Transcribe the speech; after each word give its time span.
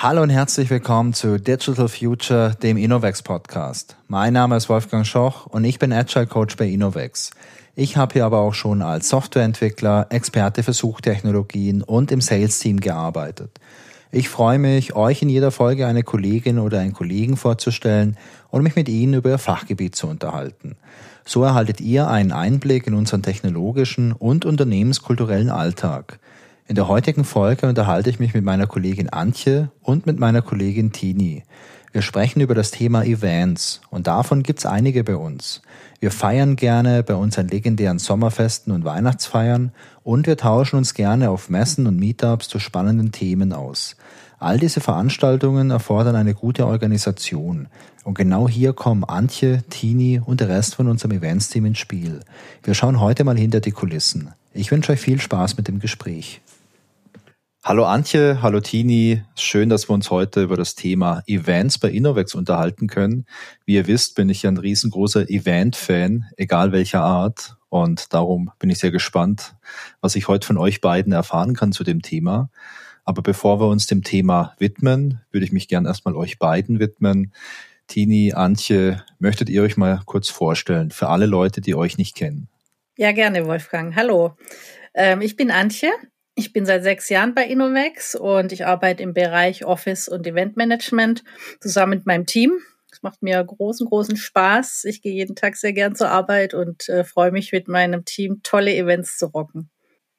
Hallo 0.00 0.22
und 0.22 0.30
herzlich 0.30 0.70
willkommen 0.70 1.12
zu 1.12 1.40
Digital 1.40 1.88
Future, 1.88 2.54
dem 2.62 2.76
Innovex 2.76 3.20
Podcast. 3.20 3.96
Mein 4.06 4.32
Name 4.32 4.56
ist 4.56 4.68
Wolfgang 4.68 5.04
Schoch 5.04 5.46
und 5.46 5.64
ich 5.64 5.80
bin 5.80 5.92
Agile 5.92 6.28
Coach 6.28 6.54
bei 6.56 6.68
Innovex. 6.68 7.32
Ich 7.74 7.96
habe 7.96 8.12
hier 8.12 8.24
aber 8.24 8.38
auch 8.38 8.54
schon 8.54 8.80
als 8.80 9.08
Softwareentwickler, 9.08 10.06
Experte 10.10 10.62
für 10.62 10.72
Suchtechnologien 10.72 11.82
und 11.82 12.12
im 12.12 12.20
Sales-Team 12.20 12.78
gearbeitet. 12.78 13.58
Ich 14.12 14.28
freue 14.28 14.60
mich, 14.60 14.94
euch 14.94 15.20
in 15.22 15.30
jeder 15.30 15.50
Folge 15.50 15.88
eine 15.88 16.04
Kollegin 16.04 16.60
oder 16.60 16.78
einen 16.78 16.92
Kollegen 16.92 17.36
vorzustellen 17.36 18.16
und 18.50 18.62
mich 18.62 18.76
mit 18.76 18.88
ihnen 18.88 19.14
über 19.14 19.30
ihr 19.30 19.38
Fachgebiet 19.38 19.96
zu 19.96 20.06
unterhalten. 20.06 20.76
So 21.24 21.42
erhaltet 21.42 21.80
ihr 21.80 22.06
einen 22.06 22.30
Einblick 22.30 22.86
in 22.86 22.94
unseren 22.94 23.24
technologischen 23.24 24.12
und 24.12 24.44
unternehmenskulturellen 24.44 25.50
Alltag. 25.50 26.20
In 26.68 26.74
der 26.74 26.86
heutigen 26.86 27.24
Folge 27.24 27.66
unterhalte 27.66 28.10
ich 28.10 28.18
mich 28.18 28.34
mit 28.34 28.44
meiner 28.44 28.66
Kollegin 28.66 29.08
Antje 29.08 29.70
und 29.80 30.04
mit 30.04 30.18
meiner 30.18 30.42
Kollegin 30.42 30.92
Tini. 30.92 31.44
Wir 31.92 32.02
sprechen 32.02 32.42
über 32.42 32.54
das 32.54 32.70
Thema 32.70 33.04
Events 33.04 33.80
und 33.88 34.06
davon 34.06 34.42
gibt's 34.42 34.66
einige 34.66 35.02
bei 35.02 35.16
uns. 35.16 35.62
Wir 35.98 36.10
feiern 36.10 36.56
gerne 36.56 37.02
bei 37.02 37.14
unseren 37.14 37.48
legendären 37.48 37.98
Sommerfesten 37.98 38.70
und 38.74 38.84
Weihnachtsfeiern 38.84 39.72
und 40.02 40.26
wir 40.26 40.36
tauschen 40.36 40.76
uns 40.76 40.92
gerne 40.92 41.30
auf 41.30 41.48
Messen 41.48 41.86
und 41.86 41.98
Meetups 41.98 42.48
zu 42.48 42.58
spannenden 42.58 43.12
Themen 43.12 43.54
aus. 43.54 43.96
All 44.38 44.58
diese 44.58 44.82
Veranstaltungen 44.82 45.70
erfordern 45.70 46.16
eine 46.16 46.34
gute 46.34 46.66
Organisation. 46.66 47.68
Und 48.04 48.12
genau 48.12 48.46
hier 48.46 48.74
kommen 48.74 49.04
Antje, 49.04 49.62
Tini 49.70 50.20
und 50.22 50.40
der 50.40 50.50
Rest 50.50 50.74
von 50.74 50.86
unserem 50.88 51.12
Events-Team 51.12 51.64
ins 51.64 51.78
Spiel. 51.78 52.20
Wir 52.62 52.74
schauen 52.74 53.00
heute 53.00 53.24
mal 53.24 53.38
hinter 53.38 53.60
die 53.60 53.72
Kulissen. 53.72 54.34
Ich 54.52 54.70
wünsche 54.70 54.92
euch 54.92 55.00
viel 55.00 55.18
Spaß 55.18 55.56
mit 55.56 55.66
dem 55.66 55.78
Gespräch. 55.78 56.42
Hallo 57.64 57.84
Antje, 57.84 58.40
hallo 58.40 58.60
Tini. 58.60 59.24
Schön, 59.34 59.68
dass 59.68 59.90
wir 59.90 59.94
uns 59.94 60.10
heute 60.10 60.42
über 60.42 60.56
das 60.56 60.76
Thema 60.76 61.22
Events 61.26 61.78
bei 61.78 61.90
Innovex 61.90 62.34
unterhalten 62.34 62.86
können. 62.86 63.26
Wie 63.66 63.74
ihr 63.74 63.86
wisst, 63.88 64.14
bin 64.14 64.30
ich 64.30 64.46
ein 64.46 64.56
riesengroßer 64.56 65.28
Event-Fan, 65.28 66.26
egal 66.36 66.70
welcher 66.72 67.02
Art. 67.02 67.56
Und 67.68 68.14
darum 68.14 68.52
bin 68.60 68.70
ich 68.70 68.78
sehr 68.78 68.92
gespannt, 68.92 69.56
was 70.00 70.14
ich 70.14 70.28
heute 70.28 70.46
von 70.46 70.56
euch 70.56 70.80
beiden 70.80 71.12
erfahren 71.12 71.54
kann 71.54 71.72
zu 71.72 71.82
dem 71.82 72.00
Thema. 72.00 72.48
Aber 73.04 73.22
bevor 73.22 73.60
wir 73.60 73.66
uns 73.66 73.86
dem 73.86 74.04
Thema 74.04 74.54
widmen, 74.58 75.20
würde 75.30 75.44
ich 75.44 75.52
mich 75.52 75.66
gern 75.66 75.84
erstmal 75.84 76.14
euch 76.14 76.38
beiden 76.38 76.78
widmen. 76.78 77.32
Tini, 77.88 78.34
Antje, 78.34 79.04
möchtet 79.18 79.50
ihr 79.50 79.62
euch 79.62 79.76
mal 79.76 80.00
kurz 80.06 80.30
vorstellen 80.30 80.90
für 80.90 81.08
alle 81.08 81.26
Leute, 81.26 81.60
die 81.60 81.74
euch 81.74 81.98
nicht 81.98 82.14
kennen? 82.14 82.48
Ja, 82.96 83.12
gerne, 83.12 83.46
Wolfgang. 83.46 83.96
Hallo. 83.96 84.36
Ähm, 84.94 85.20
ich 85.22 85.36
bin 85.36 85.50
Antje. 85.50 85.90
Ich 86.38 86.52
bin 86.52 86.64
seit 86.64 86.84
sechs 86.84 87.08
Jahren 87.08 87.34
bei 87.34 87.46
Innovex 87.46 88.14
und 88.14 88.52
ich 88.52 88.64
arbeite 88.64 89.02
im 89.02 89.12
Bereich 89.12 89.64
Office 89.64 90.06
und 90.06 90.24
Eventmanagement 90.24 91.24
zusammen 91.58 91.98
mit 91.98 92.06
meinem 92.06 92.26
Team. 92.26 92.60
Es 92.92 93.02
macht 93.02 93.24
mir 93.24 93.42
großen, 93.42 93.84
großen 93.84 94.16
Spaß. 94.16 94.84
Ich 94.84 95.02
gehe 95.02 95.12
jeden 95.12 95.34
Tag 95.34 95.56
sehr 95.56 95.72
gern 95.72 95.96
zur 95.96 96.10
Arbeit 96.10 96.54
und 96.54 96.88
äh, 96.88 97.02
freue 97.02 97.32
mich 97.32 97.50
mit 97.50 97.66
meinem 97.66 98.04
Team 98.04 98.38
tolle 98.44 98.72
Events 98.72 99.18
zu 99.18 99.26
rocken. 99.26 99.68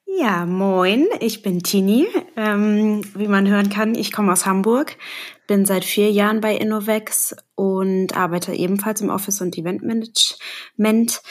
Ja, 0.04 0.44
moin, 0.44 1.08
ich 1.20 1.40
bin 1.40 1.62
Tini. 1.62 2.06
Ähm, 2.36 3.02
wie 3.14 3.28
man 3.28 3.48
hören 3.48 3.70
kann, 3.70 3.94
ich 3.94 4.12
komme 4.12 4.32
aus 4.32 4.44
Hamburg, 4.44 4.98
bin 5.46 5.64
seit 5.64 5.86
vier 5.86 6.10
Jahren 6.10 6.42
bei 6.42 6.54
Innovex 6.54 7.34
und 7.54 8.14
arbeite 8.14 8.52
ebenfalls 8.52 9.00
im 9.00 9.08
Office 9.08 9.40
und 9.40 9.56
Eventmanagement. 9.56 11.22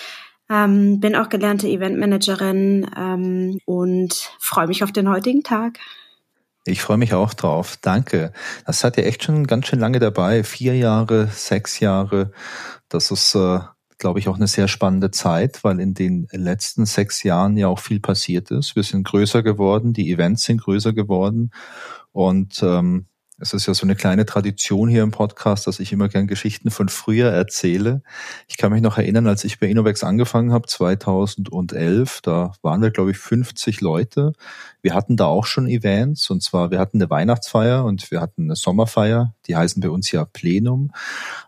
Ähm, 0.49 0.99
bin 0.99 1.15
auch 1.15 1.29
gelernte 1.29 1.67
Eventmanagerin 1.67 2.89
ähm, 2.97 3.59
und 3.65 4.31
freue 4.39 4.67
mich 4.67 4.83
auf 4.83 4.91
den 4.91 5.09
heutigen 5.09 5.43
Tag. 5.43 5.79
Ich 6.65 6.81
freue 6.81 6.97
mich 6.97 7.13
auch 7.13 7.33
drauf. 7.33 7.77
Danke. 7.81 8.33
Das 8.65 8.83
hat 8.83 8.97
ja 8.97 9.03
echt 9.03 9.23
schon 9.23 9.47
ganz 9.47 9.67
schön 9.67 9.79
lange 9.79 9.99
dabei. 9.99 10.43
Vier 10.43 10.75
Jahre, 10.75 11.27
sechs 11.27 11.79
Jahre. 11.79 12.31
Das 12.89 13.11
ist, 13.11 13.35
äh, 13.35 13.59
glaube 13.97 14.19
ich, 14.19 14.27
auch 14.27 14.35
eine 14.35 14.47
sehr 14.47 14.67
spannende 14.67 15.11
Zeit, 15.11 15.63
weil 15.63 15.79
in 15.79 15.93
den 15.93 16.27
letzten 16.31 16.85
sechs 16.85 17.23
Jahren 17.23 17.57
ja 17.57 17.67
auch 17.67 17.79
viel 17.79 17.99
passiert 17.99 18.51
ist. 18.51 18.75
Wir 18.75 18.83
sind 18.83 19.03
größer 19.03 19.43
geworden, 19.43 19.93
die 19.93 20.11
Events 20.11 20.43
sind 20.43 20.61
größer 20.61 20.93
geworden. 20.93 21.51
Und 22.11 22.61
ähm, 22.63 23.05
es 23.39 23.53
ist 23.53 23.67
ja 23.67 23.73
so 23.73 23.85
eine 23.85 23.95
kleine 23.95 24.25
Tradition 24.25 24.89
hier 24.89 25.03
im 25.03 25.11
Podcast, 25.11 25.65
dass 25.65 25.79
ich 25.79 25.93
immer 25.93 26.09
gern 26.09 26.27
Geschichten 26.27 26.71
von 26.71 26.89
früher 26.89 27.31
erzähle. 27.31 28.01
Ich 28.47 28.57
kann 28.57 28.71
mich 28.71 28.81
noch 28.81 28.97
erinnern, 28.97 29.27
als 29.27 29.43
ich 29.43 29.59
bei 29.59 29.67
Innovex 29.67 30.03
angefangen 30.03 30.51
habe, 30.51 30.67
2011, 30.67 32.21
da 32.21 32.51
waren 32.61 32.81
wir, 32.81 32.91
glaube 32.91 33.11
ich, 33.11 33.17
50 33.17 33.81
Leute. 33.81 34.33
Wir 34.81 34.93
hatten 34.93 35.15
da 35.15 35.25
auch 35.25 35.45
schon 35.45 35.67
Events, 35.67 36.29
und 36.29 36.43
zwar, 36.43 36.71
wir 36.71 36.79
hatten 36.79 36.97
eine 36.97 37.09
Weihnachtsfeier 37.09 37.85
und 37.85 38.11
wir 38.11 38.19
hatten 38.19 38.43
eine 38.43 38.55
Sommerfeier, 38.55 39.33
die 39.47 39.55
heißen 39.55 39.81
bei 39.81 39.89
uns 39.89 40.11
ja 40.11 40.25
Plenum. 40.25 40.91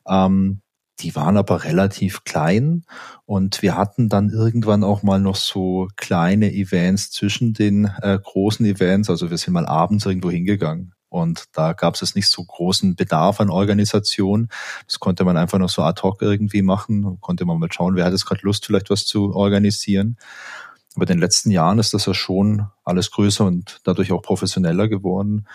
Ähm, 0.07 0.62
die 1.01 1.16
waren 1.16 1.35
aber 1.35 1.63
relativ 1.63 2.24
klein 2.24 2.84
und 3.25 3.62
wir 3.62 3.75
hatten 3.75 4.07
dann 4.07 4.30
irgendwann 4.30 4.84
auch 4.84 5.03
mal 5.03 5.19
noch 5.19 5.35
so 5.35 5.88
kleine 5.97 6.53
Events 6.53 7.12
zwischen 7.12 7.53
den 7.53 7.85
äh, 8.01 8.18
großen 8.22 8.66
Events. 8.66 9.09
Also 9.09 9.30
wir 9.30 9.38
sind 9.38 9.53
mal 9.53 9.66
abends 9.66 10.06
irgendwo 10.06 10.30
hingegangen. 10.30 10.94
Und 11.12 11.44
da 11.52 11.74
gab 11.74 12.02
es 12.02 12.16
nicht 12.16 12.30
so 12.30 12.42
großen 12.42 12.96
Bedarf 12.96 13.42
an 13.42 13.50
Organisation. 13.50 14.48
Das 14.88 15.02
konnte 15.02 15.26
man 15.26 15.36
einfach 15.36 15.60
noch 15.60 15.68
so 15.70 15.82
ad 15.82 16.02
hoc 16.02 16.22
irgendwie 16.22 16.62
machen. 16.62 17.20
Konnte 17.20 17.44
man 17.44 17.60
mal 17.60 17.70
schauen, 17.70 17.96
wer 17.96 18.06
hat 18.06 18.14
jetzt 18.14 18.26
gerade 18.26 18.40
Lust, 18.44 18.66
vielleicht 18.66 18.90
was 18.90 19.06
zu 19.06 19.36
organisieren. 19.36 20.16
Aber 20.96 21.04
in 21.04 21.08
den 21.08 21.20
letzten 21.20 21.52
Jahren 21.52 21.80
ist 21.80 21.94
das 21.94 22.06
ja 22.06 22.14
schon 22.14 22.68
alles 22.86 23.12
größer 23.12 23.44
und 23.44 23.82
dadurch 23.84 24.14
auch 24.14 24.22
professioneller 24.22 24.88
geworden. 24.88 25.48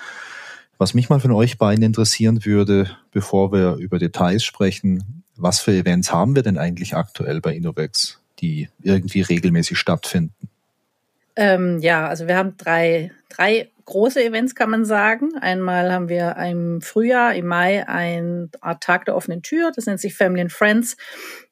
Was 0.76 0.92
mich 0.92 1.08
mal 1.08 1.20
von 1.20 1.32
euch 1.32 1.56
beiden 1.56 1.82
interessieren 1.82 2.44
würde, 2.44 2.90
bevor 3.10 3.50
wir 3.50 3.76
über 3.76 3.98
Details 3.98 4.44
sprechen, 4.44 5.24
was 5.36 5.60
für 5.60 5.72
Events 5.72 6.12
haben 6.12 6.36
wir 6.36 6.42
denn 6.42 6.58
eigentlich 6.58 6.94
aktuell 6.94 7.40
bei 7.40 7.54
Innovex, 7.54 8.20
die 8.40 8.68
irgendwie 8.82 9.22
regelmäßig 9.22 9.78
stattfinden? 9.78 10.50
Ähm, 11.34 11.78
ja, 11.80 12.06
also 12.06 12.26
wir 12.26 12.36
haben 12.36 12.58
drei, 12.58 13.10
drei 13.30 13.70
große 13.86 14.22
Events, 14.22 14.54
kann 14.54 14.70
man 14.70 14.84
sagen. 14.84 15.30
Einmal 15.40 15.92
haben 15.92 16.08
wir 16.08 16.36
im 16.36 16.80
Frühjahr, 16.82 17.34
im 17.34 17.46
Mai, 17.46 17.88
ein 17.88 18.50
Art 18.60 18.82
Tag 18.82 19.06
der 19.06 19.16
offenen 19.16 19.42
Tür. 19.42 19.72
Das 19.74 19.86
nennt 19.86 20.00
sich 20.00 20.14
Family 20.14 20.42
and 20.42 20.52
Friends. 20.52 20.96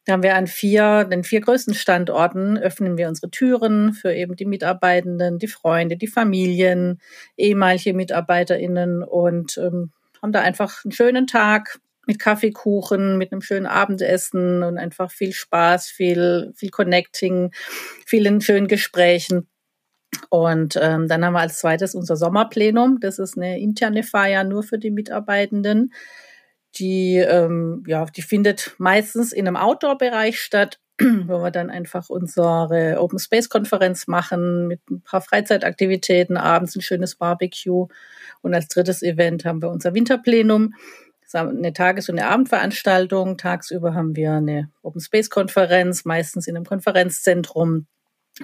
Da 0.05 0.13
haben 0.13 0.23
wir 0.23 0.35
an 0.35 0.47
vier, 0.47 1.05
den 1.05 1.25
vier 1.25 1.41
größten 1.41 1.75
Standorten 1.75 2.59
öffnen 2.59 2.99
wir 2.99 3.09
unsere 3.09 3.31
Türen 3.31 3.95
für 3.95 4.13
eben 4.13 4.37
die 4.37 4.45
Mitarbeitenden, 4.45 5.39
die 5.39 5.49
Freunde, 5.49 5.97
die 5.97 6.09
Familien, 6.09 7.01
ehemalige 7.37 7.95
MitarbeiterInnen 7.95 9.03
und 9.03 9.57
ähm, 9.57 9.93
haben 10.21 10.33
da 10.33 10.43
einfach 10.43 10.85
einen 10.85 10.93
schönen 10.93 11.27
Tag 11.27 11.79
mit 12.07 12.19
Kaffeekuchen, 12.19 13.17
mit 13.17 13.33
einem 13.33 13.41
schönen 13.41 13.67
Abendessen 13.67 14.63
und 14.63 14.77
einfach 14.77 15.11
viel 15.11 15.33
Spaß, 15.33 15.89
viel, 15.89 16.53
viel 16.55 16.71
Connecting, 16.71 17.53
vielen 18.05 18.41
schönen 18.41 18.69
Gesprächen. 18.69 19.49
Und 20.31 20.79
ähm, 20.81 21.09
dann 21.09 21.25
haben 21.25 21.35
wir 21.35 21.41
als 21.41 21.59
zweites 21.59 21.95
unser 21.95 22.17
Sommerplenum. 22.17 22.99
Das 23.01 23.19
ist 23.19 23.37
eine 23.37 23.61
interne 23.61 24.03
Feier 24.03 24.45
nur 24.45 24.63
für 24.63 24.79
die 24.79 24.91
Mitarbeitenden. 24.91 25.93
Die, 26.77 27.17
ähm, 27.17 27.85
ja, 27.87 28.05
die 28.05 28.23
findet 28.23 28.75
meistens 28.79 29.33
in 29.33 29.47
einem 29.47 29.57
Outdoor-Bereich 29.57 30.41
statt, 30.41 30.81
wo 31.01 31.43
wir 31.43 31.51
dann 31.51 31.71
einfach 31.71 32.09
unsere 32.09 32.97
Open 33.01 33.19
Space 33.19 33.49
Konferenz 33.49 34.07
machen 34.07 34.67
mit 34.67 34.81
ein 34.91 35.03
paar 35.03 35.21
Freizeitaktivitäten, 35.21 36.37
abends 36.37 36.77
ein 36.77 36.83
schönes 36.83 37.17
Barbecue. 37.17 37.89
Und 38.43 38.55
als 38.55 38.69
drittes 38.69 39.03
Event 39.03 39.45
haben 39.45 39.63
wir 39.63 39.71
unser 39.71 39.95
Winterplenum. 39.95 40.75
Eine 41.33 41.73
Tages- 41.73 42.09
und 42.09 42.19
eine 42.19 42.29
Abendveranstaltung. 42.29 43.39
Tagsüber 43.39 43.95
haben 43.95 44.15
wir 44.15 44.35
eine 44.35 44.71
Open 44.83 45.01
Space 45.01 45.31
Konferenz, 45.31 46.05
meistens 46.05 46.47
in 46.47 46.55
einem 46.55 46.65
Konferenzzentrum 46.65 47.89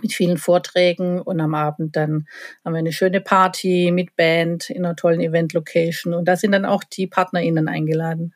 mit 0.03 0.13
vielen 0.13 0.39
Vorträgen 0.39 1.21
und 1.21 1.41
am 1.41 1.55
Abend 1.55 1.97
dann 1.97 2.27
haben 2.65 2.73
wir 2.73 2.79
eine 2.79 2.93
schöne 2.93 3.21
Party 3.21 3.91
mit 3.93 4.17
Band 4.17 4.71
in 4.71 4.85
einer 4.85 4.97
tollen 4.97 5.21
Event-Location 5.21 6.15
und 6.15 6.27
da 6.27 6.37
sind 6.37 6.53
dann 6.53 6.65
auch 6.65 6.85
die 6.85 7.07
PartnerInnen 7.07 7.69
eingeladen. 7.69 8.35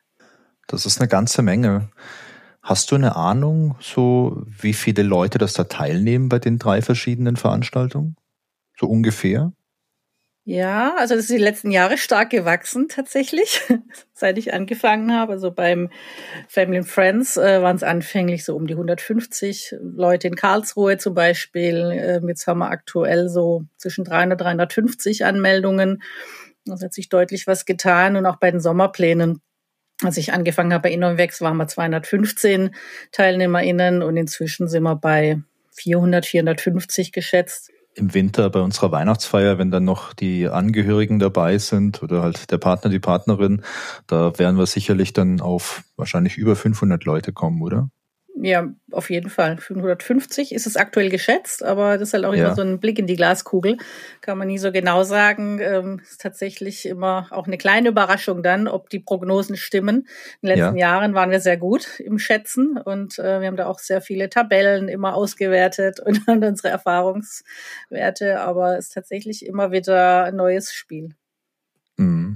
Das 0.67 0.85
ist 0.85 0.99
eine 0.99 1.07
ganze 1.07 1.41
Menge. 1.41 1.89
Hast 2.61 2.91
du 2.91 2.95
eine 2.95 3.15
Ahnung, 3.15 3.75
so 3.79 4.43
wie 4.47 4.73
viele 4.73 5.03
Leute 5.03 5.37
das 5.37 5.53
da 5.53 5.65
teilnehmen 5.65 6.29
bei 6.29 6.39
den 6.39 6.57
drei 6.57 6.81
verschiedenen 6.81 7.35
Veranstaltungen? 7.35 8.15
So 8.77 8.87
ungefähr? 8.87 9.53
Ja, 10.47 10.95
also 10.99 11.15
das 11.15 11.23
ist 11.23 11.31
die 11.31 11.37
letzten 11.37 11.71
Jahre 11.71 11.97
stark 11.97 12.29
gewachsen 12.29 12.87
tatsächlich, 12.87 13.61
seit 14.13 14.37
ich 14.37 14.53
angefangen 14.53 15.11
habe. 15.11 15.33
Also 15.33 15.49
beim 15.49 15.89
Family 16.47 16.77
and 16.77 16.87
Friends 16.87 17.35
äh, 17.35 17.63
waren 17.63 17.75
es 17.75 17.81
anfänglich 17.81 18.45
so 18.45 18.55
um 18.55 18.67
die 18.67 18.75
150 18.75 19.75
Leute 19.81 20.27
in 20.27 20.35
Karlsruhe 20.35 20.99
zum 20.99 21.15
Beispiel. 21.15 21.91
Ähm, 21.95 22.29
jetzt 22.29 22.45
haben 22.45 22.59
wir 22.59 22.69
aktuell 22.69 23.27
so 23.27 23.63
zwischen 23.77 24.03
300 24.03 24.39
350 24.39 25.25
Anmeldungen. 25.25 26.03
Das 26.65 26.83
hat 26.83 26.93
sich 26.93 27.09
deutlich 27.09 27.47
was 27.47 27.65
getan 27.65 28.15
und 28.15 28.27
auch 28.27 28.35
bei 28.35 28.51
den 28.51 28.59
Sommerplänen. 28.59 29.41
Als 30.03 30.17
ich 30.17 30.31
angefangen 30.31 30.73
habe 30.73 30.89
bei 30.89 30.91
Innovex, 30.91 31.41
waren 31.41 31.57
wir 31.57 31.67
215 31.67 32.75
TeilnehmerInnen 33.11 34.03
und 34.03 34.15
inzwischen 34.15 34.67
sind 34.67 34.83
wir 34.83 34.95
bei 34.95 35.41
400, 35.73 36.23
450 36.23 37.11
geschätzt. 37.11 37.71
Im 37.95 38.13
Winter 38.13 38.49
bei 38.49 38.61
unserer 38.61 38.91
Weihnachtsfeier, 38.91 39.57
wenn 39.57 39.71
dann 39.71 39.85
noch 39.85 40.13
die 40.13 40.47
Angehörigen 40.47 41.19
dabei 41.19 41.57
sind 41.57 42.03
oder 42.03 42.21
halt 42.21 42.51
der 42.51 42.57
Partner, 42.57 42.89
die 42.91 42.99
Partnerin, 42.99 43.63
da 44.07 44.37
werden 44.37 44.57
wir 44.57 44.65
sicherlich 44.65 45.13
dann 45.13 45.41
auf 45.41 45.83
wahrscheinlich 45.95 46.37
über 46.37 46.55
500 46.55 47.03
Leute 47.05 47.33
kommen, 47.33 47.61
oder? 47.61 47.89
Ja, 48.37 48.67
auf 48.91 49.09
jeden 49.09 49.29
Fall. 49.29 49.57
550 49.57 50.53
ist 50.53 50.67
es 50.67 50.75
aktuell 50.75 51.09
geschätzt, 51.09 51.63
aber 51.63 51.97
das 51.97 52.09
ist 52.09 52.13
halt 52.13 52.25
auch 52.25 52.33
ja. 52.35 52.47
immer 52.47 52.55
so 52.55 52.63
ein 52.63 52.81
Blick 52.81 52.99
in 52.99 53.07
die 53.07 53.15
Glaskugel. 53.15 53.77
Kann 54.19 54.37
man 54.37 54.47
nie 54.47 54.57
so 54.57 54.73
genau 54.73 55.03
sagen. 55.03 55.59
Ähm, 55.61 56.01
ist 56.03 56.19
tatsächlich 56.19 56.85
immer 56.85 57.27
auch 57.31 57.47
eine 57.47 57.57
kleine 57.57 57.89
Überraschung 57.89 58.43
dann, 58.43 58.67
ob 58.67 58.89
die 58.89 58.99
Prognosen 58.99 59.55
stimmen. 59.55 60.07
In 60.41 60.49
den 60.49 60.57
letzten 60.57 60.77
ja. 60.77 60.89
Jahren 60.89 61.13
waren 61.13 61.31
wir 61.31 61.39
sehr 61.39 61.55
gut 61.55 62.01
im 62.01 62.19
Schätzen 62.19 62.77
und 62.77 63.17
äh, 63.19 63.39
wir 63.39 63.47
haben 63.47 63.55
da 63.55 63.67
auch 63.67 63.79
sehr 63.79 64.01
viele 64.01 64.29
Tabellen 64.29 64.89
immer 64.89 65.15
ausgewertet 65.15 66.01
und 66.01 66.19
haben 66.27 66.43
unsere 66.43 66.67
Erfahrungswerte, 66.67 68.41
aber 68.41 68.77
es 68.77 68.87
ist 68.87 68.93
tatsächlich 68.93 69.45
immer 69.45 69.71
wieder 69.71 70.25
ein 70.25 70.35
neues 70.35 70.73
Spiel. 70.73 71.15
Mhm. 71.95 72.35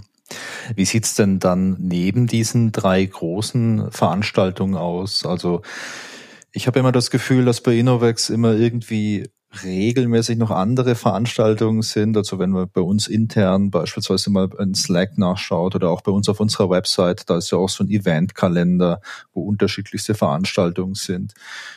Wie 0.75 0.85
sieht's 0.85 1.15
denn 1.15 1.39
dann 1.39 1.77
neben 1.79 2.27
diesen 2.27 2.71
drei 2.71 3.03
großen 3.05 3.91
Veranstaltungen 3.91 4.75
aus? 4.75 5.25
Also 5.25 5.61
ich 6.51 6.67
habe 6.67 6.79
immer 6.79 6.91
das 6.91 7.11
Gefühl, 7.11 7.45
dass 7.45 7.61
bei 7.61 7.75
Innovex 7.75 8.29
immer 8.29 8.53
irgendwie 8.53 9.29
regelmäßig 9.63 10.37
noch 10.37 10.51
andere 10.51 10.95
Veranstaltungen 10.95 11.81
sind. 11.81 12.15
Also 12.15 12.37
wenn 12.37 12.51
man 12.51 12.69
bei 12.71 12.81
uns 12.81 13.07
intern 13.07 13.71
beispielsweise 13.71 14.29
mal 14.29 14.49
in 14.59 14.75
Slack 14.75 15.17
nachschaut 15.17 15.75
oder 15.75 15.89
auch 15.89 16.01
bei 16.01 16.11
uns 16.11 16.29
auf 16.29 16.39
unserer 16.39 16.69
Website, 16.69 17.29
da 17.29 17.37
ist 17.37 17.51
ja 17.51 17.57
auch 17.57 17.69
so 17.69 17.83
ein 17.83 17.89
Eventkalender, 17.89 19.01
wo 19.33 19.41
unterschiedlichste 19.41 20.13
Veranstaltungen 20.13 20.93
sind. 20.93 21.33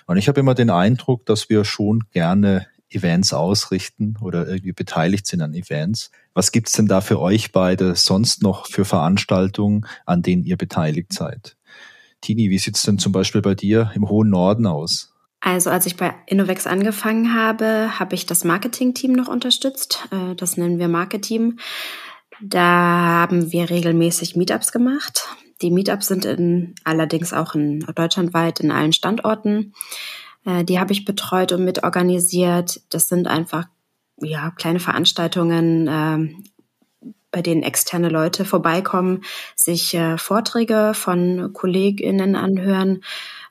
Und 0.07 0.19
ich 0.19 0.29
habe 0.29 0.41
immer 0.41 0.55
den 0.55 0.71
Eindruck, 0.71 1.25
dass 1.25 1.49
wir 1.49 1.65
schon 1.65 2.05
gerne 2.13 2.67
Events 2.91 3.33
ausrichten 3.33 4.17
oder 4.21 4.47
irgendwie 4.47 4.73
beteiligt 4.73 5.27
sind 5.27 5.41
an 5.41 5.55
Events. 5.55 6.11
Was 6.35 6.53
gibt's 6.53 6.73
denn 6.73 6.87
da 6.87 7.01
für 7.01 7.21
euch 7.21 7.53
beide 7.53 7.95
sonst 7.95 8.43
noch 8.43 8.67
für 8.67 8.85
Veranstaltungen, 8.85 9.87
an 10.07 10.23
denen 10.23 10.45
ihr 10.45 10.57
beteiligt 10.57 11.13
seid? 11.13 11.57
Tini, 12.21 12.51
wie 12.51 12.59
sieht's 12.59 12.83
denn 12.83 12.99
zum 12.99 13.13
Beispiel 13.13 13.43
bei 13.43 13.55
dir 13.55 13.91
im 13.95 14.09
hohen 14.09 14.31
Norden 14.31 14.67
aus? 14.67 15.13
Also 15.41 15.71
als 15.71 15.87
ich 15.87 15.97
bei 15.97 16.15
Innovex 16.27 16.69
angefangen 16.69 17.35
habe, 17.35 17.99
habe 17.99 18.15
ich 18.15 18.27
das 18.27 18.45
Marketing-Team 18.45 19.13
noch 19.13 19.27
unterstützt. 19.27 20.07
Äh, 20.13 20.37
das 20.37 20.57
nennen 20.57 20.79
wir 20.79 20.89
Marketing. 20.89 21.59
Da 22.41 22.61
haben 22.61 23.51
wir 23.51 23.69
regelmäßig 23.69 24.37
Meetups 24.37 24.71
gemacht. 24.71 25.29
Die 25.61 25.71
Meetups 25.71 26.07
sind 26.07 26.25
in, 26.25 26.75
allerdings 26.85 27.33
auch 27.33 27.55
in 27.55 27.81
deutschlandweit 27.81 28.61
in 28.61 28.71
allen 28.71 28.93
Standorten. 28.93 29.75
Äh, 30.45 30.65
die 30.65 30.79
habe 30.79 30.93
ich 30.93 31.05
betreut 31.05 31.51
und 31.51 31.65
mitorganisiert. 31.65 32.81
Das 32.91 33.09
sind 33.09 33.27
einfach 33.27 33.67
ja 34.23 34.51
kleine 34.51 34.81
Veranstaltungen, 34.81 35.89
äh, 35.89 36.35
bei 37.31 37.43
denen 37.43 37.63
externe 37.63 38.09
Leute 38.09 38.45
vorbeikommen, 38.45 39.23
sich 39.57 39.95
äh, 39.95 40.19
Vorträge 40.19 40.93
von 40.95 41.53
KollegInnen 41.53 42.37
anhören, 42.37 43.03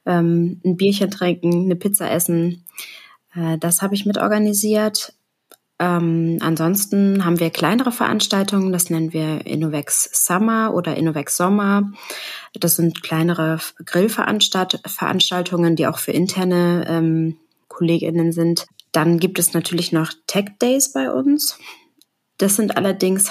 ähm, 0.06 0.62
ein 0.64 0.78
Bierchen 0.78 1.12
trinken, 1.12 1.66
eine 1.66 1.76
Pizza 1.76 2.10
essen. 2.10 2.66
Äh, 3.36 3.58
das 3.58 3.82
habe 3.82 3.96
ich 3.96 4.06
mitorganisiert. 4.06 5.14
Ähm, 5.80 6.38
ansonsten 6.42 7.26
haben 7.26 7.40
wir 7.40 7.50
kleinere 7.50 7.92
Veranstaltungen, 7.92 8.72
das 8.72 8.92
nennen 8.92 9.14
wir 9.14 9.48
Innovex 9.48 10.12
Summer 10.14 10.76
oder 10.76 10.96
Innovex 10.96 11.36
Sommer. 11.36 11.92
Das 12.54 12.76
sind 12.76 13.02
kleinere 13.02 13.58
Grillveranstaltungen, 13.84 15.76
die 15.76 15.88
auch 15.88 15.98
für 15.98 16.12
interne 16.12 16.86
ähm, 16.88 17.38
KollegInnen 17.68 18.32
sind. 18.32 18.68
Dann 18.92 19.20
gibt 19.20 19.40
es 19.40 19.54
natürlich 19.54 19.92
noch 19.92 20.12
Tech 20.28 20.46
Days 20.62 20.92
bei 20.92 21.12
uns. 21.12 21.58
Das 22.38 22.56
sind 22.56 22.78
allerdings 22.78 23.30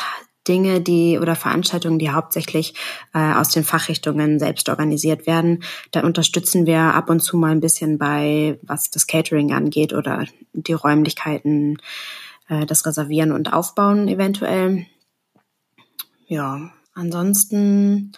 Dinge, 0.49 0.81
die 0.81 1.19
oder 1.19 1.37
Veranstaltungen, 1.37 1.99
die 1.99 2.11
hauptsächlich 2.11 2.75
äh, 3.13 3.35
aus 3.35 3.51
den 3.51 3.63
Fachrichtungen 3.63 4.39
selbst 4.39 4.69
organisiert 4.69 5.27
werden. 5.27 5.63
Da 5.91 6.01
unterstützen 6.01 6.67
wir 6.67 6.81
ab 6.81 7.11
und 7.11 7.21
zu 7.21 7.37
mal 7.37 7.53
ein 7.53 7.61
bisschen 7.61 7.99
bei, 7.99 8.59
was 8.63 8.91
das 8.91 9.07
Catering 9.07 9.53
angeht 9.53 9.93
oder 9.93 10.27
die 10.53 10.73
Räumlichkeiten 10.73 11.79
äh, 12.49 12.65
das 12.65 12.87
Reservieren 12.87 13.33
und 13.33 13.53
Aufbauen 13.53 14.09
eventuell. 14.09 14.87
Ja, 16.27 16.71
ansonsten 16.95 18.13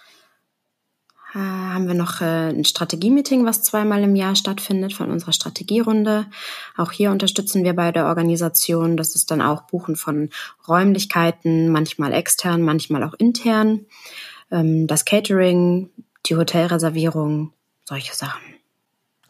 haben 1.40 1.88
wir 1.88 1.94
noch 1.94 2.20
äh, 2.20 2.50
ein 2.50 2.64
Strategie-Meeting, 2.64 3.46
was 3.46 3.62
zweimal 3.62 4.02
im 4.02 4.14
Jahr 4.16 4.36
stattfindet 4.36 4.92
von 4.92 5.10
unserer 5.10 5.32
Strategierunde. 5.32 6.26
Auch 6.76 6.92
hier 6.92 7.10
unterstützen 7.10 7.64
wir 7.64 7.74
bei 7.74 7.92
der 7.92 8.06
Organisation. 8.06 8.96
Das 8.96 9.14
ist 9.14 9.30
dann 9.30 9.40
auch 9.40 9.62
Buchen 9.62 9.96
von 9.96 10.30
Räumlichkeiten, 10.68 11.70
manchmal 11.70 12.12
extern, 12.12 12.62
manchmal 12.62 13.02
auch 13.02 13.14
intern. 13.14 13.86
Ähm, 14.50 14.86
das 14.86 15.04
Catering, 15.04 15.90
die 16.26 16.36
Hotelreservierung, 16.36 17.52
solche 17.84 18.14
Sachen. 18.14 18.42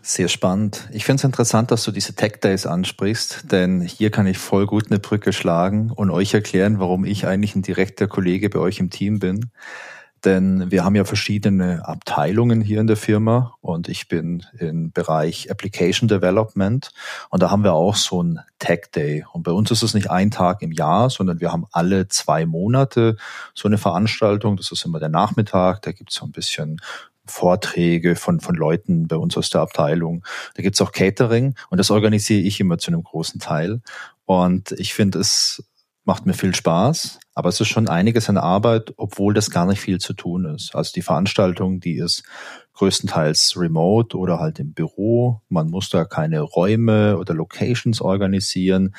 Sehr 0.05 0.27
spannend. 0.27 0.89
Ich 0.93 1.05
finde 1.05 1.21
es 1.21 1.25
interessant, 1.25 1.71
dass 1.71 1.85
du 1.85 1.93
diese 1.93 2.17
Tech 2.17 2.41
Days 2.43 2.67
ansprichst, 2.67 3.53
denn 3.53 3.81
hier 3.83 4.11
kann 4.11 4.27
ich 4.27 4.37
voll 4.37 4.67
gut 4.67 4.91
eine 4.91 4.99
Brücke 4.99 5.33
schlagen 5.33 5.93
und 5.93 6.11
euch 6.11 6.35
erklären, 6.35 6.81
warum 6.81 7.05
ich 7.05 7.29
eigentlich 7.29 7.55
ein 7.55 7.63
direkter 7.63 8.09
Kollege 8.09 8.51
bei 8.51 8.59
euch 8.59 8.81
im 8.81 8.91
Team 8.91 9.21
bin. 9.21 9.53
Denn 10.25 10.71
wir 10.71 10.85
haben 10.85 10.95
ja 10.95 11.05
verschiedene 11.05 11.87
Abteilungen 11.87 12.61
hier 12.61 12.81
in 12.81 12.87
der 12.87 12.97
Firma 12.97 13.55
und 13.61 13.89
ich 13.89 14.07
bin 14.07 14.45
im 14.59 14.93
Bereich 14.93 15.51
Application 15.51 16.09
Development 16.09 16.91
und 17.31 17.43
da 17.43 17.51
haben 17.51 17.65
wir 17.65 17.73
auch 17.73 17.97
so 17.97 18.23
ein 18.23 18.41
Tech 18.61 18.91
Day. 18.95 19.25
Und 19.33 19.43
bei 19.43 19.51
uns 19.51 19.71
ist 19.73 19.83
es 19.83 19.95
nicht 19.95 20.11
ein 20.11 20.31
Tag 20.31 20.63
im 20.63 20.71
Jahr, 20.71 21.11
sondern 21.11 21.41
wir 21.41 21.51
haben 21.51 21.67
alle 21.73 22.07
zwei 22.07 22.47
Monate 22.47 23.17
so 23.55 23.67
eine 23.67 23.79
Veranstaltung. 23.79 24.57
Das 24.57 24.71
ist 24.71 24.85
immer 24.85 25.01
der 25.01 25.09
Nachmittag, 25.09 25.83
da 25.83 25.91
gibt 25.91 26.11
es 26.11 26.17
so 26.17 26.25
ein 26.25 26.33
bisschen 26.33 26.81
Vorträge 27.27 28.15
von, 28.15 28.41
von 28.41 28.55
Leuten 28.55 29.09
bei 29.09 29.17
uns 29.17 29.37
aus 29.37 29.51
der 29.51 29.61
Abteilung. 29.61 30.25
Da 30.55 30.63
gibt's 30.63 30.81
auch 30.81 30.93
Catering 30.93 31.55
und 31.71 31.79
das 31.79 31.91
organisiere 31.91 32.41
ich 32.41 32.61
immer 32.61 32.79
zu 32.79 32.91
einem 32.91 33.03
großen 33.03 33.41
Teil. 33.41 33.81
Und 34.25 34.73
ich 34.73 34.95
finde, 34.95 35.19
es 35.19 35.65
macht 36.05 36.27
mir 36.27 36.35
viel 36.35 36.55
Spaß, 36.55 37.21
aber 37.35 37.49
es 37.49 37.61
ist 37.61 37.69
schon 37.69 37.89
einiges 37.89 38.29
an 38.29 38.37
Arbeit, 38.37 38.93
obwohl 38.97 39.35
das 39.35 39.51
gar 39.51 39.67
nicht 39.67 39.81
viel 39.81 39.99
zu 39.99 40.15
tun 40.15 40.45
ist. 40.47 40.75
Also 40.75 40.93
die 40.95 41.03
Veranstaltung, 41.03 41.81
die 41.81 41.97
ist 41.97 42.25
größtenteils 42.75 43.55
remote 43.57 44.17
oder 44.17 44.41
halt 44.41 44.59
im 44.59 44.73
Büro. 44.73 45.41
Man 45.49 45.69
muss 45.69 45.91
da 45.91 46.05
keine 46.05 46.41
Räume 46.41 47.19
oder 47.19 47.35
Locations 47.35 48.01
organisieren. 48.01 48.95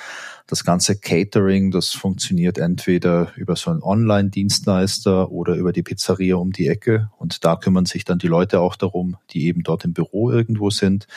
Das 0.47 0.63
ganze 0.63 0.97
Catering, 0.97 1.71
das 1.71 1.89
funktioniert 1.89 2.57
entweder 2.57 3.33
über 3.35 3.55
so 3.55 3.71
einen 3.71 3.83
Online-Dienstleister 3.83 5.29
oder 5.31 5.55
über 5.55 5.73
die 5.73 5.83
Pizzeria 5.83 6.35
um 6.37 6.51
die 6.51 6.67
Ecke. 6.67 7.09
Und 7.17 7.43
da 7.43 7.57
kümmern 7.57 7.85
sich 7.85 8.05
dann 8.05 8.19
die 8.19 8.27
Leute 8.27 8.61
auch 8.61 8.75
darum, 8.75 9.17
die 9.31 9.47
eben 9.47 9.63
dort 9.63 9.83
im 9.83 9.93
Büro 9.93 10.31
irgendwo 10.31 10.69
sind. 10.69 11.07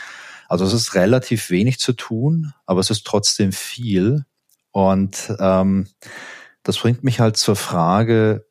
Also 0.49 0.65
es 0.65 0.73
ist 0.73 0.95
relativ 0.95 1.51
wenig 1.51 1.79
zu 1.79 1.93
tun, 1.93 2.53
aber 2.67 2.81
es 2.81 2.91
ist 2.91 3.07
trotzdem 3.07 3.53
viel. 3.53 4.25
Und 4.77 5.33
ähm, 5.41 5.87
das 6.63 6.77
bringt 6.77 7.03
mich 7.03 7.19
halt 7.19 7.39
zur 7.39 7.57
Frage, 7.57 8.45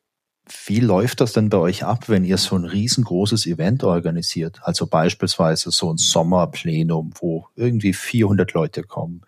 wie 0.66 0.80
läuft 0.80 1.20
das 1.20 1.32
denn 1.32 1.50
bei 1.50 1.58
euch 1.58 1.84
ab, 1.84 2.08
wenn 2.08 2.24
ihr 2.24 2.36
so 2.36 2.56
ein 2.56 2.64
riesengroßes 2.64 3.46
Event 3.46 3.84
organisiert? 3.84 4.58
Also 4.62 4.88
beispielsweise 4.88 5.70
so 5.70 5.88
ein 5.92 5.98
Sommerplenum, 5.98 7.12
wo 7.20 7.46
irgendwie 7.54 7.92
400 7.92 8.54
Leute 8.54 8.82
kommen. 8.82 9.22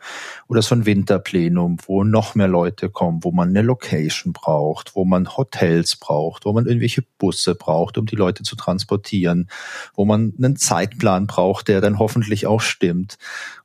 Oder 0.49 0.61
so 0.61 0.75
ein 0.75 0.87
Winterplenum, 0.87 1.77
wo 1.87 2.03
noch 2.03 2.35
mehr 2.35 2.49
Leute 2.49 2.91
kommen, 2.91 3.23
wo 3.23 3.31
man 3.31 3.51
eine 3.51 3.63
Location 3.63 4.33
braucht, 4.33 4.97
wo 4.97 5.05
man 5.05 5.37
Hotels 5.37 5.95
braucht, 5.95 6.47
wo 6.47 6.53
man 6.53 6.67
irgendwelche 6.67 7.05
Busse 7.19 7.55
braucht, 7.55 7.97
um 7.97 8.07
die 8.07 8.17
Leute 8.17 8.43
zu 8.43 8.57
transportieren, 8.57 9.49
wo 9.95 10.05
man 10.05 10.35
einen 10.37 10.57
Zeitplan 10.57 11.29
braucht, 11.29 11.69
der 11.69 11.81
dann 11.81 12.01
hoffentlich 12.01 12.49
auch 12.49 12.61
stimmt. 12.61 13.19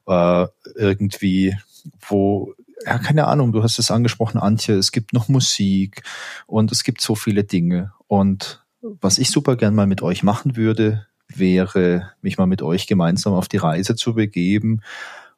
Äh, 0.05 0.45
irgendwie, 0.75 1.57
wo 1.99 2.53
ja, 2.85 2.97
keine 2.97 3.27
Ahnung, 3.27 3.51
du 3.51 3.63
hast 3.63 3.79
es 3.79 3.91
angesprochen, 3.91 4.39
Antje, 4.39 4.75
es 4.75 4.91
gibt 4.91 5.13
noch 5.13 5.29
Musik 5.29 6.03
und 6.47 6.71
es 6.71 6.83
gibt 6.83 7.01
so 7.01 7.15
viele 7.15 7.43
Dinge. 7.43 7.93
Und 8.07 8.63
was 8.81 9.17
ich 9.17 9.29
super 9.29 9.55
gern 9.55 9.75
mal 9.75 9.87
mit 9.87 10.01
euch 10.01 10.23
machen 10.23 10.55
würde, 10.55 11.07
wäre, 11.27 12.11
mich 12.21 12.37
mal 12.37 12.45
mit 12.45 12.61
euch 12.61 12.87
gemeinsam 12.87 13.33
auf 13.33 13.47
die 13.47 13.57
Reise 13.57 13.95
zu 13.95 14.13
begeben, 14.13 14.81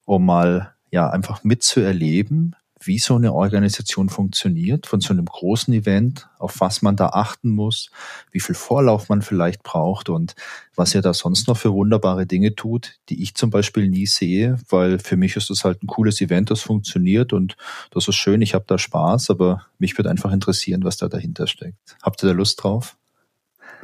um 0.05 0.25
mal 0.25 0.73
ja 0.91 1.09
einfach 1.09 1.43
mitzuerleben, 1.43 2.55
wie 2.85 2.99
so 2.99 3.15
eine 3.15 3.33
Organisation 3.33 4.09
funktioniert, 4.09 4.87
von 4.87 5.01
so 5.01 5.13
einem 5.13 5.25
großen 5.25 5.73
Event, 5.73 6.27
auf 6.39 6.59
was 6.59 6.81
man 6.81 6.95
da 6.95 7.07
achten 7.09 7.49
muss, 7.49 7.89
wie 8.31 8.39
viel 8.39 8.55
Vorlauf 8.55 9.09
man 9.09 9.21
vielleicht 9.21 9.63
braucht 9.63 10.09
und 10.09 10.35
was 10.75 10.93
ihr 10.93 11.01
da 11.01 11.13
sonst 11.13 11.47
noch 11.47 11.57
für 11.57 11.73
wunderbare 11.73 12.25
Dinge 12.25 12.55
tut, 12.55 12.99
die 13.09 13.21
ich 13.23 13.35
zum 13.35 13.49
Beispiel 13.49 13.87
nie 13.87 14.05
sehe, 14.05 14.57
weil 14.69 14.99
für 14.99 15.17
mich 15.17 15.35
ist 15.35 15.49
das 15.49 15.63
halt 15.63 15.83
ein 15.83 15.87
cooles 15.87 16.21
Event, 16.21 16.51
das 16.51 16.61
funktioniert 16.61 17.33
und 17.33 17.55
das 17.91 18.07
ist 18.07 18.15
schön, 18.15 18.41
ich 18.41 18.53
habe 18.53 18.65
da 18.67 18.77
Spaß, 18.77 19.29
aber 19.29 19.65
mich 19.79 19.97
würde 19.97 20.09
einfach 20.09 20.31
interessieren, 20.31 20.83
was 20.83 20.97
da 20.97 21.07
dahinter 21.07 21.47
steckt. 21.47 21.97
Habt 22.01 22.23
ihr 22.23 22.27
da 22.27 22.33
Lust 22.33 22.63
drauf? 22.63 22.97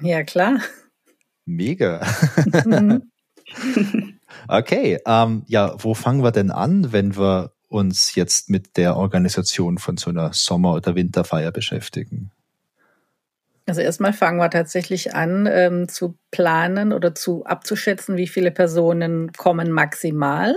Ja, 0.01 0.23
klar. 0.23 0.59
Mega. 1.45 2.05
Mhm. 2.65 3.03
okay, 4.47 4.99
ähm, 5.05 5.43
ja, 5.47 5.75
wo 5.77 5.93
fangen 5.93 6.23
wir 6.23 6.31
denn 6.31 6.51
an, 6.51 6.91
wenn 6.91 7.17
wir 7.17 7.51
uns 7.71 8.15
jetzt 8.15 8.49
mit 8.49 8.77
der 8.77 8.97
Organisation 8.97 9.77
von 9.77 9.97
so 9.97 10.09
einer 10.09 10.33
Sommer- 10.33 10.73
oder 10.73 10.95
Winterfeier 10.95 11.51
beschäftigen? 11.51 12.31
Also 13.65 13.81
erstmal 13.81 14.11
fangen 14.11 14.39
wir 14.39 14.49
tatsächlich 14.49 15.15
an 15.15 15.47
ähm, 15.49 15.87
zu 15.87 16.17
planen 16.31 16.91
oder 16.91 17.15
zu 17.15 17.45
abzuschätzen, 17.45 18.17
wie 18.17 18.27
viele 18.27 18.51
Personen 18.51 19.31
kommen 19.31 19.71
maximal. 19.71 20.55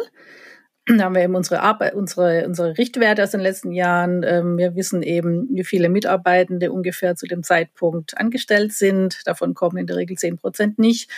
Da 0.87 1.05
haben 1.05 1.15
wir 1.15 1.23
eben 1.23 1.35
unsere 1.35 1.61
Arbeit, 1.61 1.95
unsere, 1.95 2.47
unsere 2.47 2.77
Richtwerte 2.77 3.23
aus 3.23 3.31
den 3.31 3.41
letzten 3.41 3.73
Jahren. 3.73 4.23
Ähm, 4.23 4.59
wir 4.59 4.75
wissen 4.75 5.03
eben, 5.03 5.49
wie 5.51 5.65
viele 5.65 5.89
Mitarbeitende 5.89 6.73
ungefähr 6.73 7.15
zu 7.15 7.27
dem 7.27 7.43
Zeitpunkt 7.43 8.19
angestellt 8.19 8.73
sind. 8.73 9.21
Davon 9.25 9.55
kommen 9.55 9.79
in 9.79 9.87
der 9.87 9.97
Regel 9.97 10.19
zehn 10.19 10.37
Prozent 10.37 10.79
nicht. 10.79 11.11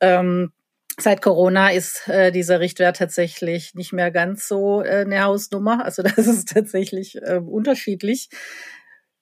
Ähm, 0.00 0.52
Seit 0.98 1.22
Corona 1.22 1.70
ist 1.70 2.08
äh, 2.08 2.30
dieser 2.30 2.60
Richtwert 2.60 2.96
tatsächlich 2.96 3.74
nicht 3.74 3.92
mehr 3.92 4.12
ganz 4.12 4.46
so 4.46 4.80
äh, 4.80 5.00
eine 5.00 5.24
Hausnummer. 5.24 5.84
Also 5.84 6.02
das 6.16 6.18
ist 6.18 6.48
tatsächlich 6.50 7.16
äh, 7.22 7.40
unterschiedlich. 7.44 8.28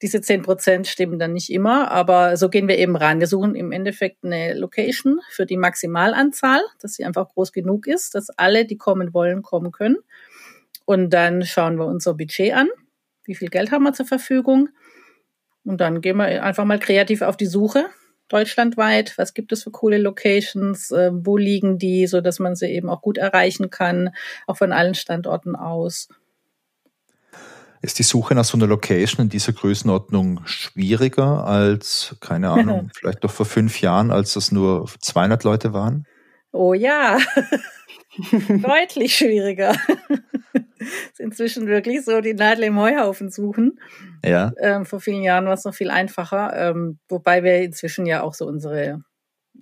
Diese 0.03 0.21
zehn 0.21 0.43
Prozent 0.43 0.89
stimmen 0.89 1.19
dann 1.19 1.33
nicht 1.33 1.51
immer, 1.51 1.91
aber 1.91 2.37
so 2.37 2.49
gehen 2.49 2.67
wir 2.67 2.77
eben 2.77 2.97
ran. 2.97 3.21
Wir 3.21 3.29
suchen 3.29 3.55
im 3.55 3.71
Endeffekt 3.71 4.25
eine 4.25 4.53
Location 4.55 5.21
für 5.31 5.47
die 5.47 5.57
Maximalanzahl, 5.57 6.61
dass 6.81 6.95
sie 6.95 7.05
einfach 7.05 7.29
groß 7.29 7.53
genug 7.53 7.87
ist, 7.87 8.17
dass 8.17 8.29
alle, 8.31 8.67
die 8.67 8.77
kommen 8.77 9.15
wollen, 9.15 9.43
kommen 9.43 9.71
können. 9.71 9.97
Und 10.85 11.11
dann 11.11 11.45
schauen 11.45 11.79
wir 11.79 11.87
unser 11.87 12.15
Budget 12.15 12.53
an. 12.53 12.69
Wie 13.25 13.37
viel 13.37 13.49
Geld 13.49 13.71
haben 13.71 13.85
wir 13.85 13.93
zur 13.93 14.07
Verfügung? 14.07 14.71
Und 15.65 15.81
dann 15.81 16.01
gehen 16.01 16.17
wir 16.17 16.43
einfach 16.43 16.65
mal 16.65 16.81
kreativ 16.81 17.23
auf 17.23 17.37
die 17.37 17.47
Suche 17.47 17.87
deutschlandweit? 18.33 19.15
Was 19.19 19.35
gibt 19.35 19.53
es 19.53 19.65
für 19.65 19.71
coole 19.71 19.99
Locations? 19.99 20.91
Äh, 20.91 21.11
wo 21.13 21.37
liegen 21.37 21.79
die, 21.79 22.07
so 22.07 22.21
dass 22.21 22.39
man 22.39 22.57
sie 22.57 22.67
eben 22.67 22.89
auch 22.89 23.03
gut 23.03 23.19
erreichen 23.19 23.71
kann, 23.71 24.11
auch 24.47 24.57
von 24.57 24.73
allen 24.73 24.95
Standorten 24.95 25.57
aus? 25.57 26.09
Ist 27.83 27.99
die 27.99 28.05
Suche 28.05 28.37
nach 28.37 28.45
so 28.45 28.57
einer 28.57 28.69
Location 28.69 29.25
in 29.25 29.29
dieser 29.29 29.53
Größenordnung 29.53 30.43
schwieriger 30.45 31.45
als, 31.45 32.17
keine 32.21 32.51
Ahnung, 32.51 32.91
vielleicht 32.95 33.23
noch 33.25 33.33
vor 33.33 33.47
fünf 33.47 33.81
Jahren, 33.81 34.11
als 34.13 34.35
das 34.35 34.53
nur 34.53 34.89
200 35.01 35.43
Leute 35.43 35.73
waren? 35.73 36.07
Oh 36.53 36.75
ja, 36.75 37.19
deutlich 38.49 39.17
schwieriger. 39.17 39.75
ist 41.13 41.21
inzwischen 41.21 41.67
wirklich 41.67 42.05
so 42.05 42.21
die 42.21 42.35
Nadel 42.35 42.65
im 42.65 42.79
Heuhaufen 42.79 43.31
suchen. 43.31 43.81
Ja. 44.25 44.53
Ähm, 44.59 44.85
vor 44.87 45.01
vielen 45.01 45.23
Jahren 45.23 45.47
war 45.47 45.55
es 45.55 45.65
noch 45.65 45.75
viel 45.75 45.91
einfacher, 45.91 46.53
ähm, 46.55 46.99
wobei 47.09 47.43
wir 47.43 47.63
inzwischen 47.63 48.07
ja 48.07 48.23
auch 48.23 48.35
so 48.35 48.47
unsere 48.47 49.03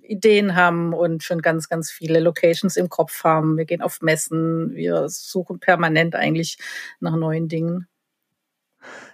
Ideen 0.01 0.55
haben 0.55 0.93
und 0.93 1.23
schon 1.23 1.41
ganz, 1.41 1.69
ganz 1.69 1.91
viele 1.91 2.19
Locations 2.19 2.75
im 2.77 2.89
Kopf 2.89 3.23
haben. 3.23 3.57
Wir 3.57 3.65
gehen 3.65 3.81
auf 3.81 4.01
Messen, 4.01 4.73
wir 4.73 5.09
suchen 5.09 5.59
permanent 5.59 6.15
eigentlich 6.15 6.57
nach 6.99 7.15
neuen 7.15 7.47
Dingen. 7.47 7.87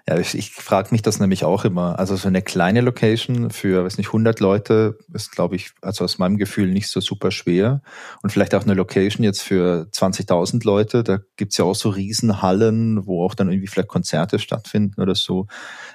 Ja, 0.07 0.17
ich, 0.17 0.37
ich 0.37 0.51
frage 0.51 0.89
mich 0.91 1.01
das 1.01 1.19
nämlich 1.19 1.43
auch 1.43 1.65
immer. 1.65 1.99
Also 1.99 2.15
so 2.15 2.29
eine 2.29 2.41
kleine 2.41 2.79
Location 2.79 3.49
für, 3.49 3.83
weiß 3.83 3.97
nicht, 3.97 4.07
100 4.07 4.39
Leute 4.39 4.97
ist, 5.13 5.31
glaube 5.31 5.57
ich, 5.57 5.71
also 5.81 6.05
aus 6.05 6.17
meinem 6.17 6.37
Gefühl 6.37 6.71
nicht 6.71 6.87
so 6.87 7.01
super 7.01 7.29
schwer. 7.29 7.81
Und 8.23 8.29
vielleicht 8.29 8.55
auch 8.55 8.63
eine 8.63 8.73
Location 8.73 9.25
jetzt 9.25 9.41
für 9.41 9.89
20.000 9.91 10.65
Leute. 10.65 11.03
Da 11.03 11.19
gibt's 11.35 11.57
ja 11.57 11.65
auch 11.65 11.75
so 11.75 11.89
Riesenhallen, 11.89 13.05
wo 13.05 13.25
auch 13.25 13.35
dann 13.35 13.49
irgendwie 13.49 13.67
vielleicht 13.67 13.89
Konzerte 13.89 14.39
stattfinden 14.39 15.01
oder 15.01 15.15
so. 15.15 15.47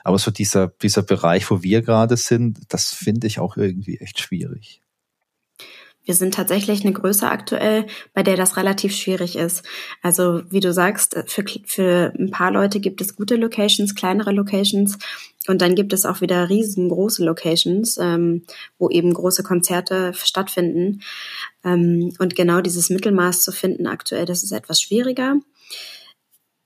Aber 0.04 0.18
so 0.18 0.30
dieser, 0.30 0.68
dieser 0.68 1.02
Bereich, 1.02 1.50
wo 1.50 1.62
wir 1.62 1.80
gerade 1.80 2.18
sind, 2.18 2.60
das 2.68 2.92
finde 2.92 3.26
ich 3.26 3.38
auch 3.38 3.56
irgendwie 3.56 3.96
echt 3.96 4.20
schwierig. 4.20 4.81
Wir 6.04 6.14
sind 6.14 6.34
tatsächlich 6.34 6.82
eine 6.84 6.92
Größe 6.92 7.30
aktuell, 7.30 7.86
bei 8.12 8.22
der 8.22 8.36
das 8.36 8.56
relativ 8.56 8.94
schwierig 8.94 9.36
ist. 9.36 9.62
Also 10.02 10.42
wie 10.50 10.60
du 10.60 10.72
sagst, 10.72 11.16
für, 11.26 11.44
für 11.64 12.12
ein 12.18 12.30
paar 12.30 12.50
Leute 12.50 12.80
gibt 12.80 13.00
es 13.00 13.16
gute 13.16 13.36
Locations, 13.36 13.94
kleinere 13.94 14.32
Locations 14.32 14.98
und 15.48 15.60
dann 15.60 15.74
gibt 15.74 15.92
es 15.92 16.04
auch 16.04 16.20
wieder 16.20 16.48
riesengroße 16.48 17.24
Locations, 17.24 17.98
ähm, 17.98 18.42
wo 18.78 18.88
eben 18.90 19.12
große 19.12 19.42
Konzerte 19.42 20.12
stattfinden. 20.14 21.02
Ähm, 21.64 22.12
und 22.18 22.36
genau 22.36 22.60
dieses 22.60 22.90
Mittelmaß 22.90 23.42
zu 23.42 23.52
finden 23.52 23.86
aktuell, 23.86 24.24
das 24.24 24.42
ist 24.42 24.52
etwas 24.52 24.80
schwieriger. 24.80 25.36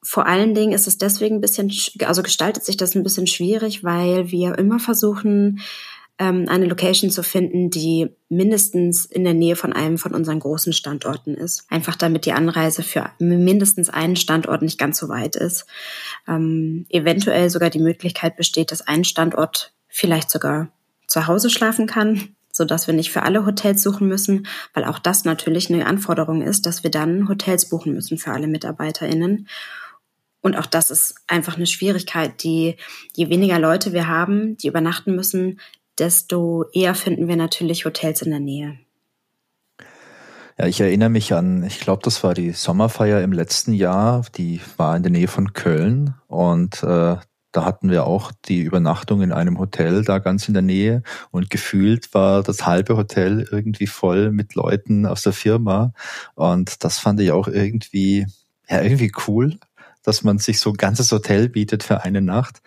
Vor 0.03 0.27
allen 0.27 0.55
Dingen 0.55 0.73
ist 0.73 0.87
es 0.87 0.99
deswegen 0.99 1.37
ein 1.37 1.41
bisschen, 1.41 1.73
also 2.05 2.23
gestaltet 2.23 2.65
sich 2.65 2.77
das 2.77 2.95
ein 2.95 3.03
bisschen 3.03 3.27
schwierig, 3.27 3.83
weil 3.83 4.31
wir 4.31 4.57
immer 4.57 4.79
versuchen, 4.79 5.61
ähm, 6.19 6.47
eine 6.49 6.67
Location 6.67 7.11
zu 7.11 7.23
finden, 7.23 7.71
die 7.71 8.09
mindestens 8.29 9.05
in 9.05 9.25
der 9.25 9.35
Nähe 9.35 9.57
von 9.57 9.73
einem 9.73 9.99
von 9.99 10.15
unseren 10.15 10.41
großen 10.41 10.73
Standorten 10.73 11.35
ist. 11.35 11.65
Einfach 11.69 11.95
damit 11.95 12.25
die 12.25 12.33
Anreise 12.33 12.83
für 12.83 13.11
mindestens 13.19 13.91
einen 13.91 14.17
Standort 14.17 14.63
nicht 14.63 14.79
ganz 14.79 14.99
so 14.99 15.09
weit 15.09 15.37
ist. 15.37 15.67
Ähm, 16.27 16.87
eventuell 16.89 17.51
sogar 17.51 17.71
die 17.71 17.81
Möglichkeit 17.81 18.37
besteht, 18.37 18.73
dass 18.73 18.87
ein 18.87 19.05
Standort 19.05 19.73
vielleicht 19.89 20.31
sogar 20.31 20.69
zu 21.07 21.27
Hause 21.27 21.51
schlafen 21.51 21.87
kann, 21.87 22.29
so 22.53 22.65
dass 22.65 22.87
wir 22.87 22.95
nicht 22.95 23.13
für 23.13 23.23
alle 23.23 23.45
Hotels 23.45 23.83
suchen 23.83 24.09
müssen, 24.09 24.47
weil 24.73 24.85
auch 24.85 24.99
das 24.99 25.25
natürlich 25.25 25.71
eine 25.71 25.87
Anforderung 25.87 26.41
ist, 26.41 26.65
dass 26.65 26.83
wir 26.83 26.91
dann 26.91 27.29
Hotels 27.29 27.69
buchen 27.69 27.93
müssen 27.93 28.17
für 28.17 28.33
alle 28.33 28.47
MitarbeiterInnen. 28.47 29.49
Und 30.41 30.57
auch 30.57 30.67
das 30.67 30.91
ist 30.91 31.17
einfach 31.27 31.57
eine 31.57 31.67
Schwierigkeit, 31.67 32.43
die 32.43 32.77
je 33.15 33.29
weniger 33.29 33.59
Leute 33.59 33.93
wir 33.93 34.07
haben, 34.07 34.57
die 34.57 34.69
übernachten 34.69 35.15
müssen, 35.15 35.59
desto 35.99 36.65
eher 36.73 36.95
finden 36.95 37.29
wir 37.29 37.37
natürlich 37.37 37.85
Hotels 37.85 38.23
in 38.23 38.31
der 38.31 38.41
Nähe. 38.41 38.79
Ja, 40.59 40.67
ich 40.67 40.81
erinnere 40.81 41.11
mich 41.11 41.35
an, 41.35 41.65
ich 41.65 41.81
glaube, 41.81 42.03
das 42.03 42.25
war 42.25 42.33
die 42.33 42.53
Sommerfeier 42.53 43.21
im 43.21 43.33
letzten 43.33 43.75
Jahr, 43.75 44.25
die 44.37 44.61
war 44.79 44.97
in 44.97 45.03
der 45.03 45.13
Nähe 45.13 45.29
von 45.29 45.53
Köln 45.53 46.15
und 46.29 46.83
äh, 46.83 47.17
da 47.53 47.65
hatten 47.65 47.91
wir 47.91 48.07
auch 48.07 48.33
die 48.47 48.63
Übernachtung 48.63 49.21
in 49.21 49.33
einem 49.33 49.59
Hotel 49.59 50.03
da 50.03 50.19
ganz 50.19 50.49
in 50.49 50.55
der 50.55 50.63
Nähe 50.63 51.03
und 51.31 51.51
gefühlt 51.51 52.13
war 52.15 52.43
das 52.43 52.67
halbe 52.67 52.97
Hotel 52.97 53.47
irgendwie 53.51 53.87
voll 53.87 54.31
mit 54.31 54.55
Leuten 54.55 55.05
aus 55.05 55.23
der 55.23 55.35
Firma 55.35 55.93
und 56.35 56.85
das 56.85 56.99
fand 56.99 57.21
ich 57.21 57.33
auch 57.33 57.49
irgendwie, 57.49 58.27
ja, 58.69 58.81
irgendwie 58.81 59.13
cool, 59.27 59.59
dass 60.03 60.23
man 60.23 60.39
sich 60.39 60.61
so 60.61 60.71
ein 60.71 60.77
ganzes 60.77 61.13
Hotel 61.13 61.51
bietet 61.51 61.83
für 61.83 62.03
eine 62.03 62.23
Nacht. 62.23 62.63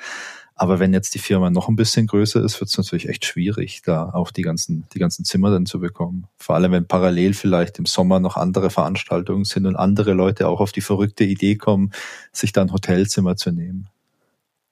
Aber 0.60 0.78
wenn 0.80 0.92
jetzt 0.92 1.16
die 1.16 1.20
Firma 1.20 1.50
noch 1.50 1.70
ein 1.70 1.78
bisschen 1.78 2.06
größer 2.06 2.44
ist, 2.44 2.60
wird 2.60 2.70
es 2.70 2.78
natürlich 2.78 3.08
echt 3.08 3.24
schwierig, 3.24 3.82
da 3.86 4.10
auch 4.10 4.30
die 4.30 4.42
ganzen, 4.42 4.86
die 4.94 5.00
ganzen 5.00 5.24
Zimmer 5.24 5.51
dann 5.51 5.66
zu 5.66 5.80
bekommen. 5.80 6.28
Vor 6.38 6.56
allem, 6.56 6.74
wenn 6.74 6.86
parallel 6.86 7.34
vielleicht 7.34 7.80
im 7.80 7.86
Sommer 7.86 8.20
noch 8.20 8.36
andere 8.36 8.70
Veranstaltungen 8.70 9.46
sind 9.46 9.66
und 9.66 9.78
andere 9.78 10.12
Leute 10.12 10.50
auch 10.50 10.60
auf 10.60 10.74
die 10.74 10.82
verrückte 10.82 11.24
Idee 11.24 11.56
kommen, 11.56 11.92
sich 12.34 12.51
dann 12.51 12.74
Hotelzimmer 12.74 13.38
zu 13.38 13.51
nehmen. 13.51 13.88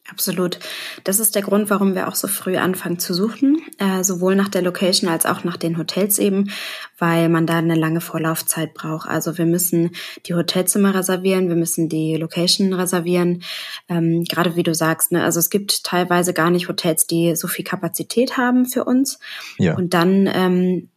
Absolut. 0.09 0.59
Das 1.03 1.19
ist 1.19 1.35
der 1.35 1.41
Grund, 1.41 1.69
warum 1.69 1.93
wir 1.93 2.07
auch 2.07 2.15
so 2.15 2.29
früh 2.29 2.55
anfangen 2.55 2.97
zu 2.97 3.13
suchen, 3.13 3.61
äh, 3.77 4.03
sowohl 4.05 4.35
nach 4.35 4.47
der 4.47 4.61
Location 4.61 5.09
als 5.09 5.25
auch 5.25 5.43
nach 5.43 5.57
den 5.57 5.77
Hotels 5.77 6.17
eben, 6.17 6.49
weil 6.97 7.27
man 7.27 7.45
da 7.45 7.57
eine 7.57 7.75
lange 7.75 7.99
Vorlaufzeit 7.99 8.73
braucht. 8.73 9.09
Also 9.09 9.37
wir 9.37 9.45
müssen 9.45 9.91
die 10.25 10.33
Hotelzimmer 10.33 10.95
reservieren, 10.95 11.49
wir 11.49 11.57
müssen 11.57 11.89
die 11.89 12.15
Location 12.15 12.73
reservieren. 12.73 13.43
Ähm, 13.89 14.23
gerade 14.23 14.55
wie 14.55 14.63
du 14.63 14.73
sagst, 14.73 15.11
ne, 15.11 15.23
also 15.23 15.39
es 15.39 15.49
gibt 15.49 15.83
teilweise 15.83 16.33
gar 16.33 16.51
nicht 16.51 16.69
Hotels, 16.69 17.05
die 17.05 17.35
so 17.35 17.49
viel 17.49 17.65
Kapazität 17.65 18.37
haben 18.37 18.65
für 18.65 18.85
uns. 18.85 19.19
Ja. 19.57 19.75
Und 19.75 19.93
dann 19.93 20.29
ähm, 20.33 20.89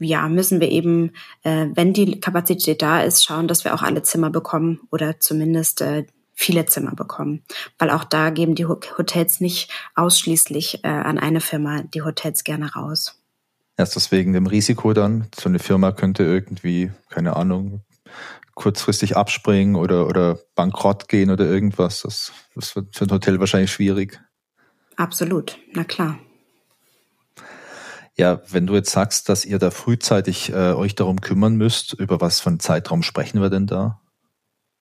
ja, 0.00 0.28
müssen 0.28 0.60
wir 0.60 0.70
eben, 0.70 1.12
äh, 1.44 1.66
wenn 1.74 1.92
die 1.92 2.20
Kapazität 2.20 2.82
da 2.82 3.02
ist, 3.02 3.24
schauen, 3.24 3.46
dass 3.46 3.64
wir 3.64 3.74
auch 3.74 3.82
alle 3.82 4.02
Zimmer 4.02 4.30
bekommen 4.30 4.80
oder 4.90 5.20
zumindest 5.20 5.80
äh, 5.80 6.04
viele 6.38 6.66
Zimmer 6.66 6.94
bekommen, 6.94 7.42
weil 7.78 7.90
auch 7.90 8.04
da 8.04 8.30
geben 8.30 8.54
die 8.54 8.66
Hotels 8.66 9.40
nicht 9.40 9.72
ausschließlich 9.96 10.84
äh, 10.84 10.88
an 10.88 11.18
eine 11.18 11.40
Firma 11.40 11.82
die 11.82 12.02
Hotels 12.02 12.44
gerne 12.44 12.72
raus. 12.74 13.20
Erst 13.76 13.96
deswegen 13.96 14.32
dem 14.32 14.46
Risiko 14.46 14.92
dann, 14.92 15.26
so 15.36 15.48
eine 15.48 15.58
Firma 15.58 15.90
könnte 15.90 16.22
irgendwie, 16.22 16.92
keine 17.10 17.34
Ahnung, 17.34 17.80
kurzfristig 18.54 19.16
abspringen 19.16 19.74
oder, 19.74 20.06
oder 20.06 20.38
bankrott 20.54 21.08
gehen 21.08 21.30
oder 21.30 21.44
irgendwas. 21.44 22.02
Das, 22.02 22.32
das 22.54 22.76
wird 22.76 22.96
für 22.96 23.06
ein 23.06 23.10
Hotel 23.10 23.40
wahrscheinlich 23.40 23.72
schwierig. 23.72 24.20
Absolut, 24.94 25.58
na 25.72 25.82
klar. 25.82 26.20
Ja, 28.16 28.40
wenn 28.48 28.66
du 28.66 28.74
jetzt 28.74 28.90
sagst, 28.90 29.28
dass 29.28 29.44
ihr 29.44 29.58
da 29.58 29.72
frühzeitig 29.72 30.52
äh, 30.52 30.72
euch 30.72 30.94
darum 30.94 31.20
kümmern 31.20 31.56
müsst, 31.56 31.94
über 31.94 32.20
was 32.20 32.40
für 32.40 32.50
einen 32.50 32.60
Zeitraum 32.60 33.02
sprechen 33.02 33.40
wir 33.40 33.50
denn 33.50 33.66
da? 33.66 34.00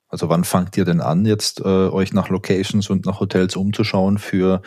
Also 0.10 0.30
wann 0.30 0.44
fangt 0.44 0.78
ihr 0.78 0.86
denn 0.86 1.02
an, 1.02 1.26
jetzt 1.26 1.60
äh, 1.60 1.64
euch 1.64 2.14
nach 2.14 2.30
Locations 2.30 2.90
und 2.90 3.06
nach 3.06 3.20
Hotels 3.20 3.56
umzuschauen 3.56 4.18
für 4.18 4.62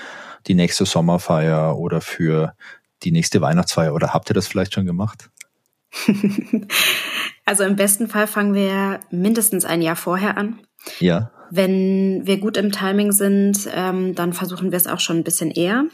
die 0.46 0.54
nächste 0.54 0.84
Sommerfeier 0.84 1.78
oder 1.78 2.00
für 2.00 2.54
die 3.02 3.12
nächste 3.12 3.40
Weihnachtsfeier? 3.40 3.94
Oder 3.94 4.12
habt 4.12 4.30
ihr 4.30 4.34
das 4.34 4.46
vielleicht 4.46 4.74
schon 4.74 4.86
gemacht? 4.86 5.30
also 7.44 7.64
im 7.64 7.76
besten 7.76 8.08
Fall 8.08 8.26
fangen 8.26 8.54
wir 8.54 9.00
mindestens 9.10 9.64
ein 9.64 9.82
Jahr 9.82 9.96
vorher 9.96 10.36
an. 10.36 10.60
Ja. 10.98 11.30
Wenn 11.50 12.26
wir 12.26 12.38
gut 12.38 12.56
im 12.56 12.70
Timing 12.70 13.12
sind, 13.12 13.68
ähm, 13.74 14.14
dann 14.14 14.32
versuchen 14.32 14.70
wir 14.70 14.76
es 14.76 14.86
auch 14.86 15.00
schon 15.00 15.18
ein 15.18 15.24
bisschen 15.24 15.50
eher. 15.50 15.84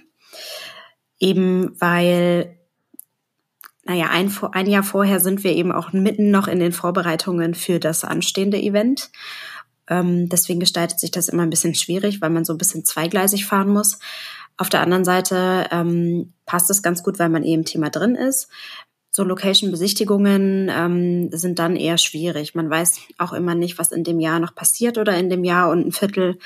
Eben 1.18 1.80
weil, 1.80 2.58
naja, 3.86 4.08
ein, 4.10 4.32
ein 4.52 4.66
Jahr 4.66 4.82
vorher 4.82 5.20
sind 5.20 5.44
wir 5.44 5.52
eben 5.52 5.72
auch 5.72 5.92
mitten 5.92 6.30
noch 6.30 6.48
in 6.48 6.58
den 6.58 6.72
Vorbereitungen 6.72 7.54
für 7.54 7.78
das 7.78 8.04
anstehende 8.04 8.60
Event. 8.60 9.10
Ähm, 9.88 10.28
deswegen 10.28 10.58
gestaltet 10.60 10.98
sich 10.98 11.12
das 11.12 11.28
immer 11.28 11.44
ein 11.44 11.50
bisschen 11.50 11.74
schwierig, 11.74 12.20
weil 12.20 12.30
man 12.30 12.44
so 12.44 12.52
ein 12.52 12.58
bisschen 12.58 12.84
zweigleisig 12.84 13.46
fahren 13.46 13.68
muss. 13.68 13.98
Auf 14.56 14.68
der 14.68 14.80
anderen 14.80 15.04
Seite 15.04 15.66
ähm, 15.70 16.32
passt 16.46 16.70
es 16.70 16.82
ganz 16.82 17.02
gut, 17.02 17.18
weil 17.18 17.28
man 17.28 17.44
eh 17.44 17.54
im 17.54 17.64
Thema 17.64 17.90
drin 17.90 18.16
ist. 18.16 18.48
So 19.10 19.22
Location-Besichtigungen 19.22 20.70
ähm, 20.70 21.30
sind 21.32 21.58
dann 21.58 21.76
eher 21.76 21.96
schwierig. 21.96 22.54
Man 22.54 22.68
weiß 22.68 23.00
auch 23.18 23.32
immer 23.32 23.54
nicht, 23.54 23.78
was 23.78 23.92
in 23.92 24.04
dem 24.04 24.20
Jahr 24.20 24.40
noch 24.40 24.54
passiert 24.54 24.98
oder 24.98 25.16
in 25.16 25.30
dem 25.30 25.44
Jahr 25.44 25.70
und 25.70 25.86
ein 25.86 25.92
Viertel 25.92 26.38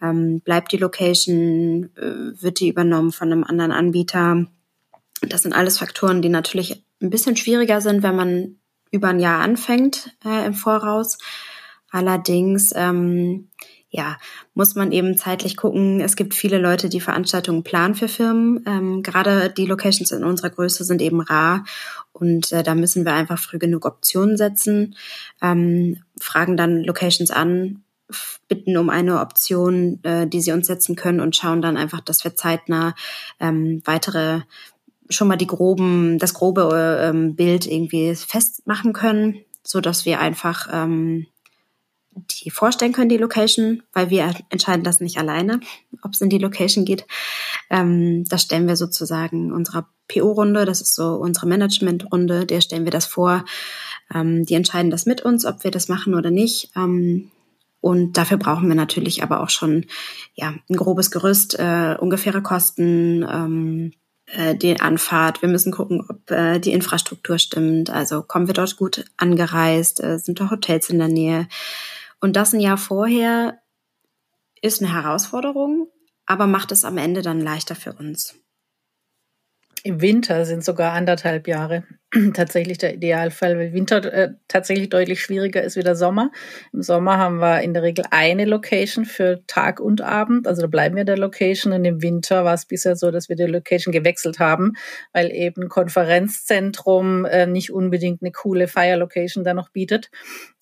ähm, 0.00 0.40
bleibt 0.40 0.72
die 0.72 0.76
Location, 0.76 1.90
äh, 1.96 2.42
wird 2.42 2.60
die 2.60 2.68
übernommen 2.68 3.12
von 3.12 3.32
einem 3.32 3.44
anderen 3.44 3.72
Anbieter. 3.72 4.46
Das 5.28 5.42
sind 5.42 5.52
alles 5.52 5.78
Faktoren, 5.78 6.22
die 6.22 6.28
natürlich 6.28 6.84
ein 7.00 7.10
bisschen 7.10 7.36
schwieriger 7.36 7.80
sind, 7.80 8.02
wenn 8.02 8.16
man 8.16 8.56
über 8.90 9.08
ein 9.08 9.20
Jahr 9.20 9.40
anfängt 9.40 10.10
äh, 10.24 10.44
im 10.46 10.54
Voraus. 10.54 11.18
Allerdings 11.90 12.72
ähm, 12.74 13.48
ja, 13.92 14.16
muss 14.54 14.74
man 14.74 14.90
eben 14.90 15.18
zeitlich 15.18 15.56
gucken. 15.56 16.00
Es 16.00 16.16
gibt 16.16 16.34
viele 16.34 16.58
Leute, 16.58 16.88
die 16.88 17.00
Veranstaltungen 17.00 17.62
planen 17.62 17.94
für 17.94 18.08
Firmen. 18.08 18.64
Ähm, 18.66 19.02
gerade 19.02 19.50
die 19.50 19.66
Locations 19.66 20.10
in 20.12 20.24
unserer 20.24 20.48
Größe 20.48 20.84
sind 20.84 21.02
eben 21.02 21.20
rar 21.20 21.64
und 22.12 22.52
äh, 22.52 22.62
da 22.62 22.74
müssen 22.74 23.04
wir 23.04 23.12
einfach 23.12 23.38
früh 23.38 23.58
genug 23.58 23.84
Optionen 23.84 24.38
setzen, 24.38 24.96
ähm, 25.42 26.02
fragen 26.18 26.56
dann 26.56 26.82
Locations 26.82 27.30
an, 27.30 27.84
bitten 28.48 28.78
um 28.78 28.88
eine 28.88 29.20
Option, 29.20 30.02
äh, 30.04 30.26
die 30.26 30.40
sie 30.40 30.52
uns 30.52 30.66
setzen 30.66 30.96
können 30.96 31.20
und 31.20 31.36
schauen 31.36 31.60
dann 31.60 31.76
einfach, 31.76 32.00
dass 32.00 32.24
wir 32.24 32.34
zeitnah 32.34 32.94
ähm, 33.40 33.82
weitere 33.84 34.40
schon 35.12 35.28
mal 35.28 35.36
die 35.36 35.46
groben, 35.46 36.18
das 36.18 36.34
grobe 36.34 37.00
ähm, 37.02 37.34
Bild 37.36 37.66
irgendwie 37.66 38.14
festmachen 38.14 38.92
können, 38.92 39.44
so 39.62 39.80
dass 39.80 40.04
wir 40.04 40.20
einfach 40.20 40.68
ähm, 40.72 41.26
die 42.14 42.50
vorstellen 42.50 42.92
können, 42.92 43.08
die 43.08 43.16
Location, 43.16 43.82
weil 43.92 44.10
wir 44.10 44.34
entscheiden 44.50 44.84
das 44.84 45.00
nicht 45.00 45.18
alleine, 45.18 45.60
ob 46.02 46.12
es 46.12 46.20
in 46.20 46.28
die 46.28 46.38
Location 46.38 46.84
geht. 46.84 47.06
Ähm, 47.70 48.24
das 48.28 48.42
stellen 48.42 48.68
wir 48.68 48.76
sozusagen 48.76 49.52
unserer 49.52 49.88
PO-Runde, 50.08 50.64
das 50.64 50.80
ist 50.80 50.94
so 50.94 51.14
unsere 51.14 51.46
Management-Runde, 51.46 52.46
der 52.46 52.60
stellen 52.60 52.84
wir 52.84 52.90
das 52.90 53.06
vor. 53.06 53.44
Ähm, 54.14 54.44
die 54.44 54.54
entscheiden 54.54 54.90
das 54.90 55.06
mit 55.06 55.22
uns, 55.22 55.46
ob 55.46 55.64
wir 55.64 55.70
das 55.70 55.88
machen 55.88 56.14
oder 56.14 56.30
nicht. 56.30 56.70
Ähm, 56.76 57.30
und 57.80 58.16
dafür 58.16 58.36
brauchen 58.36 58.68
wir 58.68 58.76
natürlich 58.76 59.22
aber 59.22 59.40
auch 59.40 59.50
schon 59.50 59.86
ja, 60.34 60.54
ein 60.70 60.76
grobes 60.76 61.10
Gerüst, 61.10 61.58
äh, 61.58 61.96
ungefähre 61.98 62.42
Kosten, 62.42 63.26
ähm, 63.28 63.92
äh, 64.32 64.56
die 64.56 64.80
Anfahrt. 64.80 65.42
Wir 65.42 65.48
müssen 65.48 65.72
gucken, 65.72 66.04
ob 66.08 66.30
äh, 66.30 66.58
die 66.58 66.72
Infrastruktur 66.72 67.38
stimmt. 67.38 67.90
Also 67.90 68.22
kommen 68.22 68.46
wir 68.46 68.54
dort 68.54 68.76
gut 68.76 69.04
angereist? 69.16 70.02
Äh, 70.02 70.18
sind 70.18 70.40
da 70.40 70.50
Hotels 70.50 70.88
in 70.90 70.98
der 70.98 71.08
Nähe? 71.08 71.48
Und 72.20 72.36
das 72.36 72.52
ein 72.52 72.60
Jahr 72.60 72.78
vorher 72.78 73.58
ist 74.62 74.80
eine 74.82 74.92
Herausforderung, 74.92 75.88
aber 76.24 76.46
macht 76.46 76.72
es 76.72 76.84
am 76.84 76.96
Ende 76.96 77.20
dann 77.20 77.40
leichter 77.40 77.74
für 77.74 77.92
uns. 77.92 78.41
Im 79.84 80.00
Winter 80.00 80.44
sind 80.44 80.64
sogar 80.64 80.92
anderthalb 80.92 81.48
Jahre 81.48 81.82
tatsächlich 82.34 82.78
der 82.78 82.94
Idealfall, 82.94 83.58
weil 83.58 83.72
Winter 83.72 84.04
äh, 84.12 84.30
tatsächlich 84.46 84.90
deutlich 84.90 85.20
schwieriger 85.20 85.60
ist 85.62 85.76
wie 85.76 85.82
der 85.82 85.96
Sommer. 85.96 86.30
Im 86.72 86.82
Sommer 86.82 87.18
haben 87.18 87.38
wir 87.38 87.62
in 87.62 87.74
der 87.74 87.82
Regel 87.82 88.04
eine 88.10 88.44
Location 88.44 89.04
für 89.04 89.42
Tag 89.48 89.80
und 89.80 90.00
Abend, 90.00 90.46
also 90.46 90.62
da 90.62 90.68
bleiben 90.68 90.94
wir 90.94 91.04
der 91.04 91.18
Location 91.18 91.72
und 91.72 91.84
im 91.84 92.00
Winter 92.00 92.44
war 92.44 92.54
es 92.54 92.66
bisher 92.66 92.94
so, 92.94 93.10
dass 93.10 93.28
wir 93.28 93.34
die 93.34 93.44
Location 93.44 93.90
gewechselt 93.90 94.38
haben, 94.38 94.74
weil 95.12 95.32
eben 95.32 95.68
Konferenzzentrum 95.68 97.24
äh, 97.24 97.46
nicht 97.46 97.72
unbedingt 97.72 98.22
eine 98.22 98.30
coole 98.30 98.68
Fire 98.68 98.96
Location 98.96 99.42
da 99.42 99.52
noch 99.52 99.70
bietet 99.70 100.10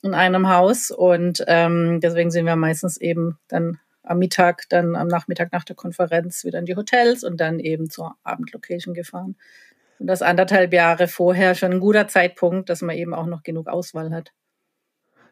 in 0.03 0.15
einem 0.15 0.49
Haus 0.49 0.91
und 0.91 1.45
ähm, 1.47 2.01
deswegen 2.01 2.31
sind 2.31 2.47
wir 2.47 2.57
meistens 2.57 2.97
eben 2.97 3.39
dann 3.49 3.79
am 4.11 4.19
Mittag, 4.19 4.69
dann 4.69 4.97
am 4.97 5.07
Nachmittag 5.07 5.53
nach 5.53 5.65
der 5.65 5.77
Konferenz 5.77 6.45
wieder 6.45 6.59
in 6.59 6.67
die 6.67 6.75
Hotels 6.75 7.23
und 7.23 7.41
dann 7.41 7.61
eben 7.61 7.89
zur 7.89 8.17
Abendlocation 8.25 8.93
gefahren. 8.93 9.37
Und 10.01 10.09
das 10.09 10.21
anderthalb 10.21 10.73
Jahre 10.73 11.07
vorher 11.07 11.55
schon 11.55 11.73
ein 11.73 11.81
guter 11.81 12.09
Zeitpunkt, 12.09 12.69
dass 12.69 12.83
man 12.83 12.97
eben 12.97 13.15
auch 13.15 13.27
noch 13.27 13.45
genug 13.45 13.69
Auswahl 13.69 14.11
hat. 14.11 14.33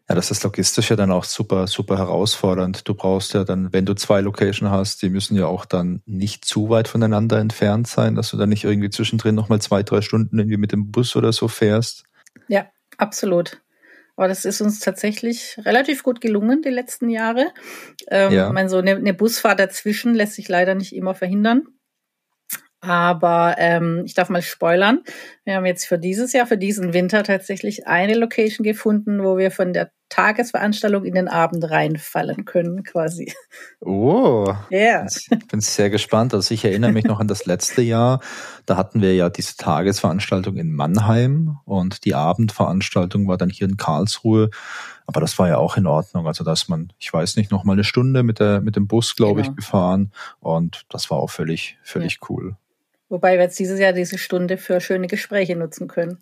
Ja, 0.08 0.14
das 0.14 0.30
ist 0.30 0.42
logistisch 0.44 0.90
ja 0.90 0.96
dann 0.96 1.10
auch 1.10 1.24
super, 1.24 1.66
super 1.66 1.98
herausfordernd. 1.98 2.88
Du 2.88 2.94
brauchst 2.94 3.34
ja 3.34 3.44
dann, 3.44 3.72
wenn 3.72 3.84
du 3.84 3.94
zwei 3.94 4.20
Location 4.20 4.70
hast, 4.70 5.02
die 5.02 5.10
müssen 5.10 5.36
ja 5.36 5.46
auch 5.46 5.66
dann 5.66 6.00
nicht 6.06 6.44
zu 6.44 6.70
weit 6.70 6.88
voneinander 6.88 7.38
entfernt 7.38 7.88
sein, 7.88 8.14
dass 8.14 8.30
du 8.30 8.36
dann 8.36 8.48
nicht 8.48 8.64
irgendwie 8.64 8.90
zwischendrin 8.90 9.34
nochmal 9.34 9.60
zwei, 9.60 9.82
drei 9.82 10.00
Stunden 10.00 10.38
irgendwie 10.38 10.56
mit 10.56 10.72
dem 10.72 10.92
Bus 10.92 11.16
oder 11.16 11.32
so 11.32 11.48
fährst. 11.48 12.04
Ja, 12.46 12.66
absolut. 12.96 13.60
Aber 14.18 14.26
das 14.26 14.44
ist 14.44 14.60
uns 14.60 14.80
tatsächlich 14.80 15.56
relativ 15.64 16.02
gut 16.02 16.20
gelungen 16.20 16.60
die 16.60 16.70
letzten 16.70 17.08
Jahre. 17.08 17.52
Ähm, 18.08 18.32
ja. 18.32 18.48
Ich 18.48 18.52
meine, 18.52 18.68
so 18.68 18.78
eine, 18.78 18.96
eine 18.96 19.14
Busfahrt 19.14 19.60
dazwischen 19.60 20.12
lässt 20.12 20.34
sich 20.34 20.48
leider 20.48 20.74
nicht 20.74 20.92
immer 20.92 21.14
verhindern. 21.14 21.68
Aber 22.80 23.56
ähm, 23.58 24.02
ich 24.06 24.14
darf 24.14 24.28
mal 24.28 24.42
spoilern. 24.42 25.00
Wir 25.44 25.56
haben 25.56 25.66
jetzt 25.66 25.86
für 25.86 25.98
dieses 25.98 26.32
Jahr, 26.32 26.46
für 26.46 26.58
diesen 26.58 26.92
Winter 26.92 27.24
tatsächlich 27.24 27.88
eine 27.88 28.14
Location 28.14 28.62
gefunden, 28.62 29.24
wo 29.24 29.36
wir 29.36 29.50
von 29.50 29.72
der 29.72 29.90
Tagesveranstaltung 30.10 31.04
in 31.04 31.14
den 31.14 31.28
Abend 31.28 31.68
reinfallen 31.68 32.44
können, 32.44 32.82
quasi. 32.82 33.32
Oh, 33.80 34.46
ja. 34.70 35.02
Yeah. 35.02 35.06
Ich 35.06 35.48
bin 35.48 35.60
sehr 35.60 35.90
gespannt. 35.90 36.34
Also 36.34 36.54
ich 36.54 36.64
erinnere 36.64 36.92
mich 36.92 37.04
noch 37.04 37.20
an 37.20 37.28
das 37.28 37.46
letzte 37.46 37.82
Jahr. 37.82 38.20
Da 38.64 38.76
hatten 38.76 39.02
wir 39.02 39.14
ja 39.14 39.28
diese 39.28 39.56
Tagesveranstaltung 39.56 40.56
in 40.56 40.72
Mannheim 40.72 41.58
und 41.64 42.04
die 42.04 42.14
Abendveranstaltung 42.14 43.28
war 43.28 43.36
dann 43.36 43.50
hier 43.50 43.68
in 43.68 43.76
Karlsruhe. 43.76 44.50
Aber 45.06 45.20
das 45.20 45.38
war 45.38 45.48
ja 45.48 45.58
auch 45.58 45.76
in 45.76 45.86
Ordnung. 45.86 46.26
Also 46.26 46.44
dass 46.44 46.68
man, 46.68 46.92
ich 46.98 47.12
weiß 47.12 47.36
nicht, 47.36 47.50
noch 47.50 47.64
mal 47.64 47.74
eine 47.74 47.84
Stunde 47.84 48.22
mit 48.22 48.40
der 48.40 48.60
mit 48.60 48.76
dem 48.76 48.86
Bus, 48.86 49.14
glaube 49.14 49.42
genau. 49.42 49.50
ich, 49.50 49.56
gefahren 49.56 50.12
und 50.40 50.84
das 50.88 51.10
war 51.10 51.18
auch 51.18 51.30
völlig 51.30 51.78
völlig 51.82 52.18
ja. 52.20 52.28
cool. 52.28 52.56
Wobei 53.08 53.34
wir 53.34 53.44
jetzt 53.44 53.58
dieses 53.58 53.80
Jahr 53.80 53.92
diese 53.92 54.18
Stunde 54.18 54.58
für 54.58 54.80
schöne 54.80 55.06
Gespräche 55.06 55.56
nutzen 55.56 55.88
können. 55.88 56.18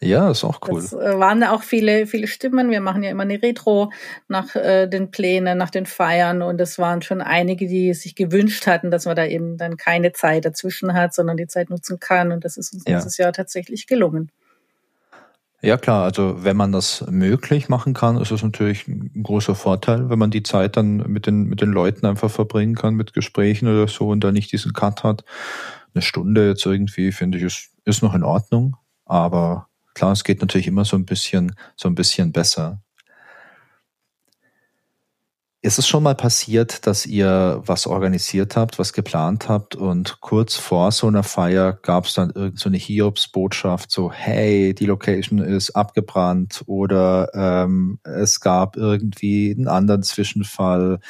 Ja, 0.00 0.30
ist 0.30 0.44
auch 0.44 0.60
cool. 0.68 0.80
Es 0.80 0.92
äh, 0.92 1.18
waren 1.18 1.42
auch 1.44 1.62
viele, 1.62 2.06
viele 2.06 2.26
Stimmen. 2.26 2.70
Wir 2.70 2.80
machen 2.80 3.02
ja 3.02 3.10
immer 3.10 3.22
eine 3.22 3.42
Retro 3.42 3.92
nach 4.28 4.54
äh, 4.54 4.86
den 4.86 5.10
Plänen, 5.10 5.56
nach 5.56 5.70
den 5.70 5.86
Feiern 5.86 6.42
und 6.42 6.60
es 6.60 6.78
waren 6.78 7.00
schon 7.00 7.20
einige, 7.20 7.66
die 7.66 7.94
sich 7.94 8.14
gewünscht 8.14 8.66
hatten, 8.66 8.90
dass 8.90 9.06
man 9.06 9.16
da 9.16 9.24
eben 9.24 9.56
dann 9.56 9.76
keine 9.76 10.12
Zeit 10.12 10.44
dazwischen 10.44 10.94
hat, 10.94 11.14
sondern 11.14 11.36
die 11.36 11.46
Zeit 11.46 11.70
nutzen 11.70 12.00
kann 12.00 12.32
und 12.32 12.44
das 12.44 12.56
ist 12.56 12.74
uns 12.74 12.84
ja. 12.86 12.96
dieses 12.96 13.16
Jahr 13.16 13.32
tatsächlich 13.32 13.86
gelungen. 13.86 14.30
Ja 15.62 15.78
klar, 15.78 16.04
also 16.04 16.44
wenn 16.44 16.58
man 16.58 16.72
das 16.72 17.06
möglich 17.08 17.70
machen 17.70 17.94
kann, 17.94 18.20
ist 18.20 18.30
es 18.30 18.42
natürlich 18.42 18.86
ein 18.86 19.22
großer 19.22 19.54
Vorteil, 19.54 20.10
wenn 20.10 20.18
man 20.18 20.30
die 20.30 20.42
Zeit 20.42 20.76
dann 20.76 20.98
mit 21.10 21.26
den, 21.26 21.44
mit 21.44 21.62
den 21.62 21.70
Leuten 21.70 22.04
einfach 22.04 22.30
verbringen 22.30 22.74
kann, 22.74 22.94
mit 22.94 23.14
Gesprächen 23.14 23.68
oder 23.68 23.88
so 23.88 24.08
und 24.08 24.22
da 24.22 24.30
nicht 24.30 24.52
diesen 24.52 24.74
Cut 24.74 25.04
hat 25.04 25.24
eine 25.94 26.02
Stunde 26.02 26.48
jetzt 26.48 26.66
irgendwie, 26.66 27.12
finde 27.12 27.38
ich, 27.38 27.44
ist, 27.44 27.70
ist 27.84 28.02
noch 28.02 28.14
in 28.14 28.24
Ordnung. 28.24 28.76
Aber 29.04 29.68
klar, 29.94 30.12
es 30.12 30.24
geht 30.24 30.40
natürlich 30.40 30.66
immer 30.66 30.84
so 30.84 30.96
ein 30.96 31.06
bisschen, 31.06 31.54
so 31.76 31.88
ein 31.88 31.94
bisschen 31.94 32.32
besser. 32.32 32.80
Ist 35.62 35.78
es 35.78 35.88
schon 35.88 36.02
mal 36.02 36.14
passiert, 36.14 36.86
dass 36.86 37.06
ihr 37.06 37.62
was 37.64 37.86
organisiert 37.86 38.54
habt, 38.54 38.78
was 38.78 38.92
geplant 38.92 39.48
habt 39.48 39.74
und 39.74 40.20
kurz 40.20 40.56
vor 40.56 40.92
so 40.92 41.06
einer 41.06 41.22
Feier 41.22 41.72
gab 41.72 42.04
es 42.04 42.12
dann 42.12 42.28
irgendeine 42.28 42.58
so 42.58 42.68
eine 42.68 42.76
Hiobs-Botschaft, 42.76 43.90
so 43.90 44.12
hey, 44.12 44.74
die 44.74 44.84
Location 44.84 45.38
ist 45.38 45.70
abgebrannt 45.70 46.64
oder 46.66 47.30
ähm, 47.32 47.98
es 48.02 48.40
gab 48.40 48.76
irgendwie 48.76 49.54
einen 49.56 49.68
anderen 49.68 50.02
Zwischenfall, 50.02 51.00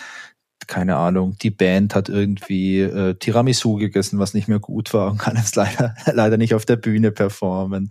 keine 0.66 0.96
Ahnung, 0.96 1.36
die 1.40 1.50
Band 1.50 1.94
hat 1.94 2.08
irgendwie 2.08 2.80
äh, 2.80 3.14
Tiramisu 3.14 3.76
gegessen, 3.76 4.18
was 4.18 4.34
nicht 4.34 4.48
mehr 4.48 4.60
gut 4.60 4.92
war 4.94 5.10
und 5.10 5.18
kann 5.18 5.36
jetzt 5.36 5.56
leider, 5.56 5.94
leider 6.12 6.36
nicht 6.36 6.54
auf 6.54 6.64
der 6.64 6.76
Bühne 6.76 7.12
performen. 7.12 7.90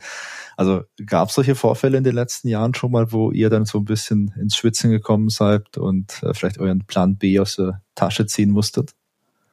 Also 0.58 0.84
gab 1.06 1.30
es 1.30 1.36
solche 1.36 1.56
Vorfälle 1.56 1.98
in 1.98 2.04
den 2.04 2.16
letzten 2.16 2.48
Jahren 2.48 2.74
schon 2.74 2.92
mal, 2.92 3.12
wo 3.12 3.32
ihr 3.32 3.50
dann 3.50 3.66
so 3.66 3.80
ein 3.80 3.86
bisschen 3.86 4.34
ins 4.40 4.56
Schwitzen 4.56 4.92
gekommen 4.92 5.30
seid 5.30 5.78
und 5.78 6.22
äh, 6.24 6.34
vielleicht 6.34 6.60
euren 6.60 6.86
Plan 6.86 7.18
B 7.18 7.40
aus 7.40 7.56
der 7.56 7.82
Tasche 7.96 8.26
ziehen 8.26 8.52
musstet? 8.52 8.94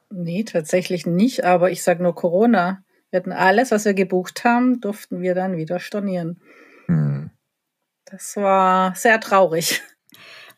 Nee, 0.09 0.43
tatsächlich 0.43 1.05
nicht, 1.05 1.45
aber 1.45 1.71
ich 1.71 1.83
sag 1.83 1.99
nur 1.99 2.15
Corona. 2.15 2.83
Wir 3.09 3.19
hatten 3.19 3.31
alles, 3.31 3.71
was 3.71 3.85
wir 3.85 3.93
gebucht 3.93 4.43
haben, 4.43 4.79
durften 4.81 5.21
wir 5.21 5.35
dann 5.35 5.57
wieder 5.57 5.79
stornieren. 5.79 6.41
Hm. 6.87 7.31
Das 8.05 8.35
war 8.35 8.93
sehr 8.95 9.19
traurig. 9.19 9.81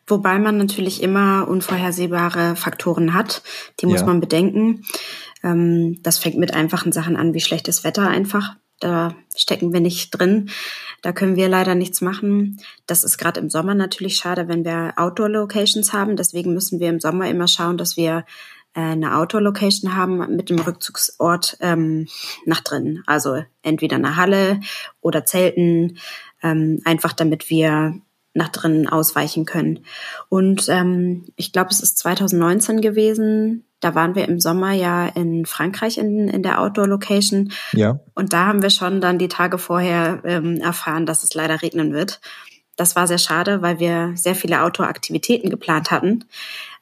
Wobei 0.06 0.38
man 0.38 0.58
natürlich 0.58 1.02
immer 1.02 1.48
unvorhersehbare 1.48 2.56
Faktoren 2.56 3.14
hat, 3.14 3.42
die 3.80 3.86
muss 3.86 4.00
ja. 4.00 4.06
man 4.06 4.20
bedenken. 4.20 4.84
Ähm, 5.42 6.02
das 6.02 6.18
fängt 6.18 6.36
mit 6.36 6.54
einfachen 6.54 6.92
Sachen 6.92 7.16
an, 7.16 7.34
wie 7.34 7.40
schlechtes 7.40 7.84
Wetter 7.84 8.08
einfach. 8.08 8.56
Da 8.80 9.14
stecken 9.34 9.72
wir 9.72 9.80
nicht 9.80 10.10
drin. 10.10 10.50
Da 11.00 11.12
können 11.12 11.36
wir 11.36 11.48
leider 11.48 11.74
nichts 11.74 12.00
machen. 12.00 12.60
Das 12.86 13.04
ist 13.04 13.18
gerade 13.18 13.40
im 13.40 13.48
Sommer 13.48 13.74
natürlich 13.74 14.16
schade, 14.16 14.48
wenn 14.48 14.64
wir 14.64 14.94
Outdoor-Locations 14.96 15.92
haben. 15.92 16.16
Deswegen 16.16 16.54
müssen 16.54 16.80
wir 16.80 16.88
im 16.88 17.00
Sommer 17.00 17.28
immer 17.28 17.48
schauen, 17.48 17.78
dass 17.78 17.96
wir 17.96 18.24
äh, 18.74 18.80
eine 18.80 19.16
Outdoor-Location 19.16 19.96
haben 19.96 20.34
mit 20.36 20.50
dem 20.50 20.58
Rückzugsort 20.58 21.56
ähm, 21.60 22.08
nach 22.44 22.60
drin. 22.60 23.02
Also 23.06 23.42
entweder 23.62 23.96
eine 23.96 24.16
Halle 24.16 24.60
oder 25.00 25.24
Zelten, 25.24 25.98
ähm, 26.42 26.80
einfach 26.84 27.12
damit 27.12 27.48
wir 27.48 27.94
nach 28.34 28.48
drinnen 28.48 28.88
ausweichen 28.88 29.44
können. 29.46 29.80
Und 30.28 30.68
ähm, 30.68 31.24
ich 31.36 31.52
glaube, 31.52 31.70
es 31.70 31.80
ist 31.80 31.98
2019 31.98 32.80
gewesen. 32.80 33.64
Da 33.80 33.94
waren 33.94 34.14
wir 34.14 34.28
im 34.28 34.40
Sommer 34.40 34.72
ja 34.72 35.06
in 35.06 35.46
Frankreich 35.46 35.98
in, 35.98 36.28
in 36.28 36.42
der 36.42 36.60
Outdoor-Location. 36.60 37.52
Ja. 37.72 38.00
Und 38.14 38.32
da 38.32 38.46
haben 38.46 38.62
wir 38.62 38.70
schon 38.70 39.00
dann 39.00 39.18
die 39.18 39.28
Tage 39.28 39.58
vorher 39.58 40.20
ähm, 40.24 40.56
erfahren, 40.56 41.06
dass 41.06 41.22
es 41.22 41.34
leider 41.34 41.62
regnen 41.62 41.92
wird. 41.92 42.20
Das 42.76 42.96
war 42.96 43.06
sehr 43.06 43.18
schade, 43.18 43.62
weil 43.62 43.78
wir 43.78 44.12
sehr 44.16 44.34
viele 44.34 44.62
Outdoor-Aktivitäten 44.62 45.48
geplant 45.48 45.92
hatten. 45.92 46.24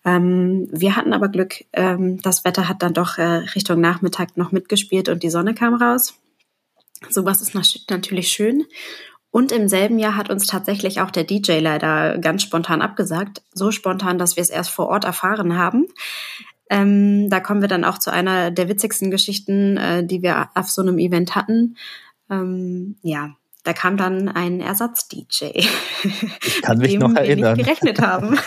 Ähm, 0.05 0.69
wir 0.73 0.97
hatten 0.97 1.13
aber 1.13 1.29
Glück, 1.29 1.65
ähm, 1.75 2.21
das 2.23 2.45
Wetter 2.45 2.69
hat 2.69 2.83
dann 2.83 2.95
doch 2.95 3.19
äh, 3.19 3.45
Richtung 3.55 3.81
Nachmittag 3.81 4.37
noch 4.37 4.53
mitgespielt 4.53 5.09
und 5.09 5.23
die 5.23 5.31
Sonne 5.31 5.55
kam 5.55 5.75
raus. 5.75 6.15
Sowas 7.11 7.43
ist 7.43 7.55
natürlich 7.91 8.29
schön. 8.29 8.65
Und 9.33 9.51
im 9.51 9.67
selben 9.67 9.99
Jahr 9.99 10.15
hat 10.15 10.31
uns 10.31 10.47
tatsächlich 10.47 11.01
auch 11.01 11.11
der 11.11 11.25
DJ 11.25 11.59
leider 11.59 12.19
ganz 12.19 12.43
spontan 12.43 12.83
abgesagt. 12.83 13.43
So 13.55 13.71
spontan, 13.71 14.19
dass 14.19 14.37
wir 14.37 14.43
es 14.43 14.51
erst 14.51 14.71
vor 14.71 14.89
Ort 14.89 15.05
erfahren 15.05 15.57
haben. 15.59 15.87
Ähm, 16.69 17.31
da 17.31 17.41
kommen 17.41 17.63
wir 17.63 17.69
dann 17.69 17.85
auch 17.85 17.97
zu 17.99 18.13
einer 18.13 18.51
der 18.51 18.69
witzigsten 18.69 19.11
Geschichten, 19.11 19.79
äh, 19.79 20.07
die 20.07 20.23
wir 20.23 20.51
auf 20.55 20.71
so 20.71 20.83
einem 20.83 20.99
Event 20.99 21.35
hatten. 21.35 21.79
Ähm, 22.31 22.97
ja, 23.03 23.31
da 23.65 23.73
kam 23.73 23.97
dann 23.97 24.29
ein 24.29 24.61
Ersatz-DJ. 24.61 25.45
Ich 25.55 26.63
kann 26.63 26.77
mich 26.79 26.99
noch 26.99 27.15
erinnern. 27.15 27.57
Wir 27.57 27.65
nicht 27.65 27.81
gerechnet 27.81 28.03
haben. 28.03 28.39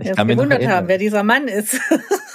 ich 0.00 0.12
kann 0.12 0.26
mich 0.26 0.36
gewundert 0.36 0.66
haben, 0.66 0.88
wer 0.88 0.98
dieser 0.98 1.22
Mann 1.22 1.46
ist. 1.46 1.78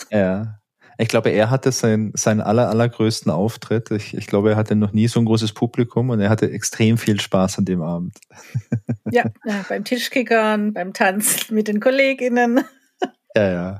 ja. 0.09 0.58
Ich 1.01 1.07
glaube, 1.07 1.29
er 1.29 1.49
hatte 1.49 1.71
seinen, 1.71 2.11
seinen 2.13 2.41
aller, 2.41 2.67
allergrößten 2.67 3.31
Auftritt. 3.31 3.89
Ich, 3.91 4.13
ich 4.13 4.27
glaube, 4.27 4.51
er 4.51 4.55
hatte 4.57 4.75
noch 4.75 4.91
nie 4.91 5.07
so 5.07 5.21
ein 5.21 5.25
großes 5.25 5.53
Publikum 5.53 6.09
und 6.09 6.19
er 6.19 6.29
hatte 6.29 6.51
extrem 6.51 6.97
viel 6.97 7.21
Spaß 7.21 7.59
an 7.59 7.65
dem 7.65 7.81
Abend. 7.81 8.17
Ja, 9.11 9.25
ja 9.45 9.65
beim 9.67 9.83
Tischkickern, 9.85 10.73
beim 10.73 10.93
Tanzen 10.93 11.55
mit 11.55 11.67
den 11.67 11.79
KollegInnen. 11.79 12.63
Ja, 13.35 13.49
ja. 13.49 13.79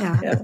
Ja, 0.00 0.20
ja. 0.22 0.42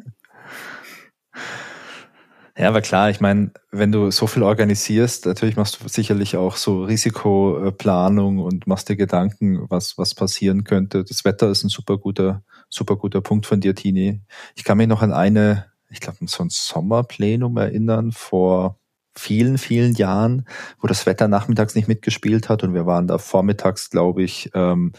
Ja, 2.59 2.69
aber 2.69 2.83
klar, 2.83 3.11
ich 3.11 3.21
meine, 3.21 3.51
wenn 3.71 3.93
du 3.93 4.11
so 4.11 4.27
viel 4.27 4.43
organisierst, 4.43 5.27
natürlich 5.27 5.57
machst 5.57 5.83
du 5.83 5.89
sicherlich 5.89 6.37
auch 6.37 6.57
so 6.57 6.85
Risikoplanung 6.85 8.39
und 8.39 8.67
machst 8.67 8.89
dir 8.89 8.97
Gedanken, 8.97 9.67
was, 9.71 9.97
was 9.99 10.15
passieren 10.15 10.65
könnte. 10.65 11.03
Das 11.03 11.25
Wetter 11.25 11.51
ist 11.51 11.65
ein 11.65 11.71
super 11.71 11.99
guter, 11.99 12.43
super 12.69 12.97
guter 12.97 13.23
Punkt 13.23 13.47
von 13.47 13.61
dir, 13.61 13.75
Tini. 13.75 14.21
Ich 14.55 14.65
kann 14.65 14.79
mich 14.79 14.87
noch 14.87 15.03
an 15.03 15.13
eine 15.13 15.67
ich 15.97 16.01
glaube, 16.01 16.19
so 16.27 16.43
ein 16.43 16.51
Sommerplenum 16.51 17.57
erinnern 17.57 18.13
vor 18.13 18.79
vielen, 19.19 19.59
vielen 19.59 19.95
Jahren, 19.95 20.47
wo 20.81 20.87
das 20.87 21.07
Wetter 21.07 21.27
nachmittags 21.27 21.75
nicht 21.75 21.89
mitgespielt 21.89 22.49
hat. 22.49 22.63
Und 22.63 22.75
wir 22.75 22.87
waren 22.87 23.07
da 23.07 23.19
vormittags, 23.19 23.91
glaube 23.91 24.23
ich, 24.23 24.51
ähm, 24.55 24.93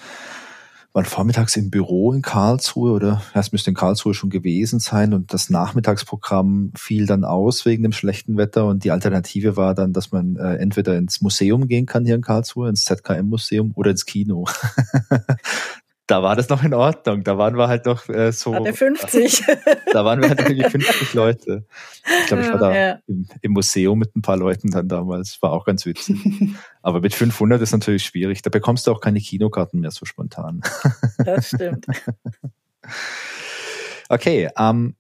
waren 0.92 1.06
vormittags 1.06 1.56
im 1.56 1.70
Büro 1.70 2.12
in 2.12 2.24
Karlsruhe 2.24 2.92
oder 2.92 3.22
ja, 3.36 3.42
es 3.42 3.52
müsste 3.52 3.70
in 3.70 3.76
Karlsruhe 3.76 4.16
schon 4.16 4.32
gewesen 4.32 4.80
sein. 4.80 5.14
Und 5.14 5.32
das 5.34 5.52
Nachmittagsprogramm 5.52 6.72
fiel 6.76 7.06
dann 7.06 7.24
aus 7.24 7.66
wegen 7.66 7.84
dem 7.84 7.92
schlechten 7.92 8.38
Wetter. 8.38 8.66
Und 8.66 8.84
die 8.84 8.92
Alternative 8.92 9.56
war 9.56 9.76
dann, 9.76 9.94
dass 9.94 10.12
man 10.12 10.36
äh, 10.38 10.56
entweder 10.56 10.98
ins 10.98 11.22
Museum 11.22 11.68
gehen 11.68 11.86
kann 11.86 12.06
hier 12.06 12.16
in 12.16 12.22
Karlsruhe, 12.22 12.70
ins 12.70 12.86
ZKM-Museum 12.86 13.74
oder 13.76 13.92
ins 13.92 14.08
Kino. 14.08 14.46
da 16.08 16.24
war 16.24 16.36
das 16.36 16.50
noch 16.50 16.64
in 16.64 16.74
Ordnung. 16.74 17.24
Da 17.24 17.38
waren 17.38 17.58
wir 17.58 17.68
halt 17.68 17.86
noch 17.86 18.08
äh, 18.10 18.32
so. 18.32 18.56
Hatte 18.56 18.74
50. 18.74 19.44
da 19.94 20.06
waren 20.06 20.22
wir 20.22 20.30
halt 20.30 20.40
irgendwie 20.40 20.64
50 20.64 21.14
Leute. 21.14 21.66
Ich 22.22 22.28
glaube, 22.28 22.44
ich 22.44 22.50
war 22.50 22.58
da 22.58 22.76
ja. 22.76 23.00
im, 23.08 23.28
im, 23.42 23.52
Museum 23.52 24.00
mit 24.00 24.16
ein 24.16 24.22
paar 24.22 24.38
Leuten 24.38 24.72
dann 24.72 24.88
damals. 24.88 25.42
War 25.42 25.52
auch 25.52 25.66
ganz 25.66 25.86
witzig. 25.86 26.18
Aber 26.82 27.02
mit 27.02 27.14
500 27.14 27.62
ist 27.62 27.74
natürlich 27.74 28.06
schwierig. 28.06 28.42
Da 28.42 28.50
bekommst 28.50 28.88
du 28.88 28.92
auch 28.92 29.02
keine 29.02 29.20
Kinokarten 29.20 29.82
mehr 29.82 29.92
so 29.92 30.06
spontan. 30.06 30.62
das 31.18 31.50
stimmt. 31.50 31.86
Okay, 34.10 34.50
ähm, 34.58 34.96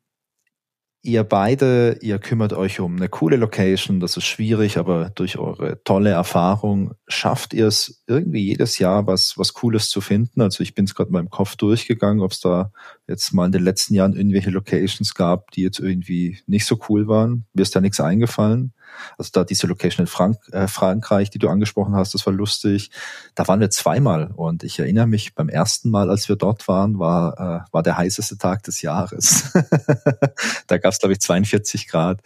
Ihr 1.08 1.24
beide, 1.24 2.00
ihr 2.02 2.20
kümmert 2.20 2.52
euch 2.52 2.82
um 2.82 2.98
eine 2.98 3.08
coole 3.08 3.38
Location, 3.38 4.02
das 4.02 4.18
ist 4.18 4.26
schwierig, 4.26 4.78
aber 4.78 5.10
durch 5.16 5.38
eure 5.38 5.82
tolle 5.86 6.10
Erfahrung 6.10 6.96
schafft 7.08 7.54
ihr 7.54 7.68
es 7.68 8.04
irgendwie 8.08 8.44
jedes 8.44 8.78
Jahr 8.78 9.08
was, 9.08 9.38
was 9.38 9.54
Cooles 9.54 9.88
zu 9.88 10.02
finden. 10.02 10.42
Also 10.42 10.64
ich 10.64 10.76
bin 10.76 10.84
es 10.84 10.96
gerade 10.96 11.08
in 11.08 11.14
meinem 11.14 11.30
Kopf 11.30 11.56
durchgegangen, 11.56 12.22
ob 12.22 12.34
es 12.34 12.42
da 12.42 12.74
jetzt 13.08 13.32
mal 13.32 13.46
in 13.46 13.54
den 13.54 13.64
letzten 13.64 13.94
Jahren 13.94 14.18
irgendwelche 14.18 14.50
Locations 14.50 15.16
gab, 15.16 15.52
die 15.52 15.62
jetzt 15.62 15.80
irgendwie 15.80 16.40
nicht 16.46 16.66
so 16.66 16.78
cool 16.90 17.08
waren. 17.08 17.46
Mir 17.54 17.62
ist 17.62 17.74
da 17.74 17.80
nichts 17.80 18.02
eingefallen. 18.02 18.74
Also 19.18 19.32
da 19.34 19.44
diese 19.44 19.68
Location 19.68 20.04
in 20.04 20.08
Frank 20.08 20.38
äh, 20.52 20.68
Frankreich, 20.68 21.30
die 21.30 21.40
du 21.40 21.50
angesprochen 21.50 21.96
hast, 21.96 22.14
das 22.14 22.26
war 22.26 22.34
lustig. 22.34 22.92
Da 23.36 23.48
waren 23.48 23.60
wir 23.60 23.70
zweimal 23.70 24.32
und 24.36 24.64
ich 24.64 24.80
erinnere 24.80 25.08
mich, 25.08 25.36
beim 25.36 25.50
ersten 25.50 25.90
Mal, 25.90 26.10
als 26.10 26.30
wir 26.30 26.36
dort 26.36 26.68
waren, 26.68 27.00
war, 27.00 27.66
äh, 27.66 27.74
war 27.74 27.84
der 27.84 27.98
heißeste 27.98 28.38
Tag 28.38 28.64
des 28.64 28.82
Jahres. 28.82 29.54
da 30.68 30.78
gab 30.78 30.94
es, 30.94 31.00
glaube 31.00 31.14
ich, 31.14 31.20
42 31.20 31.88
Grad. 31.88 32.22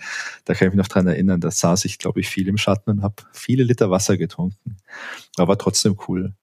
Da 0.46 0.54
kann 0.54 0.68
ich 0.68 0.74
mich 0.74 0.84
noch 0.84 0.88
dran 0.88 1.08
erinnern, 1.08 1.42
da 1.42 1.52
saß 1.52 1.86
ich, 1.86 1.98
glaube 1.98 2.20
ich, 2.20 2.30
viel 2.30 2.48
im 2.48 2.58
Schatten 2.58 2.90
und 2.90 3.04
habe 3.04 3.16
viele 3.32 3.64
Liter 3.64 3.90
Wasser 3.90 4.18
getrunken. 4.18 4.78
Aber 5.38 5.58
trotzdem 5.58 5.98
cool. 6.08 6.34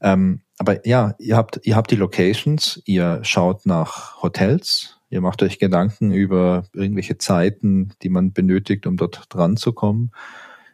Ähm, 0.00 0.42
aber 0.58 0.86
ja, 0.86 1.14
ihr 1.18 1.36
habt, 1.36 1.60
ihr 1.62 1.76
habt 1.76 1.90
die 1.90 1.96
Locations, 1.96 2.82
ihr 2.84 3.20
schaut 3.22 3.66
nach 3.66 4.22
Hotels, 4.22 4.99
Ihr 5.10 5.20
macht 5.20 5.42
euch 5.42 5.58
Gedanken 5.58 6.12
über 6.12 6.64
irgendwelche 6.72 7.18
Zeiten, 7.18 7.92
die 8.02 8.08
man 8.08 8.32
benötigt, 8.32 8.86
um 8.86 8.96
dort 8.96 9.24
dran 9.28 9.56
zu 9.56 9.72
kommen. 9.72 10.12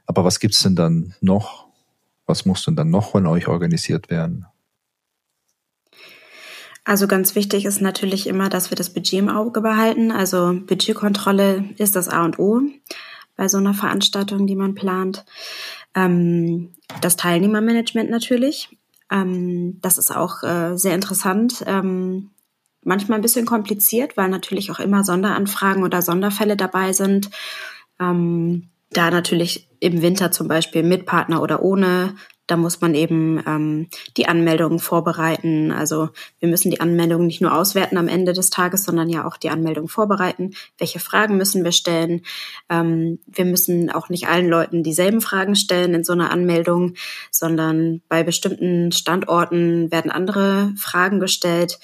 Aber 0.05 0.25
was 0.25 0.41
gibt's 0.41 0.63
denn 0.63 0.77
dann 0.77 1.15
noch? 1.21 1.67
Was 2.27 2.45
muss 2.45 2.65
denn 2.65 2.77
dann 2.77 2.91
noch 2.91 3.11
von 3.11 3.27
euch 3.27 3.49
organisiert 3.49 4.11
werden? 4.11 4.47
Also 6.85 7.09
ganz 7.09 7.35
wichtig 7.35 7.65
ist 7.65 7.81
natürlich 7.81 8.27
immer, 8.27 8.49
dass 8.49 8.71
wir 8.71 8.77
das 8.77 8.91
Budget 8.91 9.19
im 9.19 9.29
Auge 9.29 9.61
behalten. 9.61 10.13
Also 10.13 10.53
Budgetkontrolle 10.67 11.65
ist 11.79 11.97
das 11.97 12.09
A 12.09 12.25
und 12.25 12.39
O 12.39 12.61
bei 13.37 13.49
so 13.49 13.59
einer 13.59 13.75
Veranstaltung, 13.75 14.47
die 14.47 14.55
man 14.55 14.75
plant. 14.75 15.25
Ähm, 15.95 16.75
das 17.01 17.17
Teilnehmermanagement 17.17 18.11
natürlich. 18.11 18.69
Ähm, 19.11 19.79
das 19.81 19.99
ist 19.99 20.15
auch 20.15 20.43
äh, 20.43 20.77
sehr 20.77 20.95
interessant. 20.95 21.65
Ähm, 21.67 22.31
manchmal 22.87 23.19
ein 23.19 23.23
bisschen 23.23 23.47
kompliziert, 23.47 24.17
weil 24.17 24.29
natürlich 24.29 24.71
auch 24.71 24.79
immer 24.79 25.05
Sonderanfragen 25.05 25.83
oder 25.83 26.03
Sonderfälle 26.03 26.57
dabei 26.57 26.93
sind. 26.93 27.31
Ähm, 28.01 28.69
da 28.91 29.11
natürlich 29.11 29.69
im 29.81 30.01
Winter 30.01 30.31
zum 30.31 30.49
Beispiel 30.49 30.83
mit 30.83 31.05
Partner 31.05 31.43
oder 31.43 31.63
ohne, 31.63 32.15
da 32.47 32.57
muss 32.57 32.81
man 32.81 32.95
eben 32.95 33.43
ähm, 33.45 33.89
die 34.17 34.29
Anmeldungen 34.29 34.79
vorbereiten. 34.79 35.73
Also 35.73 36.11
wir 36.39 36.49
müssen 36.49 36.71
die 36.71 36.81
Anmeldungen 36.81 37.27
nicht 37.27 37.41
nur 37.41 37.53
auswerten 37.53 37.99
am 37.99 38.07
Ende 38.07 38.33
des 38.33 38.51
Tages, 38.51 38.85
sondern 38.85 39.09
ja 39.09 39.27
auch 39.27 39.37
die 39.37 39.51
Anmeldung 39.51 39.89
vorbereiten. 39.89 40.55
Welche 40.79 41.01
Fragen 41.01 41.37
müssen 41.37 41.65
wir 41.65 41.73
stellen? 41.73 42.23
Ähm, 42.71 43.19
wir 43.27 43.45
müssen 43.45 43.91
auch 43.91 44.09
nicht 44.09 44.29
allen 44.29 44.49
Leuten 44.49 44.85
dieselben 44.85 45.21
Fragen 45.21 45.57
stellen 45.57 45.93
in 45.93 46.05
so 46.05 46.13
einer 46.13 46.31
Anmeldung, 46.31 46.95
sondern 47.33 48.01
bei 48.09 48.23
bestimmten 48.23 48.93
Standorten 48.93 49.91
werden 49.91 50.13
andere 50.13 50.73
Fragen 50.77 51.19
gestellt. 51.19 51.81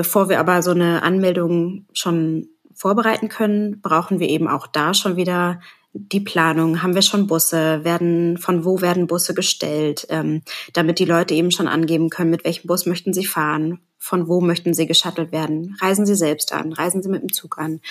Bevor 0.00 0.30
wir 0.30 0.40
aber 0.40 0.62
so 0.62 0.70
eine 0.70 1.02
Anmeldung 1.02 1.84
schon 1.92 2.48
vorbereiten 2.72 3.28
können, 3.28 3.82
brauchen 3.82 4.18
wir 4.18 4.30
eben 4.30 4.48
auch 4.48 4.66
da 4.66 4.94
schon 4.94 5.16
wieder 5.16 5.60
die 5.92 6.20
Planung. 6.20 6.82
Haben 6.82 6.94
wir 6.94 7.02
schon 7.02 7.26
Busse? 7.26 7.84
Werden, 7.84 8.38
von 8.38 8.64
wo 8.64 8.80
werden 8.80 9.06
Busse 9.06 9.34
gestellt? 9.34 10.06
Ähm, 10.08 10.40
damit 10.72 11.00
die 11.00 11.04
Leute 11.04 11.34
eben 11.34 11.50
schon 11.50 11.68
angeben 11.68 12.08
können, 12.08 12.30
mit 12.30 12.46
welchem 12.46 12.66
Bus 12.66 12.86
möchten 12.86 13.12
sie 13.12 13.26
fahren? 13.26 13.80
Von 13.98 14.26
wo 14.26 14.40
möchten 14.40 14.72
sie 14.72 14.86
geschattelt 14.86 15.32
werden? 15.32 15.76
Reisen 15.82 16.06
sie 16.06 16.14
selbst 16.14 16.54
an? 16.54 16.72
Reisen 16.72 17.02
sie 17.02 17.10
mit 17.10 17.20
dem 17.20 17.34
Zug 17.34 17.58
an? 17.58 17.82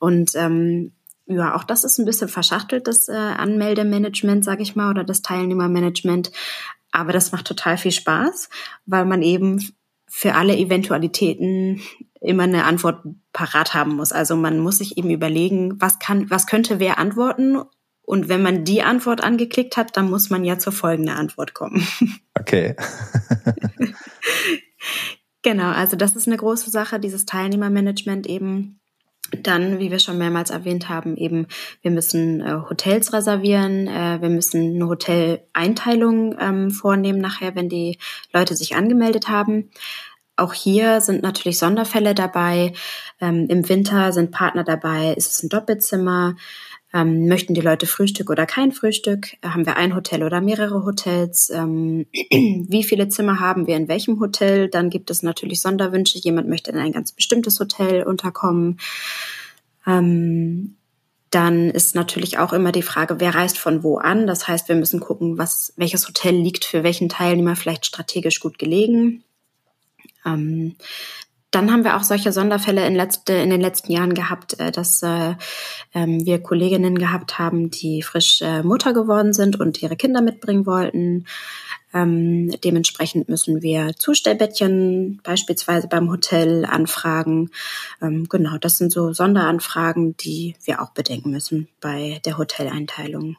Und 0.00 0.32
ähm, 0.34 0.94
ja, 1.26 1.54
auch 1.54 1.62
das 1.62 1.84
ist 1.84 1.98
ein 1.98 2.06
bisschen 2.06 2.26
verschachtelt, 2.28 2.88
das 2.88 3.06
äh, 3.06 3.12
Anmeldemanagement, 3.12 4.44
sage 4.44 4.64
ich 4.64 4.74
mal, 4.74 4.90
oder 4.90 5.04
das 5.04 5.22
Teilnehmermanagement. 5.22 6.32
Aber 6.90 7.12
das 7.12 7.30
macht 7.30 7.46
total 7.46 7.78
viel 7.78 7.92
Spaß, 7.92 8.48
weil 8.86 9.04
man 9.04 9.22
eben 9.22 9.75
für 10.08 10.34
alle 10.34 10.56
Eventualitäten 10.56 11.80
immer 12.20 12.44
eine 12.44 12.64
Antwort 12.64 13.04
parat 13.32 13.74
haben 13.74 13.96
muss. 13.96 14.12
Also 14.12 14.36
man 14.36 14.58
muss 14.58 14.78
sich 14.78 14.96
eben 14.98 15.10
überlegen, 15.10 15.80
was 15.80 15.98
kann, 15.98 16.30
was 16.30 16.46
könnte 16.46 16.80
wer 16.80 16.98
antworten? 16.98 17.62
Und 18.02 18.28
wenn 18.28 18.40
man 18.40 18.64
die 18.64 18.82
Antwort 18.82 19.22
angeklickt 19.22 19.76
hat, 19.76 19.96
dann 19.96 20.08
muss 20.08 20.30
man 20.30 20.44
ja 20.44 20.58
zur 20.58 20.72
folgenden 20.72 21.16
Antwort 21.16 21.54
kommen. 21.54 21.86
Okay. 22.38 22.76
genau, 25.42 25.70
also 25.70 25.96
das 25.96 26.14
ist 26.14 26.28
eine 26.28 26.36
große 26.36 26.70
Sache, 26.70 27.00
dieses 27.00 27.24
Teilnehmermanagement 27.24 28.26
eben. 28.26 28.78
Dann, 29.42 29.78
wie 29.80 29.90
wir 29.90 29.98
schon 29.98 30.18
mehrmals 30.18 30.50
erwähnt 30.50 30.88
haben, 30.88 31.16
eben, 31.16 31.46
wir 31.82 31.90
müssen 31.90 32.40
äh, 32.40 32.60
Hotels 32.68 33.12
reservieren, 33.12 33.88
äh, 33.88 34.20
wir 34.20 34.28
müssen 34.28 34.76
eine 34.76 34.86
Hoteleinteilung 34.88 36.36
ähm, 36.38 36.70
vornehmen 36.70 37.20
nachher, 37.20 37.56
wenn 37.56 37.68
die 37.68 37.98
Leute 38.32 38.54
sich 38.54 38.76
angemeldet 38.76 39.28
haben. 39.28 39.70
Auch 40.36 40.52
hier 40.52 41.00
sind 41.00 41.22
natürlich 41.22 41.58
Sonderfälle 41.58 42.14
dabei. 42.14 42.74
Ähm, 43.20 43.46
Im 43.48 43.68
Winter 43.68 44.12
sind 44.12 44.30
Partner 44.30 44.64
dabei, 44.64 45.14
ist 45.14 45.32
es 45.32 45.42
ein 45.42 45.48
Doppelzimmer. 45.48 46.36
Ähm, 46.96 47.28
möchten 47.28 47.52
die 47.52 47.60
Leute 47.60 47.86
Frühstück 47.86 48.30
oder 48.30 48.46
kein 48.46 48.72
Frühstück? 48.72 49.36
Haben 49.44 49.66
wir 49.66 49.76
ein 49.76 49.94
Hotel 49.94 50.22
oder 50.22 50.40
mehrere 50.40 50.86
Hotels? 50.86 51.50
Ähm, 51.50 52.06
wie 52.12 52.84
viele 52.84 53.08
Zimmer 53.08 53.38
haben 53.38 53.66
wir 53.66 53.76
in 53.76 53.88
welchem 53.88 54.18
Hotel? 54.18 54.70
Dann 54.70 54.88
gibt 54.88 55.10
es 55.10 55.22
natürlich 55.22 55.60
Sonderwünsche. 55.60 56.18
Jemand 56.18 56.48
möchte 56.48 56.70
in 56.70 56.78
ein 56.78 56.92
ganz 56.92 57.12
bestimmtes 57.12 57.60
Hotel 57.60 58.02
unterkommen. 58.04 58.80
Ähm, 59.86 60.76
dann 61.28 61.68
ist 61.68 61.94
natürlich 61.94 62.38
auch 62.38 62.54
immer 62.54 62.72
die 62.72 62.80
Frage, 62.80 63.20
wer 63.20 63.34
reist 63.34 63.58
von 63.58 63.82
wo 63.82 63.98
an. 63.98 64.26
Das 64.26 64.48
heißt, 64.48 64.70
wir 64.70 64.76
müssen 64.76 65.00
gucken, 65.00 65.36
was, 65.36 65.74
welches 65.76 66.08
Hotel 66.08 66.34
liegt 66.34 66.64
für 66.64 66.82
welchen 66.82 67.10
Teilnehmer 67.10 67.56
vielleicht 67.56 67.84
strategisch 67.84 68.40
gut 68.40 68.58
gelegen. 68.58 69.22
Ähm, 70.24 70.76
dann 71.50 71.72
haben 71.72 71.84
wir 71.84 71.96
auch 71.96 72.02
solche 72.02 72.32
Sonderfälle 72.32 72.86
in, 72.86 72.94
letzte, 72.94 73.32
in 73.32 73.50
den 73.50 73.60
letzten 73.60 73.92
Jahren 73.92 74.14
gehabt, 74.14 74.58
äh, 74.58 74.72
dass 74.72 75.02
äh, 75.02 75.34
ähm, 75.94 76.24
wir 76.26 76.42
Kolleginnen 76.42 76.98
gehabt 76.98 77.38
haben, 77.38 77.70
die 77.70 78.02
frisch 78.02 78.40
äh, 78.42 78.62
Mutter 78.62 78.92
geworden 78.92 79.32
sind 79.32 79.58
und 79.58 79.82
ihre 79.82 79.96
Kinder 79.96 80.20
mitbringen 80.20 80.66
wollten. 80.66 81.26
Ähm, 81.94 82.50
dementsprechend 82.62 83.28
müssen 83.28 83.62
wir 83.62 83.94
Zustellbettchen 83.96 85.20
beispielsweise 85.22 85.88
beim 85.88 86.10
Hotel 86.10 86.64
anfragen. 86.66 87.50
Ähm, 88.02 88.28
genau, 88.28 88.58
das 88.58 88.76
sind 88.76 88.92
so 88.92 89.12
Sonderanfragen, 89.12 90.16
die 90.16 90.56
wir 90.64 90.82
auch 90.82 90.90
bedenken 90.90 91.30
müssen 91.30 91.68
bei 91.80 92.20
der 92.24 92.38
Hoteleinteilung. 92.38 93.36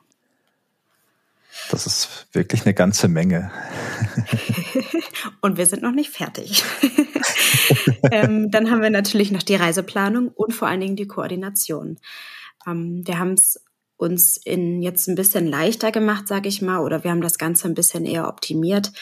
Das 1.71 1.85
ist 1.85 2.27
wirklich 2.31 2.65
eine 2.65 2.73
ganze 2.73 3.07
Menge. 3.07 3.51
und 5.41 5.57
wir 5.57 5.65
sind 5.65 5.81
noch 5.81 5.91
nicht 5.91 6.11
fertig. 6.11 6.63
ähm, 8.11 8.51
dann 8.51 8.71
haben 8.71 8.81
wir 8.81 8.89
natürlich 8.89 9.31
noch 9.31 9.43
die 9.43 9.55
Reiseplanung 9.55 10.29
und 10.29 10.53
vor 10.53 10.67
allen 10.67 10.81
Dingen 10.81 10.95
die 10.95 11.07
Koordination. 11.07 11.99
Ähm, 12.65 13.03
wir 13.05 13.19
haben 13.19 13.33
es 13.33 13.59
uns 13.97 14.37
in 14.37 14.81
jetzt 14.81 15.07
ein 15.07 15.15
bisschen 15.15 15.47
leichter 15.47 15.91
gemacht, 15.91 16.27
sage 16.27 16.47
ich 16.47 16.61
mal, 16.61 16.79
oder 16.79 17.03
wir 17.03 17.11
haben 17.11 17.21
das 17.21 17.39
Ganze 17.39 17.67
ein 17.67 17.73
bisschen 17.73 18.05
eher 18.05 18.27
optimiert, 18.27 18.93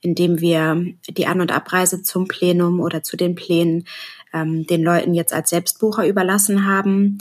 indem 0.00 0.40
wir 0.40 0.84
die 1.08 1.26
An- 1.26 1.40
und 1.40 1.50
Abreise 1.50 2.02
zum 2.02 2.28
Plenum 2.28 2.80
oder 2.80 3.02
zu 3.02 3.16
den 3.16 3.34
Plänen 3.34 3.84
ähm, 4.32 4.66
den 4.66 4.82
Leuten 4.82 5.14
jetzt 5.14 5.32
als 5.32 5.50
Selbstbucher 5.50 6.06
überlassen 6.06 6.66
haben. 6.66 7.18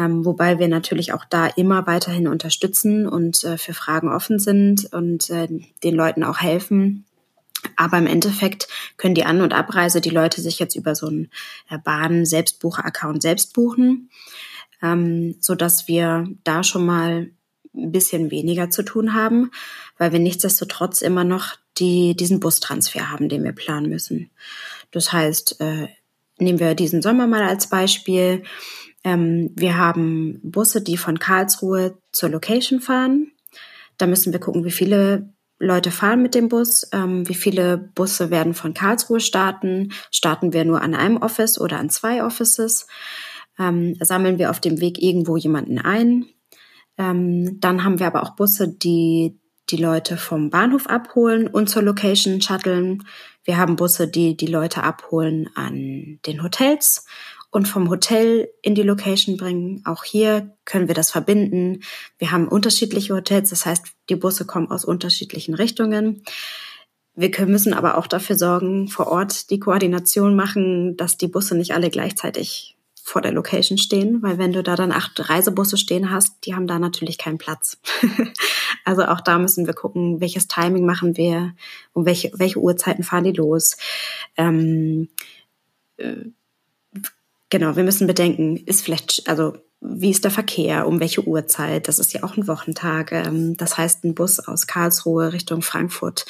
Ähm, 0.00 0.24
wobei 0.24 0.58
wir 0.58 0.68
natürlich 0.68 1.12
auch 1.12 1.26
da 1.28 1.46
immer 1.46 1.86
weiterhin 1.86 2.26
unterstützen 2.26 3.06
und 3.06 3.44
äh, 3.44 3.58
für 3.58 3.74
Fragen 3.74 4.08
offen 4.08 4.38
sind 4.38 4.90
und 4.92 5.28
äh, 5.28 5.46
den 5.84 5.94
Leuten 5.94 6.24
auch 6.24 6.38
helfen. 6.38 7.04
Aber 7.76 7.98
im 7.98 8.06
Endeffekt 8.06 8.68
können 8.96 9.14
die 9.14 9.26
An- 9.26 9.42
und 9.42 9.52
Abreise 9.52 10.00
die 10.00 10.08
Leute 10.08 10.40
sich 10.40 10.58
jetzt 10.58 10.74
über 10.74 10.94
so 10.94 11.08
einen 11.08 11.30
äh, 11.68 11.76
Bahn-Selbstbucher-Account 11.76 13.20
selbst 13.20 13.52
buchen, 13.52 14.08
ähm, 14.80 15.36
so 15.40 15.54
dass 15.54 15.86
wir 15.86 16.26
da 16.44 16.62
schon 16.62 16.86
mal 16.86 17.30
ein 17.74 17.92
bisschen 17.92 18.30
weniger 18.30 18.70
zu 18.70 18.82
tun 18.82 19.12
haben, 19.12 19.50
weil 19.98 20.12
wir 20.12 20.18
nichtsdestotrotz 20.18 21.02
immer 21.02 21.24
noch 21.24 21.56
die, 21.76 22.16
diesen 22.16 22.40
Bustransfer 22.40 23.10
haben, 23.10 23.28
den 23.28 23.44
wir 23.44 23.52
planen 23.52 23.90
müssen. 23.90 24.30
Das 24.92 25.12
heißt, 25.12 25.60
äh, 25.60 25.88
nehmen 26.38 26.58
wir 26.58 26.74
diesen 26.74 27.02
Sommer 27.02 27.26
mal 27.26 27.42
als 27.42 27.68
Beispiel. 27.68 28.44
Ähm, 29.04 29.50
wir 29.56 29.76
haben 29.76 30.40
Busse, 30.42 30.82
die 30.82 30.96
von 30.96 31.18
Karlsruhe 31.18 31.98
zur 32.12 32.28
Location 32.28 32.80
fahren. 32.80 33.32
Da 33.98 34.06
müssen 34.06 34.32
wir 34.32 34.40
gucken, 34.40 34.64
wie 34.64 34.70
viele 34.70 35.32
Leute 35.58 35.90
fahren 35.90 36.22
mit 36.22 36.34
dem 36.34 36.48
Bus, 36.48 36.88
ähm, 36.92 37.28
wie 37.28 37.34
viele 37.34 37.76
Busse 37.76 38.30
werden 38.30 38.54
von 38.54 38.72
Karlsruhe 38.72 39.20
starten, 39.20 39.92
starten 40.10 40.54
wir 40.54 40.64
nur 40.64 40.80
an 40.80 40.94
einem 40.94 41.18
Office 41.18 41.60
oder 41.60 41.78
an 41.78 41.90
zwei 41.90 42.24
Offices, 42.24 42.86
ähm, 43.58 43.94
sammeln 44.00 44.38
wir 44.38 44.50
auf 44.50 44.60
dem 44.60 44.80
Weg 44.80 45.00
irgendwo 45.02 45.36
jemanden 45.36 45.78
ein. 45.78 46.24
Ähm, 46.96 47.60
dann 47.60 47.84
haben 47.84 47.98
wir 47.98 48.06
aber 48.06 48.22
auch 48.22 48.36
Busse, 48.36 48.68
die 48.68 49.38
die 49.68 49.76
Leute 49.76 50.16
vom 50.16 50.50
Bahnhof 50.50 50.86
abholen 50.86 51.46
und 51.46 51.68
zur 51.68 51.82
Location 51.82 52.40
shuttlen. 52.40 53.04
Wir 53.44 53.58
haben 53.58 53.76
Busse, 53.76 54.08
die 54.08 54.36
die 54.36 54.46
Leute 54.46 54.82
abholen 54.82 55.48
an 55.54 56.18
den 56.26 56.42
Hotels 56.42 57.06
und 57.50 57.66
vom 57.66 57.90
Hotel 57.90 58.48
in 58.62 58.74
die 58.74 58.82
Location 58.82 59.36
bringen. 59.36 59.82
Auch 59.84 60.04
hier 60.04 60.56
können 60.64 60.88
wir 60.88 60.94
das 60.94 61.10
verbinden. 61.10 61.82
Wir 62.18 62.30
haben 62.30 62.48
unterschiedliche 62.48 63.14
Hotels, 63.14 63.50
das 63.50 63.66
heißt, 63.66 63.86
die 64.08 64.16
Busse 64.16 64.46
kommen 64.46 64.70
aus 64.70 64.84
unterschiedlichen 64.84 65.54
Richtungen. 65.54 66.22
Wir 67.14 67.30
müssen 67.46 67.74
aber 67.74 67.98
auch 67.98 68.06
dafür 68.06 68.36
sorgen, 68.36 68.88
vor 68.88 69.08
Ort 69.08 69.50
die 69.50 69.58
Koordination 69.58 70.36
machen, 70.36 70.96
dass 70.96 71.18
die 71.18 71.26
Busse 71.26 71.56
nicht 71.56 71.74
alle 71.74 71.90
gleichzeitig 71.90 72.76
vor 73.02 73.20
der 73.20 73.32
Location 73.32 73.78
stehen, 73.78 74.22
weil 74.22 74.38
wenn 74.38 74.52
du 74.52 74.62
da 74.62 74.76
dann 74.76 74.92
acht 74.92 75.28
Reisebusse 75.28 75.76
stehen 75.76 76.10
hast, 76.10 76.46
die 76.46 76.54
haben 76.54 76.68
da 76.68 76.78
natürlich 76.78 77.18
keinen 77.18 77.38
Platz. 77.38 77.78
also 78.84 79.04
auch 79.04 79.20
da 79.20 79.38
müssen 79.38 79.66
wir 79.66 79.74
gucken, 79.74 80.20
welches 80.20 80.46
Timing 80.46 80.86
machen 80.86 81.16
wir, 81.16 81.54
um 81.92 82.06
welche, 82.06 82.30
welche 82.34 82.60
Uhrzeiten 82.60 83.02
fahren 83.02 83.24
die 83.24 83.32
los. 83.32 83.76
Ähm, 84.36 85.08
äh, 85.96 86.14
Genau, 87.50 87.74
wir 87.74 87.82
müssen 87.82 88.06
bedenken, 88.06 88.56
ist 88.56 88.82
vielleicht, 88.82 89.28
also 89.28 89.54
wie 89.80 90.10
ist 90.10 90.24
der 90.24 90.30
Verkehr, 90.30 90.86
um 90.86 91.00
welche 91.00 91.26
Uhrzeit? 91.26 91.88
Das 91.88 91.98
ist 91.98 92.12
ja 92.12 92.22
auch 92.22 92.36
ein 92.36 92.46
Wochentag. 92.46 93.12
Ähm, 93.12 93.56
das 93.56 93.78
heißt, 93.78 94.04
ein 94.04 94.14
Bus 94.14 94.38
aus 94.38 94.66
Karlsruhe 94.66 95.32
Richtung 95.32 95.62
Frankfurt 95.62 96.26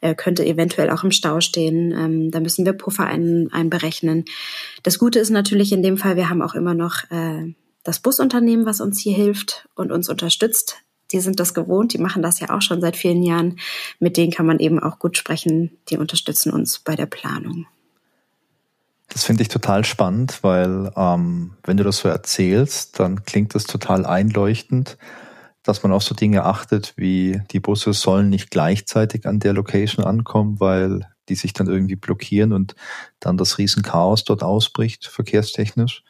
äh, 0.00 0.14
könnte 0.14 0.44
eventuell 0.44 0.90
auch 0.90 1.04
im 1.04 1.12
Stau 1.12 1.40
stehen. 1.40 1.92
Ähm, 1.92 2.30
da 2.30 2.40
müssen 2.40 2.64
wir 2.64 2.72
Puffer 2.72 3.04
ein, 3.04 3.52
einberechnen. 3.52 4.24
Das 4.82 4.98
Gute 4.98 5.18
ist 5.18 5.30
natürlich 5.30 5.70
in 5.72 5.82
dem 5.82 5.98
Fall, 5.98 6.16
wir 6.16 6.28
haben 6.28 6.42
auch 6.42 6.54
immer 6.54 6.74
noch 6.74 7.08
äh, 7.10 7.54
das 7.82 8.00
Busunternehmen, 8.00 8.66
was 8.66 8.80
uns 8.80 8.98
hier 8.98 9.14
hilft 9.14 9.68
und 9.74 9.92
uns 9.92 10.08
unterstützt. 10.08 10.78
Die 11.12 11.20
sind 11.20 11.38
das 11.38 11.52
gewohnt, 11.52 11.92
die 11.92 11.98
machen 11.98 12.22
das 12.22 12.40
ja 12.40 12.50
auch 12.50 12.62
schon 12.62 12.80
seit 12.80 12.96
vielen 12.96 13.22
Jahren. 13.22 13.58
Mit 14.00 14.16
denen 14.16 14.32
kann 14.32 14.46
man 14.46 14.58
eben 14.58 14.80
auch 14.80 14.98
gut 14.98 15.18
sprechen. 15.18 15.76
Die 15.90 15.98
unterstützen 15.98 16.52
uns 16.52 16.78
bei 16.78 16.96
der 16.96 17.06
Planung. 17.06 17.66
Das 19.08 19.24
finde 19.24 19.42
ich 19.42 19.48
total 19.48 19.84
spannend, 19.84 20.42
weil 20.42 20.90
ähm, 20.96 21.56
wenn 21.62 21.76
du 21.76 21.84
das 21.84 21.98
so 21.98 22.08
erzählst, 22.08 22.98
dann 22.98 23.24
klingt 23.24 23.54
das 23.54 23.64
total 23.64 24.06
einleuchtend, 24.06 24.98
dass 25.62 25.82
man 25.82 25.92
auf 25.92 26.02
so 26.02 26.14
Dinge 26.14 26.44
achtet, 26.44 26.94
wie 26.96 27.40
die 27.50 27.60
Busse 27.60 27.92
sollen 27.92 28.28
nicht 28.28 28.50
gleichzeitig 28.50 29.26
an 29.26 29.38
der 29.40 29.52
Location 29.52 30.04
ankommen, 30.04 30.58
weil 30.60 31.08
die 31.28 31.36
sich 31.36 31.52
dann 31.52 31.68
irgendwie 31.68 31.96
blockieren 31.96 32.52
und 32.52 32.74
dann 33.20 33.36
das 33.36 33.58
Riesenchaos 33.58 34.24
dort 34.24 34.42
ausbricht, 34.42 35.06
verkehrstechnisch. 35.06 36.02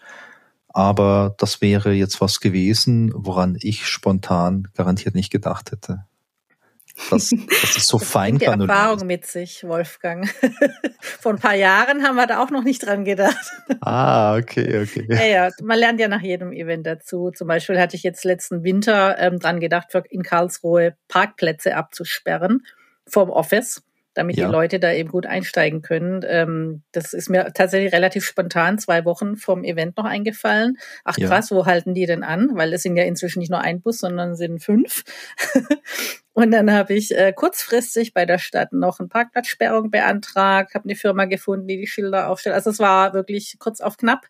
Aber 0.69 1.35
das 1.39 1.61
wäre 1.61 1.93
jetzt 1.93 2.21
was 2.21 2.41
gewesen, 2.41 3.13
woran 3.15 3.57
ich 3.61 3.87
spontan 3.87 4.69
garantiert 4.75 5.15
nicht 5.15 5.31
gedacht 5.31 5.71
hätte 5.71 6.05
dass, 7.11 7.31
dass 7.31 7.77
es 7.77 7.89
so 7.89 7.99
das 7.99 8.09
fein 8.09 8.39
kann. 8.39 8.61
Die 8.61 8.67
Erfahrung 8.67 9.07
mit 9.07 9.27
sich, 9.27 9.65
Wolfgang. 9.65 10.29
Vor 11.01 11.33
ein 11.33 11.39
paar 11.39 11.55
Jahren 11.55 12.03
haben 12.03 12.17
wir 12.17 12.27
da 12.27 12.43
auch 12.43 12.51
noch 12.51 12.65
nicht 12.65 12.85
dran 12.85 13.05
gedacht. 13.05 13.51
Ah, 13.81 14.37
okay, 14.37 14.83
okay. 14.83 15.07
Ja, 15.09 15.25
ja, 15.27 15.51
man 15.63 15.79
lernt 15.79 16.01
ja 16.01 16.09
nach 16.09 16.23
jedem 16.23 16.53
Event 16.53 16.87
dazu. 16.87 17.31
Zum 17.31 17.49
Beispiel 17.49 17.81
hatte 17.81 17.97
ich 17.97 18.03
jetzt 18.03 18.25
letzten 18.25 18.63
Winter 18.63 19.19
ähm, 19.19 19.39
dran 19.39 19.61
gedacht, 19.61 19.89
in 20.11 20.23
Karlsruhe 20.23 20.97
Parkplätze 21.09 21.77
abzusperren 21.77 22.63
vom 23.07 23.31
Office 23.31 23.83
damit 24.15 24.37
ja. 24.37 24.47
die 24.47 24.53
Leute 24.53 24.79
da 24.81 24.93
eben 24.93 25.11
gut 25.11 25.27
einsteigen 25.27 25.83
können. 25.83 26.25
Ähm, 26.27 26.83
das 26.93 27.13
ist 27.13 27.29
mir 27.29 27.53
tatsächlich 27.53 27.93
relativ 27.93 28.25
spontan 28.25 28.79
zwei 28.79 29.05
Wochen 29.05 29.37
vom 29.37 29.65
Event 29.65 29.97
noch 29.97 30.05
eingefallen. 30.05 30.79
Ach 31.05 31.19
ja. 31.19 31.29
krass, 31.29 31.51
wo 31.51 31.67
halten 31.67 31.95
die 31.95 32.07
denn 32.07 32.23
an? 32.23 32.51
Weil 32.55 32.73
es 32.73 32.83
sind 32.83 32.97
ja 32.97 33.05
inzwischen 33.05 33.41
nicht 33.41 33.51
nur 33.51 33.61
ein 33.61 33.81
Bus, 33.81 33.99
sondern 33.99 34.37
sind 34.37 34.63
fünf. 34.63 35.03
Und 36.35 36.51
dann 36.51 36.73
habe 36.73 36.95
ich 36.95 37.17
äh, 37.17 37.33
kurzfristig 37.33 38.13
bei 38.13 38.27
der 38.27 38.39
Stadt 38.39 38.73
noch 38.73 38.99
eine 38.99 39.09
Parkplatzsperrung 39.09 39.91
beantragt, 39.91 40.75
habe 40.75 40.85
eine 40.85 40.97
Firma 40.97 41.27
gefunden, 41.27 41.69
die 41.69 41.79
die 41.79 41.87
Schilder 41.87 42.29
aufstellt. 42.29 42.57
Also 42.57 42.71
es 42.71 42.81
war 42.81 43.15
wirklich 43.15 43.57
kurz 43.61 43.81
auf 43.81 43.97
knapp, 43.97 44.27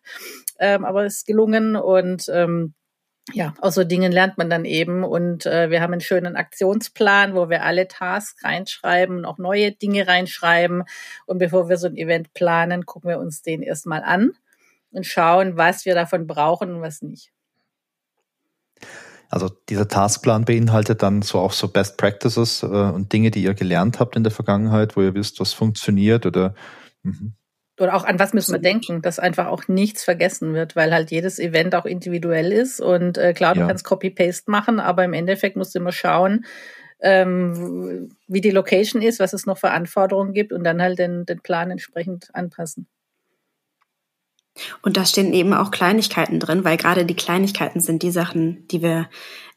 ähm, 0.59 0.85
aber 0.85 1.05
es 1.05 1.17
ist 1.17 1.27
gelungen 1.27 1.75
und 1.75 2.29
ähm, 2.29 2.75
ja, 3.33 3.55
aus 3.59 3.73
so 3.73 3.83
Dingen 3.83 4.11
lernt 4.11 4.37
man 4.37 4.51
dann 4.51 4.65
eben 4.65 5.03
und 5.03 5.47
äh, 5.47 5.71
wir 5.71 5.81
haben 5.81 5.93
einen 5.93 6.01
schönen 6.01 6.35
Aktionsplan, 6.35 7.33
wo 7.33 7.49
wir 7.49 7.63
alle 7.63 7.87
Tasks 7.87 8.43
reinschreiben 8.43 9.17
und 9.17 9.25
auch 9.25 9.39
neue 9.39 9.71
Dinge 9.71 10.07
reinschreiben. 10.07 10.83
Und 11.25 11.39
bevor 11.39 11.67
wir 11.69 11.77
so 11.77 11.87
ein 11.87 11.97
Event 11.97 12.35
planen, 12.35 12.85
gucken 12.85 13.09
wir 13.09 13.19
uns 13.19 13.41
den 13.41 13.63
erstmal 13.63 14.03
an 14.03 14.33
und 14.91 15.07
schauen, 15.07 15.57
was 15.57 15.85
wir 15.85 15.95
davon 15.95 16.27
brauchen 16.27 16.75
und 16.75 16.81
was 16.81 17.01
nicht. 17.01 17.31
Also 19.29 19.49
dieser 19.69 19.87
Taskplan 19.87 20.45
beinhaltet 20.45 21.03
dann 21.03 21.21
so 21.21 21.39
auch 21.39 21.51
so 21.51 21.67
Best 21.67 21.97
Practices 21.97 22.63
äh, 22.63 22.67
und 22.67 23.11
Dinge, 23.13 23.31
die 23.31 23.43
ihr 23.43 23.53
gelernt 23.53 23.99
habt 23.99 24.15
in 24.15 24.23
der 24.23 24.31
Vergangenheit, 24.31 24.95
wo 24.95 25.01
ihr 25.01 25.13
wisst, 25.13 25.39
was 25.39 25.53
funktioniert 25.53 26.25
oder 26.25 26.53
mhm 27.03 27.35
oder 27.79 27.95
auch 27.95 28.05
an 28.05 28.19
was 28.19 28.33
müssen 28.33 28.53
wir 28.53 28.59
denken, 28.59 29.01
dass 29.01 29.19
einfach 29.19 29.47
auch 29.47 29.67
nichts 29.67 30.03
vergessen 30.03 30.53
wird, 30.53 30.75
weil 30.75 30.93
halt 30.93 31.11
jedes 31.11 31.39
Event 31.39 31.75
auch 31.75 31.85
individuell 31.85 32.51
ist. 32.51 32.79
Und 32.79 33.17
äh, 33.17 33.33
klar, 33.33 33.53
du 33.53 33.61
ja. 33.61 33.67
kannst 33.67 33.83
Copy-Paste 33.83 34.49
machen, 34.49 34.79
aber 34.79 35.03
im 35.03 35.13
Endeffekt 35.13 35.57
musst 35.57 35.75
du 35.75 35.79
immer 35.79 35.91
schauen, 35.91 36.45
ähm, 37.01 38.15
wie 38.27 38.41
die 38.41 38.51
Location 38.51 39.01
ist, 39.01 39.19
was 39.19 39.33
es 39.33 39.45
noch 39.45 39.57
für 39.57 39.71
Anforderungen 39.71 40.33
gibt 40.33 40.53
und 40.53 40.63
dann 40.63 40.81
halt 40.81 40.99
den, 40.99 41.25
den 41.25 41.41
Plan 41.41 41.69
entsprechend 41.69 42.33
anpassen. 42.33 42.87
Und 44.81 44.97
da 44.97 45.05
stehen 45.05 45.33
eben 45.33 45.53
auch 45.53 45.71
Kleinigkeiten 45.71 46.39
drin, 46.39 46.63
weil 46.63 46.77
gerade 46.77 47.05
die 47.05 47.15
Kleinigkeiten 47.15 47.81
sind 47.81 48.03
die 48.03 48.11
Sachen, 48.11 48.65
die 48.69 48.81
wir, 48.81 49.09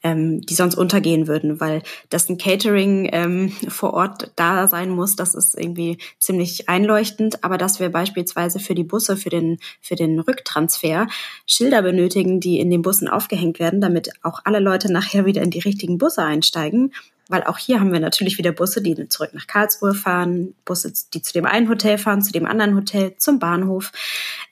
ähm, 0.03 0.41
die 0.41 0.55
sonst 0.55 0.75
untergehen 0.75 1.29
würden, 1.29 1.61
weil 1.61 1.83
dass 2.09 2.29
ein 2.29 2.39
Catering 2.39 3.09
ähm, 3.13 3.51
vor 3.69 3.95
Ort 3.95 4.33
da 4.37 4.67
sein 4.67 4.91
muss, 4.91 5.15
das 5.15 5.35
ist 5.35 5.57
irgendwie 5.57 5.99
ziemlich 6.19 6.69
einleuchtend. 6.69 7.45
Aber 7.45 7.59
dass 7.59 7.79
wir 7.79 7.91
beispielsweise 7.91 8.59
für 8.59 8.75
die 8.75 8.85
Busse, 8.85 9.17
für 9.17 9.31
den 9.31 9.59
für 9.81 9.95
den 9.95 10.19
Rücktransfer 10.19 11.07
Schilder 11.47 11.83
benötigen, 11.83 12.41
die 12.41 12.59
in 12.59 12.71
den 12.71 12.83
Bussen 12.83 13.09
aufgehängt 13.09 13.61
werden, 13.61 13.81
damit 13.81 14.11
auch 14.23 14.41
alle 14.45 14.61
Leute 14.61 14.93
nachher 14.93 15.27
wieder 15.27 15.43
in 15.43 15.51
die 15.51 15.61
richtigen 15.61 15.99
Busse 15.99 16.23
einsteigen, 16.23 16.93
weil 17.29 17.45
auch 17.45 17.59
hier 17.59 17.81
haben 17.81 17.93
wir 17.93 18.01
natürlich 18.01 18.39
wieder 18.39 18.53
Busse, 18.53 18.83
die 18.83 19.09
zurück 19.09 19.31
nach 19.35 19.47
Karlsruhe 19.47 19.95
fahren, 19.95 20.55
Busse, 20.65 20.93
die 21.15 21.23
zu 21.23 21.33
dem 21.33 21.47
einen 21.47 21.69
Hotel 21.69 21.99
fahren, 21.99 22.23
zu 22.23 22.33
dem 22.33 22.47
anderen 22.47 22.75
Hotel, 22.75 23.15
zum 23.19 23.39
Bahnhof. 23.39 23.93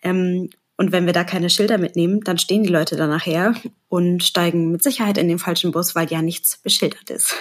Ähm, 0.02 0.50
und 0.78 0.92
wenn 0.92 1.06
wir 1.06 1.14
da 1.14 1.24
keine 1.24 1.48
Schilder 1.48 1.78
mitnehmen, 1.78 2.20
dann 2.20 2.36
stehen 2.36 2.62
die 2.62 2.68
Leute 2.68 2.96
da 2.96 3.06
nachher 3.06 3.54
und 3.88 4.22
steigen 4.22 4.72
mit 4.72 4.82
Sicherheit 4.82 5.16
in 5.16 5.26
den 5.26 5.38
falschen 5.38 5.72
Bus, 5.72 5.94
weil 5.94 6.06
ja 6.08 6.20
nichts 6.20 6.58
beschildert 6.58 7.08
ist. 7.08 7.34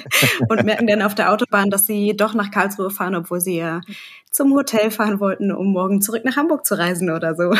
und 0.48 0.64
merken 0.64 0.88
dann 0.88 1.02
auf 1.02 1.14
der 1.14 1.32
Autobahn, 1.32 1.70
dass 1.70 1.86
sie 1.86 2.16
doch 2.16 2.34
nach 2.34 2.50
Karlsruhe 2.50 2.90
fahren, 2.90 3.14
obwohl 3.14 3.40
sie 3.40 3.58
ja 3.58 3.80
zum 4.32 4.52
Hotel 4.54 4.90
fahren 4.90 5.20
wollten, 5.20 5.52
um 5.52 5.72
morgen 5.72 6.02
zurück 6.02 6.24
nach 6.24 6.36
Hamburg 6.36 6.66
zu 6.66 6.76
reisen 6.76 7.10
oder 7.10 7.36
so. 7.36 7.54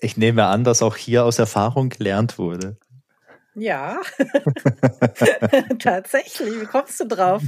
Ich 0.00 0.16
nehme 0.16 0.44
an, 0.46 0.64
dass 0.64 0.82
auch 0.82 0.96
hier 0.96 1.24
aus 1.24 1.38
Erfahrung 1.38 1.88
gelernt 1.88 2.36
wurde. 2.36 2.76
Ja, 3.54 4.00
tatsächlich. 5.78 6.60
Wie 6.60 6.66
kommst 6.66 6.98
du 7.00 7.06
drauf? 7.06 7.42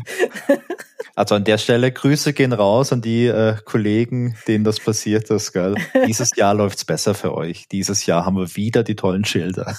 also 1.16 1.34
an 1.34 1.44
der 1.44 1.58
Stelle 1.58 1.90
Grüße 1.90 2.32
gehen 2.32 2.52
raus 2.52 2.92
an 2.92 3.02
die 3.02 3.26
äh, 3.26 3.56
Kollegen, 3.64 4.36
denen 4.46 4.64
das 4.64 4.78
passiert 4.78 5.30
ist. 5.30 5.52
Gell? 5.52 5.74
Dieses 6.06 6.36
Jahr 6.36 6.54
läuft's 6.54 6.84
besser 6.84 7.14
für 7.14 7.34
euch. 7.34 7.66
Dieses 7.68 8.06
Jahr 8.06 8.24
haben 8.24 8.36
wir 8.36 8.54
wieder 8.54 8.84
die 8.84 8.96
tollen 8.96 9.24
Schilder. 9.24 9.76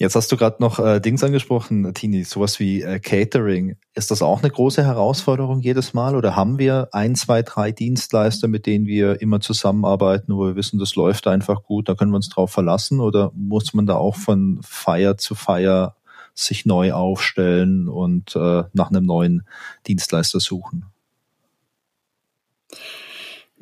Jetzt 0.00 0.16
hast 0.16 0.32
du 0.32 0.38
gerade 0.38 0.56
noch 0.60 0.78
äh, 0.78 0.98
Dings 0.98 1.22
angesprochen, 1.22 1.92
Tini, 1.92 2.24
sowas 2.24 2.58
wie 2.58 2.80
äh, 2.80 2.98
Catering. 3.00 3.76
Ist 3.94 4.10
das 4.10 4.22
auch 4.22 4.38
eine 4.38 4.50
große 4.50 4.82
Herausforderung 4.82 5.60
jedes 5.60 5.92
Mal 5.92 6.16
oder 6.16 6.34
haben 6.34 6.58
wir 6.58 6.88
ein, 6.92 7.14
zwei, 7.16 7.42
drei 7.42 7.70
Dienstleister, 7.70 8.48
mit 8.48 8.64
denen 8.64 8.86
wir 8.86 9.20
immer 9.20 9.40
zusammenarbeiten, 9.40 10.34
wo 10.34 10.46
wir 10.46 10.56
wissen, 10.56 10.78
das 10.78 10.94
läuft 10.94 11.26
einfach 11.26 11.64
gut, 11.64 11.90
da 11.90 11.94
können 11.94 12.12
wir 12.12 12.16
uns 12.16 12.30
drauf 12.30 12.50
verlassen 12.50 12.98
oder 12.98 13.30
muss 13.34 13.74
man 13.74 13.84
da 13.84 13.96
auch 13.96 14.16
von 14.16 14.60
Feier 14.62 15.18
zu 15.18 15.34
Feier 15.34 15.96
sich 16.32 16.64
neu 16.64 16.94
aufstellen 16.94 17.86
und 17.86 18.34
äh, 18.36 18.62
nach 18.72 18.88
einem 18.88 19.04
neuen 19.04 19.42
Dienstleister 19.86 20.40
suchen? 20.40 20.86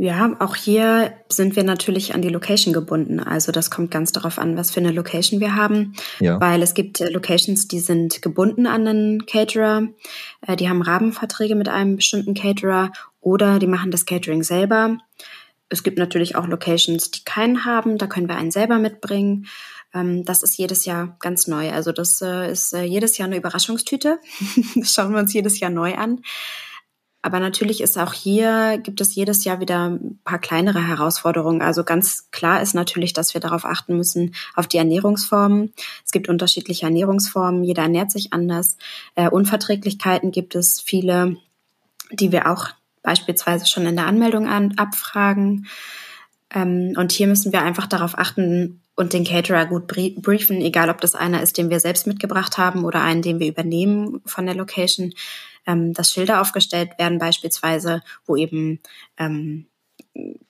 Ja, 0.00 0.37
auch 0.38 0.54
hier 0.54 1.12
sind 1.28 1.56
wir 1.56 1.64
natürlich 1.64 2.14
an 2.14 2.22
die 2.22 2.28
Location 2.28 2.72
gebunden. 2.72 3.18
Also 3.18 3.50
das 3.50 3.68
kommt 3.68 3.90
ganz 3.90 4.12
darauf 4.12 4.38
an, 4.38 4.56
was 4.56 4.70
für 4.70 4.78
eine 4.78 4.92
Location 4.92 5.40
wir 5.40 5.56
haben. 5.56 5.94
Ja. 6.20 6.40
Weil 6.40 6.62
es 6.62 6.74
gibt 6.74 7.00
äh, 7.00 7.11
Locations, 7.11 7.66
die 7.66 7.80
sind 7.80 8.22
gebunden 8.22 8.68
an 8.68 8.87
einen 8.87 9.26
Caterer. 9.26 9.88
Äh, 10.46 10.54
die 10.54 10.68
haben 10.68 10.82
Rahmenverträge 10.82 11.56
mit 11.56 11.68
einem 11.68 11.96
bestimmten 11.96 12.34
Caterer 12.34 12.92
oder 13.20 13.58
die 13.58 13.66
machen 13.66 13.90
das 13.90 14.06
Catering 14.06 14.44
selber. 14.44 14.98
Es 15.68 15.82
gibt 15.82 15.98
natürlich 15.98 16.37
auch 16.37 16.46
Locations, 16.46 17.11
die 17.11 17.24
keinen 17.24 17.64
haben. 17.64 17.98
Da 17.98 18.06
können 18.06 18.28
wir 18.28 18.37
einen 18.37 18.52
selber 18.52 18.78
mitbringen. 18.78 19.48
Ähm, 19.92 20.24
das 20.24 20.44
ist 20.44 20.56
jedes 20.56 20.84
Jahr 20.84 21.16
ganz 21.18 21.48
neu. 21.48 21.72
Also 21.72 21.90
das 21.90 22.22
äh, 22.22 22.52
ist 22.52 22.72
jedes 22.72 23.18
Jahr 23.18 23.26
eine 23.26 23.38
Überraschungstüte. 23.38 24.20
das 24.76 24.92
schauen 24.92 25.12
wir 25.12 25.18
uns 25.18 25.32
jedes 25.32 25.58
Jahr 25.58 25.72
neu 25.72 25.96
an. 25.96 26.20
Aber 27.28 27.40
natürlich 27.40 27.82
ist 27.82 27.98
auch 27.98 28.14
hier, 28.14 28.78
gibt 28.82 29.02
es 29.02 29.14
jedes 29.14 29.44
Jahr 29.44 29.60
wieder 29.60 29.90
ein 29.90 30.18
paar 30.24 30.38
kleinere 30.38 30.82
Herausforderungen. 30.82 31.60
Also 31.60 31.84
ganz 31.84 32.30
klar 32.30 32.62
ist 32.62 32.74
natürlich, 32.74 33.12
dass 33.12 33.34
wir 33.34 33.42
darauf 33.42 33.66
achten 33.66 33.98
müssen, 33.98 34.34
auf 34.54 34.66
die 34.66 34.78
Ernährungsformen. 34.78 35.74
Es 36.06 36.10
gibt 36.10 36.30
unterschiedliche 36.30 36.86
Ernährungsformen, 36.86 37.64
jeder 37.64 37.82
ernährt 37.82 38.10
sich 38.10 38.32
anders. 38.32 38.78
Äh, 39.14 39.28
Unverträglichkeiten 39.28 40.30
gibt 40.30 40.54
es 40.54 40.80
viele, 40.80 41.36
die 42.10 42.32
wir 42.32 42.50
auch 42.50 42.68
beispielsweise 43.02 43.66
schon 43.66 43.84
in 43.84 43.96
der 43.96 44.06
Anmeldung 44.06 44.48
an, 44.48 44.78
abfragen. 44.78 45.66
Ähm, 46.54 46.94
und 46.96 47.12
hier 47.12 47.26
müssen 47.26 47.52
wir 47.52 47.60
einfach 47.60 47.88
darauf 47.88 48.16
achten 48.16 48.80
und 48.96 49.12
den 49.12 49.24
Caterer 49.24 49.66
gut 49.66 49.86
briefen, 49.86 50.62
egal 50.62 50.88
ob 50.88 51.02
das 51.02 51.14
einer 51.14 51.42
ist, 51.42 51.58
den 51.58 51.68
wir 51.68 51.78
selbst 51.78 52.06
mitgebracht 52.06 52.56
haben 52.56 52.86
oder 52.86 53.02
einen, 53.02 53.20
den 53.20 53.38
wir 53.38 53.48
übernehmen 53.48 54.22
von 54.24 54.46
der 54.46 54.54
Location, 54.54 55.12
ähm, 55.68 55.92
dass 55.92 56.11
Schilder 56.11 56.40
aufgestellt 56.40 56.98
werden 56.98 57.18
beispielsweise, 57.18 58.02
wo 58.26 58.35
eben 58.35 58.81
ähm, 59.18 59.66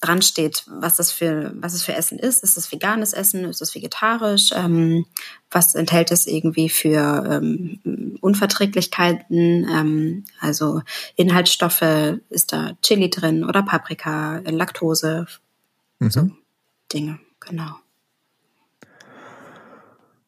dran 0.00 0.22
steht, 0.22 0.64
was 0.80 0.96
das 0.96 1.12
für 1.12 1.52
was 1.56 1.74
es 1.74 1.82
für 1.82 1.94
Essen 1.94 2.18
ist. 2.18 2.42
Ist 2.42 2.56
es 2.56 2.70
veganes 2.72 3.12
Essen? 3.12 3.44
Ist 3.44 3.60
es 3.60 3.74
vegetarisch? 3.74 4.50
Ähm, 4.54 5.04
was 5.50 5.74
enthält 5.74 6.10
es 6.10 6.26
irgendwie 6.26 6.68
für 6.68 7.24
ähm, 7.30 8.16
Unverträglichkeiten? 8.20 9.68
Ähm, 9.68 10.24
also 10.40 10.82
Inhaltsstoffe, 11.16 11.82
ist 12.30 12.52
da 12.52 12.72
Chili 12.80 13.10
drin 13.10 13.44
oder 13.44 13.62
Paprika, 13.62 14.38
Laktose, 14.46 15.26
mhm. 15.98 16.10
so 16.10 16.30
Dinge, 16.92 17.18
genau. 17.40 17.74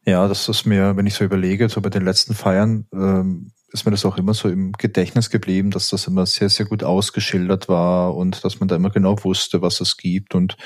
Ja, 0.04 0.26
das 0.26 0.48
ist 0.48 0.66
mir, 0.66 0.96
wenn 0.96 1.06
ich 1.06 1.14
so 1.14 1.24
überlege, 1.24 1.68
so 1.68 1.80
bei 1.80 1.90
den 1.90 2.04
letzten 2.04 2.34
Feiern, 2.34 2.86
ähm, 2.92 3.52
ist 3.72 3.84
mir 3.84 3.90
das 3.92 4.04
auch 4.04 4.16
immer 4.16 4.34
so 4.34 4.48
im 4.48 4.72
Gedächtnis 4.72 5.30
geblieben, 5.30 5.70
dass 5.70 5.88
das 5.88 6.06
immer 6.06 6.26
sehr, 6.26 6.48
sehr 6.48 6.66
gut 6.66 6.82
ausgeschildert 6.82 7.68
war 7.68 8.16
und 8.16 8.44
dass 8.44 8.60
man 8.60 8.68
da 8.68 8.76
immer 8.76 8.90
genau 8.90 9.22
wusste, 9.22 9.62
was 9.62 9.80
es 9.80 9.96
gibt. 9.96 10.34
Und 10.34 10.56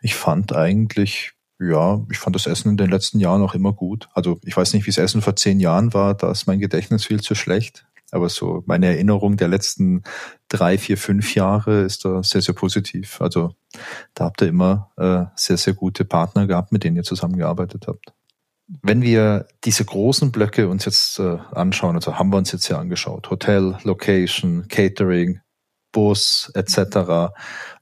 ich 0.00 0.14
fand 0.14 0.54
eigentlich, 0.54 1.32
ja, 1.58 2.04
ich 2.10 2.18
fand 2.18 2.36
das 2.36 2.46
Essen 2.46 2.70
in 2.70 2.76
den 2.76 2.90
letzten 2.90 3.18
Jahren 3.18 3.42
auch 3.42 3.54
immer 3.54 3.72
gut. 3.72 4.08
Also 4.14 4.38
ich 4.44 4.56
weiß 4.56 4.72
nicht, 4.74 4.86
wie 4.86 4.90
das 4.90 4.98
Essen 4.98 5.22
vor 5.22 5.36
zehn 5.36 5.60
Jahren 5.60 5.92
war, 5.92 6.14
da 6.14 6.30
ist 6.30 6.46
mein 6.46 6.60
Gedächtnis 6.60 7.06
viel 7.06 7.20
zu 7.20 7.34
schlecht. 7.34 7.84
Aber 8.10 8.28
so 8.28 8.62
meine 8.66 8.86
Erinnerung 8.86 9.38
der 9.38 9.48
letzten 9.48 10.02
drei, 10.48 10.76
vier, 10.76 10.98
fünf 10.98 11.34
Jahre 11.34 11.80
ist 11.80 12.04
da 12.04 12.22
sehr, 12.22 12.42
sehr 12.42 12.54
positiv. 12.54 13.20
Also 13.20 13.54
da 14.14 14.24
habt 14.24 14.42
ihr 14.42 14.48
immer 14.48 14.92
äh, 14.98 15.24
sehr, 15.34 15.56
sehr 15.56 15.72
gute 15.72 16.04
Partner 16.04 16.46
gehabt, 16.46 16.72
mit 16.72 16.84
denen 16.84 16.96
ihr 16.96 17.04
zusammengearbeitet 17.04 17.86
habt 17.88 18.12
wenn 18.66 19.02
wir 19.02 19.46
diese 19.64 19.84
großen 19.84 20.32
Blöcke 20.32 20.68
uns 20.68 20.84
jetzt 20.84 21.18
äh, 21.18 21.38
anschauen, 21.52 21.96
also 21.96 22.18
haben 22.18 22.30
wir 22.32 22.38
uns 22.38 22.52
jetzt 22.52 22.68
ja 22.68 22.78
angeschaut, 22.78 23.30
Hotel, 23.30 23.76
Location, 23.82 24.66
Catering, 24.68 25.40
Bus 25.90 26.50
etc. 26.54 27.32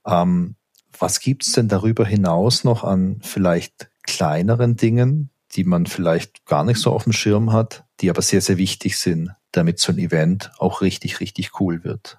Ähm, 0.07 0.57
was 0.99 1.21
gibt's 1.21 1.53
denn 1.53 1.69
darüber 1.69 2.05
hinaus 2.05 2.65
noch 2.65 2.85
an 2.85 3.21
vielleicht 3.23 3.91
kleineren 4.03 4.77
Dingen, 4.77 5.31
die 5.53 5.65
man 5.65 5.87
vielleicht 5.87 6.45
gar 6.47 6.65
nicht 6.65 6.81
so 6.81 6.93
auf 6.93 7.05
dem 7.05 7.13
Schirm 7.13 7.53
hat, 7.53 7.85
die 8.01 8.11
aber 8.11 8.23
sehr, 8.23 8.41
sehr 8.41 8.59
wichtig 8.59 8.99
sind, 8.99 9.31
damit 9.53 9.79
so 9.79 9.93
ein 9.93 9.99
Event 9.99 10.51
auch 10.59 10.81
richtig, 10.81 11.21
richtig 11.21 11.61
cool 11.61 11.85
wird? 11.85 12.19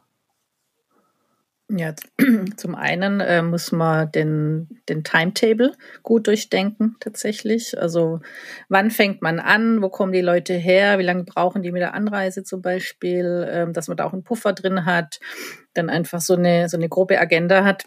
Ja, 1.74 1.94
zum 2.58 2.76
einen 2.76 3.22
äh, 3.22 3.42
muss 3.42 3.72
man 3.72 4.12
den, 4.12 4.82
den 4.90 5.06
Timetable 5.06 5.72
gut 6.04 6.28
durchdenken, 6.28 6.98
tatsächlich. 7.00 7.80
Also, 7.80 8.20
wann 8.68 8.92
fängt 8.92 9.22
man 9.22 9.40
an? 9.40 9.82
Wo 9.82 9.88
kommen 9.88 10.12
die 10.12 10.22
Leute 10.22 10.54
her? 10.54 11.00
Wie 11.00 11.04
lange 11.04 11.24
brauchen 11.24 11.64
die 11.64 11.72
mit 11.72 11.82
der 11.82 11.94
Anreise 11.94 12.44
zum 12.44 12.62
Beispiel? 12.62 13.48
Ähm, 13.50 13.72
dass 13.74 13.88
man 13.88 13.96
da 13.96 14.06
auch 14.06 14.12
einen 14.12 14.24
Puffer 14.24 14.52
drin 14.52 14.86
hat, 14.86 15.22
dann 15.74 15.90
einfach 15.90 16.20
so 16.20 16.36
eine, 16.36 16.68
so 16.68 16.76
eine 16.76 16.90
grobe 16.90 17.20
Agenda 17.20 17.64
hat, 17.64 17.86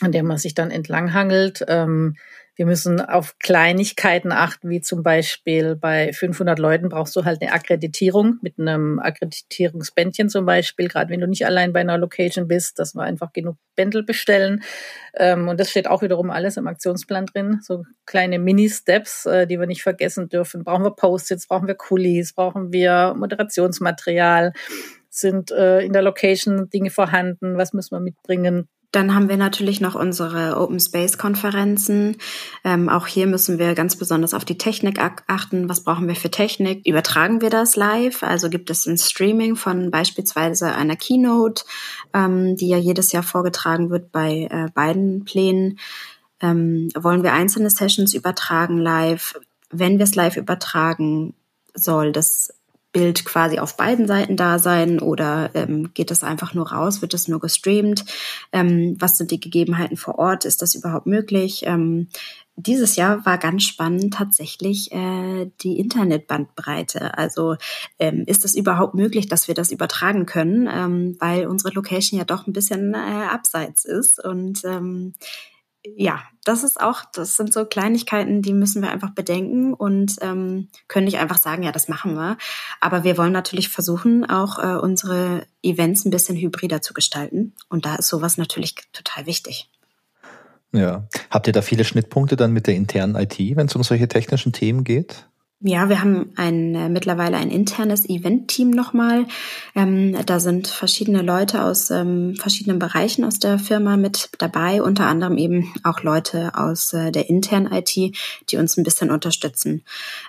an 0.00 0.10
der 0.10 0.24
man 0.24 0.38
sich 0.38 0.54
dann 0.54 0.72
entlanghangelt. 0.72 1.64
Ähm, 1.68 2.16
wir 2.62 2.66
müssen 2.66 3.00
auf 3.00 3.40
Kleinigkeiten 3.40 4.30
achten, 4.30 4.70
wie 4.70 4.80
zum 4.80 5.02
Beispiel 5.02 5.74
bei 5.74 6.12
500 6.12 6.60
Leuten 6.60 6.90
brauchst 6.90 7.16
du 7.16 7.24
halt 7.24 7.42
eine 7.42 7.50
Akkreditierung 7.50 8.38
mit 8.40 8.56
einem 8.56 9.00
Akkreditierungsbändchen 9.00 10.28
zum 10.28 10.46
Beispiel, 10.46 10.86
gerade 10.86 11.10
wenn 11.10 11.18
du 11.18 11.26
nicht 11.26 11.44
allein 11.44 11.72
bei 11.72 11.80
einer 11.80 11.98
Location 11.98 12.46
bist, 12.46 12.78
dass 12.78 12.94
wir 12.94 13.02
einfach 13.02 13.32
genug 13.32 13.56
Bändel 13.74 14.04
bestellen. 14.04 14.62
Ähm, 15.14 15.48
und 15.48 15.58
das 15.58 15.70
steht 15.70 15.88
auch 15.88 16.02
wiederum 16.02 16.30
alles 16.30 16.56
im 16.56 16.68
Aktionsplan 16.68 17.26
drin, 17.26 17.58
so 17.62 17.82
kleine 18.06 18.38
Mini-Steps, 18.38 19.26
äh, 19.26 19.48
die 19.48 19.58
wir 19.58 19.66
nicht 19.66 19.82
vergessen 19.82 20.28
dürfen. 20.28 20.62
Brauchen 20.62 20.84
wir 20.84 20.92
Post-its, 20.92 21.48
brauchen 21.48 21.66
wir 21.66 21.74
Kulis, 21.74 22.32
brauchen 22.32 22.72
wir 22.72 23.16
Moderationsmaterial, 23.18 24.52
sind 25.08 25.50
äh, 25.50 25.80
in 25.80 25.92
der 25.92 26.02
Location 26.02 26.70
Dinge 26.70 26.90
vorhanden, 26.90 27.56
was 27.56 27.72
müssen 27.72 27.96
wir 27.96 28.00
mitbringen? 28.00 28.68
Dann 28.92 29.14
haben 29.14 29.30
wir 29.30 29.38
natürlich 29.38 29.80
noch 29.80 29.94
unsere 29.94 30.58
Open 30.60 30.78
Space 30.78 31.16
Konferenzen. 31.16 32.18
Ähm, 32.62 32.90
auch 32.90 33.06
hier 33.06 33.26
müssen 33.26 33.58
wir 33.58 33.74
ganz 33.74 33.96
besonders 33.96 34.34
auf 34.34 34.44
die 34.44 34.58
Technik 34.58 35.00
achten. 35.26 35.70
Was 35.70 35.82
brauchen 35.82 36.08
wir 36.08 36.14
für 36.14 36.30
Technik? 36.30 36.86
Übertragen 36.86 37.40
wir 37.40 37.48
das 37.48 37.74
live? 37.74 38.22
Also 38.22 38.50
gibt 38.50 38.68
es 38.68 38.86
ein 38.86 38.98
Streaming 38.98 39.56
von 39.56 39.90
beispielsweise 39.90 40.74
einer 40.74 40.96
Keynote, 40.96 41.64
ähm, 42.12 42.54
die 42.56 42.68
ja 42.68 42.76
jedes 42.76 43.12
Jahr 43.12 43.22
vorgetragen 43.22 43.88
wird 43.88 44.12
bei 44.12 44.48
äh, 44.50 44.70
beiden 44.74 45.24
Plänen. 45.24 45.78
Ähm, 46.42 46.90
wollen 46.94 47.22
wir 47.22 47.32
einzelne 47.32 47.70
Sessions 47.70 48.12
übertragen 48.12 48.76
live? 48.76 49.40
Wenn 49.70 49.96
wir 49.96 50.04
es 50.04 50.14
live 50.14 50.36
übertragen, 50.36 51.34
soll 51.74 52.12
das 52.12 52.52
Bild 52.92 53.24
quasi 53.24 53.58
auf 53.58 53.76
beiden 53.76 54.06
Seiten 54.06 54.36
da 54.36 54.58
sein 54.58 55.00
oder 55.00 55.50
ähm, 55.54 55.92
geht 55.94 56.10
das 56.10 56.22
einfach 56.22 56.54
nur 56.54 56.70
raus? 56.70 57.00
Wird 57.00 57.14
das 57.14 57.26
nur 57.26 57.40
gestreamt? 57.40 58.04
Ähm, 58.52 58.96
was 58.98 59.16
sind 59.16 59.30
die 59.30 59.40
Gegebenheiten 59.40 59.96
vor 59.96 60.18
Ort? 60.18 60.44
Ist 60.44 60.62
das 60.62 60.74
überhaupt 60.74 61.06
möglich? 61.06 61.62
Ähm, 61.66 62.08
dieses 62.56 62.96
Jahr 62.96 63.24
war 63.24 63.38
ganz 63.38 63.62
spannend 63.62 64.12
tatsächlich 64.14 64.92
äh, 64.92 65.50
die 65.62 65.78
Internetbandbreite. 65.78 67.16
Also 67.16 67.56
ähm, 67.98 68.24
ist 68.26 68.44
es 68.44 68.54
überhaupt 68.54 68.94
möglich, 68.94 69.26
dass 69.26 69.48
wir 69.48 69.54
das 69.54 69.72
übertragen 69.72 70.26
können, 70.26 70.68
ähm, 70.70 71.16
weil 71.18 71.46
unsere 71.46 71.72
Location 71.72 72.18
ja 72.18 72.24
doch 72.26 72.46
ein 72.46 72.52
bisschen 72.52 72.92
äh, 72.92 72.98
abseits 72.98 73.86
ist 73.86 74.22
und 74.22 74.64
ähm, 74.64 75.14
ja, 75.84 76.22
das 76.44 76.62
ist 76.62 76.80
auch, 76.80 77.02
das 77.12 77.36
sind 77.36 77.52
so 77.52 77.64
Kleinigkeiten, 77.64 78.42
die 78.42 78.52
müssen 78.52 78.82
wir 78.82 78.90
einfach 78.90 79.10
bedenken 79.10 79.74
und 79.74 80.16
ähm, 80.20 80.68
können 80.88 81.06
nicht 81.06 81.18
einfach 81.18 81.38
sagen, 81.38 81.62
ja, 81.62 81.72
das 81.72 81.88
machen 81.88 82.14
wir. 82.14 82.36
Aber 82.80 83.04
wir 83.04 83.18
wollen 83.18 83.32
natürlich 83.32 83.68
versuchen, 83.68 84.28
auch 84.28 84.58
äh, 84.58 84.76
unsere 84.76 85.46
Events 85.62 86.04
ein 86.04 86.10
bisschen 86.10 86.36
hybrider 86.36 86.82
zu 86.82 86.94
gestalten. 86.94 87.54
Und 87.68 87.84
da 87.84 87.96
ist 87.96 88.08
sowas 88.08 88.38
natürlich 88.38 88.76
total 88.92 89.26
wichtig. 89.26 89.68
Ja. 90.72 91.06
Habt 91.30 91.46
ihr 91.46 91.52
da 91.52 91.62
viele 91.62 91.84
Schnittpunkte 91.84 92.36
dann 92.36 92.52
mit 92.52 92.66
der 92.66 92.74
internen 92.74 93.14
IT, 93.14 93.38
wenn 93.38 93.66
es 93.66 93.76
um 93.76 93.82
solche 93.82 94.08
technischen 94.08 94.52
Themen 94.52 94.84
geht? 94.84 95.26
Ja, 95.64 95.88
wir 95.88 96.00
haben 96.00 96.32
ein, 96.34 96.74
äh, 96.74 96.88
mittlerweile 96.88 97.36
ein 97.36 97.48
internes 97.48 98.08
Event-Team 98.08 98.70
nochmal. 98.70 99.26
Ähm, 99.76 100.16
da 100.26 100.40
sind 100.40 100.66
verschiedene 100.66 101.22
Leute 101.22 101.62
aus 101.62 101.90
ähm, 101.90 102.34
verschiedenen 102.34 102.80
Bereichen 102.80 103.24
aus 103.24 103.38
der 103.38 103.60
Firma 103.60 103.96
mit 103.96 104.30
dabei, 104.38 104.82
unter 104.82 105.06
anderem 105.06 105.38
eben 105.38 105.72
auch 105.84 106.02
Leute 106.02 106.56
aus 106.56 106.92
äh, 106.94 107.12
der 107.12 107.28
internen 107.28 107.72
IT, 107.72 107.94
die 107.94 108.56
uns 108.56 108.76
ein 108.76 108.82
bisschen 108.82 109.12
unterstützen. 109.12 109.84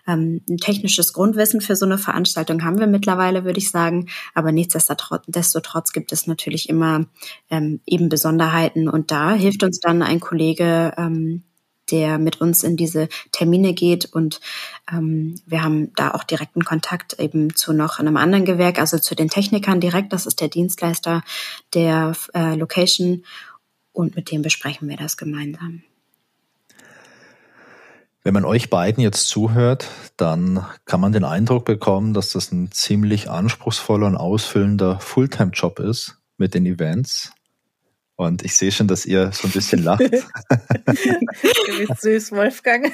Ähm, 0.07 0.41
ein 0.47 0.57
technisches 0.57 1.13
Grundwissen 1.13 1.61
für 1.61 1.75
so 1.75 1.88
eine 1.88 1.97
Veranstaltung 1.97 2.63
haben 2.63 2.77
wir 2.77 2.88
mittlerweile, 2.88 3.43
würde 3.43 3.57
ich 3.57 3.71
sagen, 3.71 4.09
aber 4.36 4.51
nichtsdestotrotz 4.51 5.93
gibt 5.93 6.11
es 6.11 6.27
natürlich 6.27 6.69
immer 6.69 7.07
ähm, 7.49 7.79
eben 7.88 8.07
Besonderheiten 8.07 8.88
und 8.88 9.09
da 9.09 9.34
hilft 9.34 9.63
uns 9.63 9.79
dann 9.79 10.03
ein 10.03 10.19
Kollege, 10.19 10.93
ähm, 10.95 11.41
der 11.93 12.17
mit 12.17 12.41
uns 12.41 12.63
in 12.63 12.75
diese 12.75 13.07
Termine 13.31 13.73
geht. 13.73 14.05
Und 14.05 14.41
ähm, 14.91 15.39
wir 15.45 15.63
haben 15.63 15.93
da 15.95 16.11
auch 16.11 16.23
direkten 16.23 16.65
Kontakt 16.65 17.19
eben 17.19 17.55
zu 17.55 17.71
noch 17.71 17.99
einem 17.99 18.17
anderen 18.17 18.45
Gewerk, 18.45 18.79
also 18.79 18.97
zu 18.97 19.15
den 19.15 19.29
Technikern 19.29 19.79
direkt. 19.79 20.11
Das 20.11 20.25
ist 20.25 20.41
der 20.41 20.49
Dienstleister 20.49 21.21
der 21.73 22.13
äh, 22.33 22.55
Location. 22.55 23.23
Und 23.91 24.15
mit 24.15 24.31
dem 24.31 24.41
besprechen 24.41 24.89
wir 24.89 24.97
das 24.97 25.17
gemeinsam. 25.17 25.83
Wenn 28.23 28.33
man 28.33 28.45
euch 28.45 28.69
beiden 28.69 29.03
jetzt 29.03 29.27
zuhört, 29.27 29.89
dann 30.17 30.65
kann 30.85 30.99
man 30.99 31.11
den 31.11 31.25
Eindruck 31.25 31.65
bekommen, 31.65 32.13
dass 32.13 32.31
das 32.31 32.51
ein 32.51 32.71
ziemlich 32.71 33.29
anspruchsvoller 33.29 34.07
und 34.07 34.17
ausfüllender 34.17 34.99
Fulltime-Job 34.99 35.79
ist 35.79 36.17
mit 36.37 36.55
den 36.55 36.65
Events. 36.65 37.33
Und 38.16 38.43
ich 38.43 38.55
sehe 38.55 38.72
schon, 38.72 38.88
dass 38.88 39.05
ihr 39.05 39.32
so 39.32 39.47
ein 39.47 39.51
bisschen 39.51 39.84
lacht. 39.84 40.01
du 40.11 41.78
bist 41.88 42.01
süß, 42.01 42.32
Wolfgang. 42.32 42.91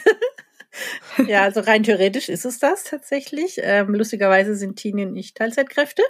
ja, 1.28 1.44
also 1.44 1.62
rein 1.62 1.84
theoretisch 1.84 2.30
ist 2.30 2.46
es 2.46 2.60
das 2.60 2.84
tatsächlich. 2.84 3.60
Ähm, 3.62 3.94
lustigerweise 3.94 4.56
sind 4.56 4.78
Tini 4.78 5.06
und 5.06 5.16
ich 5.16 5.34
Teilzeitkräfte. 5.34 6.04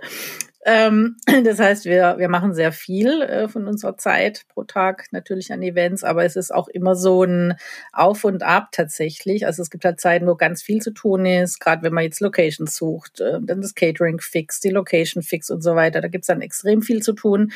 Ähm, 0.66 1.16
das 1.46 1.60
heißt, 1.60 1.86
wir, 1.86 2.16
wir 2.18 2.30
machen 2.30 2.54
sehr 2.54 2.72
viel 2.72 3.22
äh, 3.22 3.48
von 3.48 3.68
unserer 3.68 3.98
Zeit 3.98 4.44
pro 4.50 4.64
Tag 4.64 5.08
natürlich 5.12 5.54
an 5.54 5.64
Events, 5.64 6.04
aber 6.04 6.26
es 6.26 6.36
ist 6.36 6.54
auch 6.54 6.68
immer 6.68 6.96
so 6.96 7.24
ein 7.24 7.56
Auf 7.94 8.26
und 8.26 8.44
Ab 8.44 8.70
tatsächlich. 8.72 9.46
Also 9.46 9.62
es 9.62 9.70
gibt 9.70 9.86
halt 9.86 10.00
Zeiten, 10.00 10.28
wo 10.28 10.36
ganz 10.36 10.62
viel 10.62 10.82
zu 10.82 10.92
tun 10.92 11.26
ist, 11.26 11.60
gerade 11.60 11.82
wenn 11.84 11.94
man 11.94 12.04
jetzt 12.04 12.20
Locations 12.20 12.76
sucht, 12.76 13.22
äh, 13.22 13.40
dann 13.42 13.62
das 13.62 13.74
Catering 13.74 14.20
fix, 14.20 14.60
die 14.60 14.70
Location 14.70 15.24
fix 15.24 15.50
und 15.50 15.62
so 15.62 15.76
weiter. 15.76 16.02
Da 16.02 16.10
gibt 16.10 16.24
es 16.24 16.28
dann 16.28 16.42
extrem 16.42 16.82
viel 16.82 17.02
zu 17.02 17.14
tun 17.14 17.52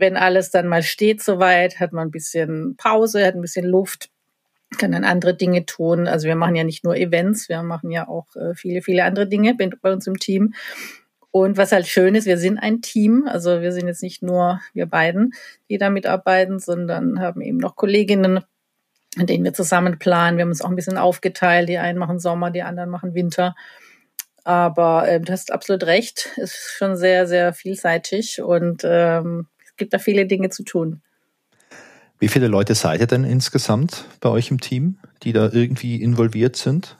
wenn 0.00 0.16
alles 0.16 0.50
dann 0.50 0.66
mal 0.66 0.82
steht 0.82 1.22
soweit, 1.22 1.78
hat 1.78 1.92
man 1.92 2.08
ein 2.08 2.10
bisschen 2.10 2.76
Pause, 2.76 3.24
hat 3.24 3.34
ein 3.34 3.40
bisschen 3.42 3.66
Luft, 3.66 4.10
kann 4.78 4.92
dann 4.92 5.04
andere 5.04 5.34
Dinge 5.34 5.66
tun. 5.66 6.06
Also 6.08 6.26
wir 6.26 6.36
machen 6.36 6.56
ja 6.56 6.64
nicht 6.64 6.84
nur 6.84 6.96
Events, 6.96 7.48
wir 7.48 7.62
machen 7.62 7.90
ja 7.90 8.08
auch 8.08 8.34
äh, 8.36 8.54
viele, 8.54 8.82
viele 8.82 9.04
andere 9.04 9.26
Dinge 9.26 9.54
bei 9.54 9.92
uns 9.92 10.06
im 10.06 10.18
Team. 10.18 10.54
Und 11.32 11.56
was 11.56 11.70
halt 11.70 11.86
schön 11.86 12.14
ist, 12.14 12.26
wir 12.26 12.38
sind 12.38 12.58
ein 12.58 12.82
Team. 12.82 13.28
Also 13.28 13.60
wir 13.60 13.72
sind 13.72 13.86
jetzt 13.86 14.02
nicht 14.02 14.22
nur 14.22 14.60
wir 14.72 14.86
beiden, 14.86 15.32
die 15.68 15.78
da 15.78 15.90
mitarbeiten, 15.90 16.58
sondern 16.58 17.20
haben 17.20 17.40
eben 17.40 17.58
noch 17.58 17.76
Kolleginnen, 17.76 18.40
an 19.16 19.26
denen 19.26 19.44
wir 19.44 19.52
zusammen 19.52 19.98
planen. 19.98 20.38
Wir 20.38 20.42
haben 20.42 20.50
uns 20.50 20.62
auch 20.62 20.70
ein 20.70 20.76
bisschen 20.76 20.98
aufgeteilt. 20.98 21.68
Die 21.68 21.78
einen 21.78 21.98
machen 21.98 22.18
Sommer, 22.18 22.50
die 22.50 22.62
anderen 22.62 22.90
machen 22.90 23.14
Winter. 23.14 23.54
Aber 24.42 25.06
äh, 25.06 25.20
du 25.20 25.32
hast 25.32 25.52
absolut 25.52 25.84
recht, 25.84 26.30
ist 26.36 26.74
schon 26.76 26.96
sehr, 26.96 27.26
sehr 27.28 27.52
vielseitig 27.52 28.40
und 28.40 28.82
ähm, 28.84 29.46
gibt 29.80 29.92
da 29.92 29.98
viele 29.98 30.26
Dinge 30.26 30.50
zu 30.50 30.62
tun. 30.62 31.00
Wie 32.20 32.28
viele 32.28 32.48
Leute 32.48 32.74
seid 32.74 33.00
ihr 33.00 33.06
denn 33.06 33.24
insgesamt 33.24 34.04
bei 34.20 34.28
euch 34.28 34.50
im 34.50 34.60
Team, 34.60 34.98
die 35.22 35.32
da 35.32 35.50
irgendwie 35.50 36.00
involviert 36.00 36.54
sind? 36.54 36.98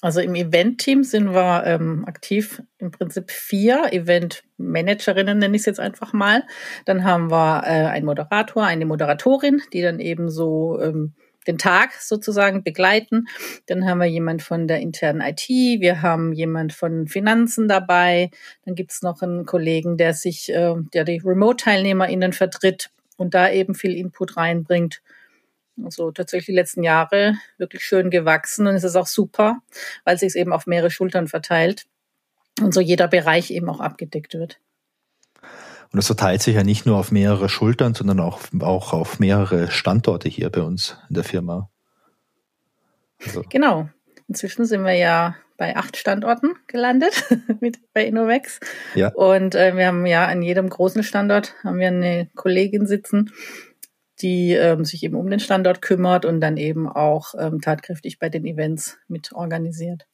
Also 0.00 0.20
im 0.20 0.34
Event-Team 0.34 1.02
sind 1.02 1.32
wir 1.32 1.64
ähm, 1.66 2.04
aktiv 2.06 2.62
im 2.78 2.92
Prinzip 2.92 3.30
vier 3.30 3.92
Event-Managerinnen, 3.92 5.38
nenne 5.38 5.56
ich 5.56 5.62
es 5.62 5.66
jetzt 5.66 5.80
einfach 5.80 6.12
mal. 6.12 6.44
Dann 6.84 7.04
haben 7.04 7.30
wir 7.30 7.62
äh, 7.64 7.86
einen 7.86 8.06
Moderator, 8.06 8.64
eine 8.64 8.86
Moderatorin, 8.86 9.62
die 9.72 9.82
dann 9.82 9.98
eben 9.98 10.30
so 10.30 10.78
ähm, 10.80 11.14
den 11.46 11.58
Tag 11.58 11.92
sozusagen 12.00 12.62
begleiten. 12.62 13.26
Dann 13.66 13.86
haben 13.86 13.98
wir 13.98 14.06
jemand 14.06 14.42
von 14.42 14.66
der 14.66 14.80
internen 14.80 15.20
IT, 15.20 15.48
wir 15.48 16.02
haben 16.02 16.32
jemand 16.32 16.72
von 16.72 17.06
Finanzen 17.06 17.68
dabei, 17.68 18.30
dann 18.64 18.74
gibt's 18.74 19.02
noch 19.02 19.22
einen 19.22 19.46
Kollegen, 19.46 19.96
der 19.96 20.14
sich, 20.14 20.50
äh, 20.50 20.74
der 20.92 21.04
die 21.04 21.20
Remote-TeilnehmerInnen 21.24 22.32
vertritt 22.32 22.90
und 23.16 23.34
da 23.34 23.50
eben 23.50 23.74
viel 23.74 23.96
Input 23.96 24.36
reinbringt. 24.36 25.02
Also 25.82 26.12
tatsächlich 26.12 26.46
die 26.46 26.52
letzten 26.52 26.82
Jahre 26.82 27.34
wirklich 27.58 27.84
schön 27.84 28.10
gewachsen 28.10 28.66
und 28.66 28.74
es 28.74 28.84
ist 28.84 28.96
auch 28.96 29.08
super, 29.08 29.58
weil 30.04 30.14
es 30.14 30.20
sich 30.20 30.36
eben 30.36 30.52
auf 30.52 30.66
mehrere 30.66 30.90
Schultern 30.90 31.26
verteilt 31.26 31.86
und 32.60 32.72
so 32.72 32.80
jeder 32.80 33.08
Bereich 33.08 33.50
eben 33.50 33.68
auch 33.68 33.80
abgedeckt 33.80 34.34
wird. 34.34 34.60
Und 35.94 35.98
das 35.98 36.06
verteilt 36.06 36.42
sich 36.42 36.56
ja 36.56 36.64
nicht 36.64 36.86
nur 36.86 36.96
auf 36.96 37.12
mehrere 37.12 37.48
Schultern, 37.48 37.94
sondern 37.94 38.18
auch, 38.18 38.40
auch 38.58 38.92
auf 38.92 39.20
mehrere 39.20 39.70
Standorte 39.70 40.28
hier 40.28 40.50
bei 40.50 40.60
uns 40.60 40.98
in 41.08 41.14
der 41.14 41.22
Firma. 41.22 41.70
Also. 43.24 43.44
Genau. 43.48 43.88
Inzwischen 44.26 44.64
sind 44.64 44.82
wir 44.82 44.94
ja 44.94 45.36
bei 45.56 45.76
acht 45.76 45.96
Standorten 45.96 46.56
gelandet 46.66 47.24
mit 47.60 47.78
bei 47.92 48.06
Innovex. 48.06 48.58
Ja. 48.96 49.12
Und 49.12 49.54
äh, 49.54 49.76
wir 49.76 49.86
haben 49.86 50.04
ja 50.04 50.26
an 50.26 50.42
jedem 50.42 50.68
großen 50.68 51.04
Standort 51.04 51.54
haben 51.62 51.78
wir 51.78 51.86
eine 51.86 52.28
Kollegin 52.34 52.88
sitzen, 52.88 53.30
die 54.20 54.52
ähm, 54.54 54.84
sich 54.84 55.04
eben 55.04 55.14
um 55.14 55.30
den 55.30 55.38
Standort 55.38 55.80
kümmert 55.80 56.24
und 56.24 56.40
dann 56.40 56.56
eben 56.56 56.88
auch 56.88 57.36
ähm, 57.38 57.60
tatkräftig 57.60 58.18
bei 58.18 58.28
den 58.28 58.44
Events 58.44 58.98
mit 59.06 59.32
organisiert. 59.32 60.08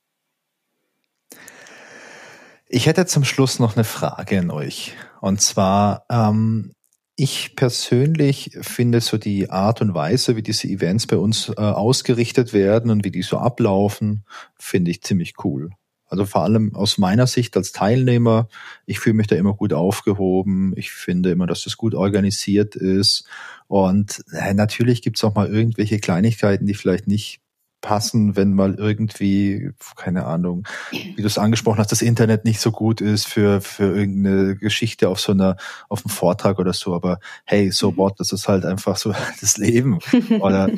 Ich 2.69 2.85
hätte 2.85 3.07
zum 3.07 3.25
Schluss 3.25 3.59
noch 3.59 3.77
eine 3.77 3.85
Frage 3.85 4.41
an 4.41 4.51
euch. 4.51 4.95
Und 5.21 5.41
zwar, 5.41 6.05
ähm, 6.11 6.73
ich 7.17 7.55
persönlich 7.55 8.57
finde 8.63 9.01
so 9.01 9.19
die 9.19 9.51
Art 9.51 9.83
und 9.83 9.95
Weise, 9.95 10.37
wie 10.37 10.43
diese 10.43 10.69
Events 10.69 11.07
bei 11.07 11.19
uns 11.19 11.51
äh, 11.51 11.61
ausgerichtet 11.61 12.53
werden 12.53 12.91
und 12.91 13.05
wie 13.05 13.11
die 13.11 13.23
so 13.23 13.37
ablaufen, 13.37 14.25
finde 14.59 14.91
ich 14.91 15.03
ziemlich 15.03 15.35
cool. 15.45 15.71
Also 16.07 16.27
vor 16.27 16.43
allem 16.43 16.75
aus 16.75 16.99
meiner 16.99 17.27
Sicht 17.29 17.57
als 17.57 17.71
Teilnehmer, 17.71 18.49
ich 18.85 18.99
fühle 18.99 19.15
mich 19.15 19.29
da 19.29 19.37
immer 19.37 19.55
gut 19.55 19.73
aufgehoben. 19.73 20.73
Ich 20.77 20.91
finde 20.91 21.31
immer, 21.31 21.47
dass 21.47 21.63
das 21.63 21.77
gut 21.77 21.95
organisiert 21.95 22.75
ist. 22.75 23.25
Und 23.69 24.25
äh, 24.33 24.53
natürlich 24.55 25.03
gibt 25.03 25.19
es 25.19 25.25
auch 25.25 25.35
mal 25.37 25.47
irgendwelche 25.47 26.01
Kleinigkeiten, 26.01 26.67
die 26.67 26.75
vielleicht 26.75 27.07
nicht 27.07 27.41
passen, 27.81 28.37
wenn 28.37 28.55
mal 28.55 28.75
irgendwie, 28.75 29.71
keine 29.97 30.25
Ahnung, 30.27 30.67
wie 30.91 31.21
du 31.21 31.27
es 31.27 31.39
angesprochen 31.39 31.79
hast, 31.79 31.93
das 31.93 32.03
Internet 32.03 32.45
nicht 32.45 32.61
so 32.61 32.71
gut 32.71 33.01
ist 33.01 33.27
für, 33.27 33.61
für 33.61 33.97
irgendeine 33.97 34.57
Geschichte 34.57 35.09
auf 35.09 35.21
so 35.21 35.33
einer, 35.33 35.57
auf 35.89 36.05
einem 36.05 36.15
Vortrag 36.15 36.59
oder 36.59 36.73
so. 36.73 36.95
Aber 36.95 37.21
hey, 37.45 37.71
so 37.71 37.93
mhm. 37.93 37.97
what, 37.97 38.21
das 38.21 38.33
ist 38.33 38.49
halt 38.49 38.65
einfach 38.65 38.97
so 38.97 39.15
das 39.41 39.57
Leben. 39.57 39.99
Oder 40.41 40.71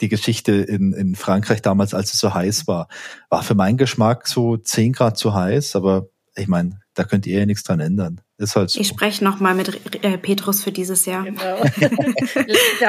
die 0.00 0.08
Geschichte 0.08 0.52
in, 0.52 0.92
in 0.92 1.14
Frankreich 1.14 1.62
damals, 1.62 1.94
als 1.94 2.12
es 2.12 2.20
so 2.20 2.34
heiß 2.34 2.66
war, 2.66 2.88
war 3.28 3.42
für 3.42 3.54
meinen 3.54 3.76
Geschmack 3.76 4.26
so 4.26 4.56
zehn 4.56 4.92
Grad 4.92 5.16
zu 5.16 5.34
heiß, 5.34 5.76
aber 5.76 6.08
ich 6.40 6.48
meine, 6.48 6.80
da 6.94 7.04
könnt 7.04 7.26
ihr 7.26 7.38
ja 7.38 7.46
nichts 7.46 7.62
dran 7.62 7.80
ändern. 7.80 8.20
Ist 8.38 8.56
halt 8.56 8.70
so. 8.70 8.80
Ich 8.80 8.88
spreche 8.88 9.22
nochmal 9.22 9.54
mit 9.54 10.04
äh, 10.04 10.18
Petrus 10.18 10.64
für 10.64 10.72
dieses 10.72 11.06
Jahr. 11.06 11.24
Genau. 11.24 11.62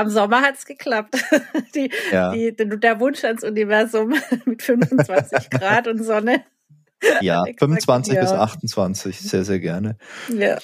Im 0.02 0.10
Sommer 0.10 0.42
hat's 0.42 0.66
geklappt. 0.66 1.16
Die, 1.76 1.90
ja. 2.12 2.34
die, 2.34 2.54
der 2.56 3.00
Wunsch 3.00 3.24
ans 3.24 3.44
Universum 3.44 4.14
mit 4.46 4.62
25 4.62 5.50
Grad 5.50 5.88
und 5.88 6.04
Sonne. 6.04 6.44
Ja, 7.22 7.44
25 7.60 8.14
ja. 8.14 8.22
bis 8.22 8.32
28, 8.32 9.20
sehr, 9.20 9.46
sehr 9.46 9.60
gerne. 9.60 9.98
Ja. 10.38 10.58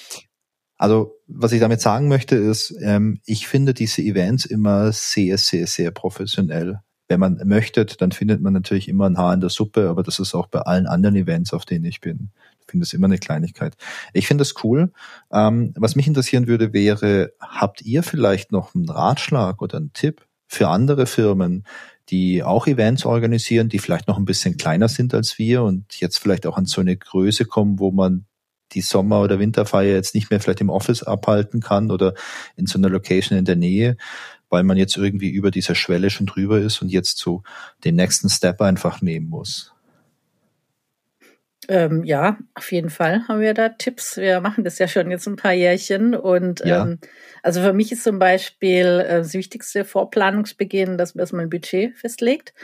Also, 0.76 1.16
was 1.26 1.52
ich 1.52 1.60
damit 1.60 1.80
sagen 1.80 2.08
möchte, 2.08 2.36
ist, 2.36 2.74
ähm, 2.80 3.20
ich 3.24 3.48
finde 3.48 3.74
diese 3.74 4.02
Events 4.02 4.44
immer 4.44 4.92
sehr, 4.92 5.38
sehr, 5.38 5.66
sehr 5.66 5.90
professionell. 5.90 6.80
wenn 7.08 7.20
man 7.20 7.40
möchte, 7.46 7.86
dann 7.86 8.12
findet 8.12 8.42
man 8.42 8.52
natürlich 8.52 8.86
immer 8.86 9.08
ein 9.08 9.16
Haar 9.16 9.32
in 9.32 9.40
der 9.40 9.48
Suppe, 9.48 9.88
aber 9.88 10.02
das 10.02 10.18
ist 10.18 10.34
auch 10.34 10.46
bei 10.46 10.60
allen 10.60 10.86
anderen 10.86 11.16
Events, 11.16 11.54
auf 11.54 11.64
denen 11.64 11.86
ich 11.86 12.02
bin. 12.02 12.30
Ich 12.68 12.72
finde 12.72 12.84
das 12.84 12.92
immer 12.92 13.06
eine 13.06 13.16
Kleinigkeit. 13.16 13.76
Ich 14.12 14.26
finde 14.26 14.42
das 14.42 14.62
cool. 14.62 14.92
Ähm, 15.32 15.72
was 15.74 15.96
mich 15.96 16.06
interessieren 16.06 16.46
würde, 16.46 16.74
wäre, 16.74 17.32
habt 17.40 17.80
ihr 17.80 18.02
vielleicht 18.02 18.52
noch 18.52 18.74
einen 18.74 18.90
Ratschlag 18.90 19.62
oder 19.62 19.78
einen 19.78 19.94
Tipp 19.94 20.26
für 20.46 20.68
andere 20.68 21.06
Firmen, 21.06 21.64
die 22.10 22.42
auch 22.42 22.66
Events 22.66 23.06
organisieren, 23.06 23.70
die 23.70 23.78
vielleicht 23.78 24.06
noch 24.06 24.18
ein 24.18 24.26
bisschen 24.26 24.58
kleiner 24.58 24.88
sind 24.88 25.14
als 25.14 25.38
wir 25.38 25.62
und 25.62 25.94
jetzt 25.98 26.18
vielleicht 26.18 26.46
auch 26.46 26.58
an 26.58 26.66
so 26.66 26.82
eine 26.82 26.96
Größe 26.96 27.46
kommen, 27.46 27.78
wo 27.78 27.90
man 27.90 28.26
die 28.72 28.82
Sommer- 28.82 29.22
oder 29.22 29.38
Winterfeier 29.38 29.94
jetzt 29.94 30.14
nicht 30.14 30.30
mehr 30.30 30.40
vielleicht 30.40 30.60
im 30.60 30.68
Office 30.68 31.02
abhalten 31.02 31.60
kann 31.60 31.90
oder 31.90 32.12
in 32.56 32.66
so 32.66 32.78
einer 32.78 32.90
Location 32.90 33.38
in 33.38 33.46
der 33.46 33.56
Nähe, 33.56 33.96
weil 34.50 34.62
man 34.62 34.76
jetzt 34.76 34.98
irgendwie 34.98 35.30
über 35.30 35.50
dieser 35.50 35.74
Schwelle 35.74 36.10
schon 36.10 36.26
drüber 36.26 36.58
ist 36.58 36.82
und 36.82 36.90
jetzt 36.90 37.16
so 37.16 37.42
den 37.84 37.96
nächsten 37.96 38.28
Step 38.28 38.60
einfach 38.60 39.00
nehmen 39.00 39.30
muss. 39.30 39.72
Ähm, 41.68 42.02
ja, 42.04 42.38
auf 42.54 42.72
jeden 42.72 42.88
Fall 42.88 43.28
haben 43.28 43.40
wir 43.40 43.52
da 43.52 43.68
Tipps. 43.68 44.16
Wir 44.16 44.40
machen 44.40 44.64
das 44.64 44.78
ja 44.78 44.88
schon 44.88 45.10
jetzt 45.10 45.26
ein 45.26 45.36
paar 45.36 45.52
Jährchen. 45.52 46.14
Und 46.14 46.60
ja. 46.60 46.82
ähm, 46.82 46.98
also 47.42 47.60
für 47.60 47.74
mich 47.74 47.92
ist 47.92 48.04
zum 48.04 48.18
Beispiel 48.18 49.04
äh, 49.06 49.18
das 49.18 49.34
wichtigste 49.34 49.84
Vorplanungsbeginn, 49.84 50.96
dass 50.96 51.14
man 51.14 51.20
erstmal 51.20 51.42
ein 51.42 51.50
Budget 51.50 51.96
festlegt 51.96 52.54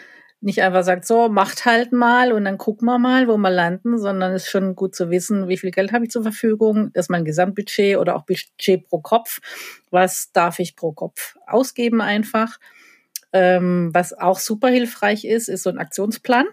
nicht 0.45 0.61
einfach 0.63 0.85
sagt, 0.85 1.07
so, 1.07 1.31
macht 1.31 1.65
halt 1.65 1.93
mal 1.93 2.31
und 2.31 2.45
dann 2.45 2.59
gucken 2.59 2.85
wir 2.85 2.99
mal, 2.99 3.29
wo 3.29 3.39
wir 3.39 3.51
landen, 3.51 3.99
sondern 3.99 4.33
es 4.33 4.45
ist 4.45 4.51
schon 4.51 4.77
gut 4.77 4.95
zu 4.95 5.11
wissen, 5.11 5.49
wie 5.49 5.57
viel 5.57 5.71
Geld 5.71 5.93
habe 5.93 6.05
ich 6.05 6.11
zur 6.11 6.23
Verfügung, 6.23 6.91
ist 6.93 7.09
mein 7.09 7.25
Gesamtbudget 7.25 7.97
oder 7.97 8.15
auch 8.15 8.27
Budget 8.27 8.87
pro 8.87 9.01
Kopf, 9.01 9.41
was 9.91 10.33
darf 10.33 10.59
ich 10.59 10.77
pro 10.77 10.93
Kopf 10.93 11.37
ausgeben 11.47 12.03
einfach. 12.03 12.59
Ähm, 13.33 13.89
was 13.95 14.13
auch 14.13 14.39
super 14.39 14.69
hilfreich 14.69 15.25
ist, 15.25 15.49
ist 15.49 15.63
so 15.63 15.71
ein 15.71 15.79
Aktionsplan 15.79 16.47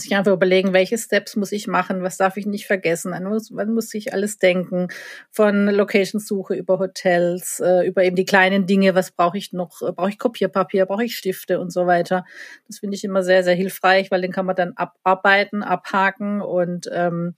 sich 0.00 0.14
einfach 0.14 0.32
überlegen, 0.32 0.72
welche 0.72 0.98
Steps 0.98 1.36
muss 1.36 1.52
ich 1.52 1.66
machen, 1.66 2.02
was 2.02 2.16
darf 2.16 2.36
ich 2.36 2.46
nicht 2.46 2.66
vergessen, 2.66 3.12
an 3.12 3.30
was, 3.30 3.50
wann 3.52 3.74
muss 3.74 3.92
ich 3.94 4.12
alles 4.12 4.38
denken, 4.38 4.88
von 5.30 5.66
Location-Suche 5.66 6.54
über 6.54 6.78
Hotels, 6.78 7.60
äh, 7.60 7.86
über 7.86 8.04
eben 8.04 8.16
die 8.16 8.24
kleinen 8.24 8.66
Dinge, 8.66 8.94
was 8.94 9.10
brauche 9.10 9.38
ich 9.38 9.52
noch, 9.52 9.82
äh, 9.82 9.92
brauche 9.92 10.10
ich 10.10 10.18
Kopierpapier, 10.18 10.86
brauche 10.86 11.04
ich 11.04 11.16
Stifte 11.16 11.60
und 11.60 11.72
so 11.72 11.86
weiter. 11.86 12.24
Das 12.66 12.78
finde 12.78 12.96
ich 12.96 13.04
immer 13.04 13.22
sehr, 13.22 13.44
sehr 13.44 13.54
hilfreich, 13.54 14.10
weil 14.10 14.22
den 14.22 14.32
kann 14.32 14.46
man 14.46 14.56
dann 14.56 14.72
abarbeiten, 14.76 15.62
abhaken 15.62 16.40
und 16.40 16.90
ähm, 16.92 17.34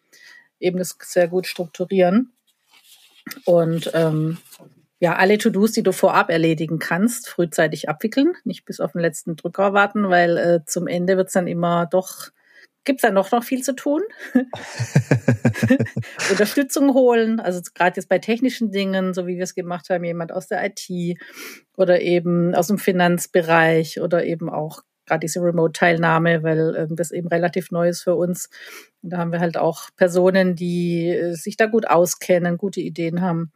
eben 0.59 0.79
das 0.79 0.97
sehr 1.01 1.29
gut 1.29 1.47
strukturieren. 1.47 2.33
Und 3.45 3.91
ähm, 3.95 4.39
ja, 5.01 5.17
alle 5.17 5.39
To-Dos, 5.39 5.73
die 5.73 5.83
du 5.83 5.93
vorab 5.93 6.31
erledigen 6.31 6.79
kannst, 6.79 7.29
frühzeitig 7.29 7.89
abwickeln, 7.89 8.35
nicht 8.45 8.67
bis 8.67 8.81
auf 8.81 8.93
den 8.93 9.01
letzten 9.01 9.35
Drücker 9.35 9.73
warten, 9.73 10.11
weil 10.11 10.37
äh, 10.37 10.61
zum 10.67 10.87
Ende 10.87 11.17
wird's 11.17 11.33
dann 11.33 11.47
immer 11.47 11.87
doch 11.87 12.29
gibt 12.85 13.01
es 13.01 13.03
da 13.03 13.11
noch, 13.11 13.31
noch 13.31 13.45
viel 13.45 13.63
zu 13.63 13.75
tun. 13.75 14.03
Unterstützung 16.31 16.95
holen, 16.95 17.41
also 17.41 17.61
gerade 17.75 17.97
jetzt 17.97 18.09
bei 18.09 18.19
technischen 18.19 18.71
Dingen, 18.71 19.15
so 19.15 19.27
wie 19.27 19.37
wir 19.37 19.45
es 19.45 19.55
gemacht 19.55 19.91
haben, 19.91 20.05
jemand 20.05 20.33
aus 20.33 20.49
der 20.49 20.65
IT 20.65 21.19
oder 21.77 22.01
eben 22.01 22.55
aus 22.55 22.69
dem 22.69 22.79
Finanzbereich 22.79 24.01
oder 24.01 24.25
eben 24.25 24.49
auch 24.49 24.83
gerade 25.07 25.21
diese 25.21 25.41
Remote-Teilnahme, 25.41 26.43
weil 26.43 26.77
ähm, 26.77 26.97
das 26.97 27.11
eben 27.11 27.29
relativ 27.29 27.71
neu 27.71 27.89
ist 27.89 28.03
für 28.03 28.15
uns. 28.15 28.49
Und 29.03 29.11
da 29.11 29.19
haben 29.19 29.33
wir 29.33 29.41
halt 29.41 29.59
auch 29.59 29.91
Personen, 29.97 30.55
die 30.55 31.09
äh, 31.09 31.35
sich 31.35 31.57
da 31.57 31.67
gut 31.67 31.89
auskennen, 31.89 32.57
gute 32.57 32.81
Ideen 32.81 33.21
haben. 33.21 33.53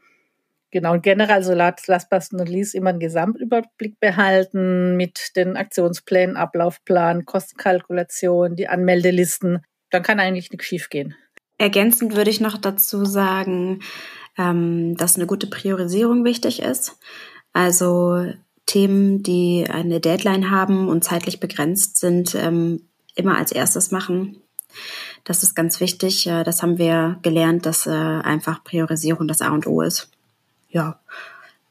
Genau, 0.75 0.95
und 0.95 1.05
generell, 1.05 1.37
also 1.37 1.55
last, 1.55 1.87
last 1.87 2.11
but 2.11 2.25
not 2.33 2.49
least, 2.49 2.75
immer 2.75 2.91
einen 2.91 2.99
Gesamtüberblick 2.99 4.01
behalten 4.01 4.97
mit 4.97 5.37
den 5.37 5.57
Aktionsplänen, 5.57 6.37
Ablaufplan, 6.37 7.25
Kostenkalkulation, 7.27 8.57
die 8.57 8.67
Anmeldelisten. 8.67 9.61
Dann 9.91 10.03
kann 10.03 10.19
eigentlich 10.19 10.51
nichts 10.51 10.67
schiefgehen. 10.67 11.15
Ergänzend 11.59 12.17
würde 12.17 12.31
ich 12.31 12.41
noch 12.41 12.59
dazu 12.59 13.05
sagen, 13.05 13.83
ähm, 14.37 14.97
dass 14.97 15.15
eine 15.15 15.27
gute 15.27 15.47
Priorisierung 15.47 16.25
wichtig 16.25 16.61
ist. 16.61 16.99
Also 17.53 18.33
Themen, 18.67 19.23
die 19.23 19.67
eine 19.71 20.01
Deadline 20.01 20.51
haben 20.51 20.89
und 20.89 21.05
zeitlich 21.05 21.39
begrenzt 21.39 21.99
sind, 21.99 22.35
ähm, 22.35 22.89
immer 23.15 23.39
als 23.39 23.53
erstes 23.53 23.93
machen. 23.93 24.43
Das 25.23 25.45
ist 25.45 25.55
ganz 25.55 25.79
wichtig. 25.79 26.27
Äh, 26.27 26.43
das 26.43 26.65
haben 26.65 26.79
wir 26.79 27.21
gelernt, 27.23 27.65
dass 27.65 27.87
äh, 27.87 27.91
einfach 27.91 28.65
Priorisierung 28.65 29.29
das 29.29 29.41
A 29.41 29.51
und 29.51 29.69
O 29.69 29.81
ist 29.81 30.11
ja, 30.75 31.01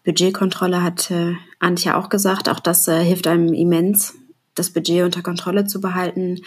Budgetkontrolle 0.05 0.81
hat 0.81 1.11
äh, 1.11 1.35
Antje 1.59 1.95
auch 1.95 2.09
gesagt. 2.09 2.49
Auch 2.49 2.59
das 2.59 2.87
äh, 2.87 3.03
hilft 3.03 3.27
einem 3.27 3.53
immens, 3.53 4.15
das 4.55 4.71
Budget 4.71 5.03
unter 5.03 5.21
Kontrolle 5.21 5.65
zu 5.65 5.81
behalten, 5.81 6.41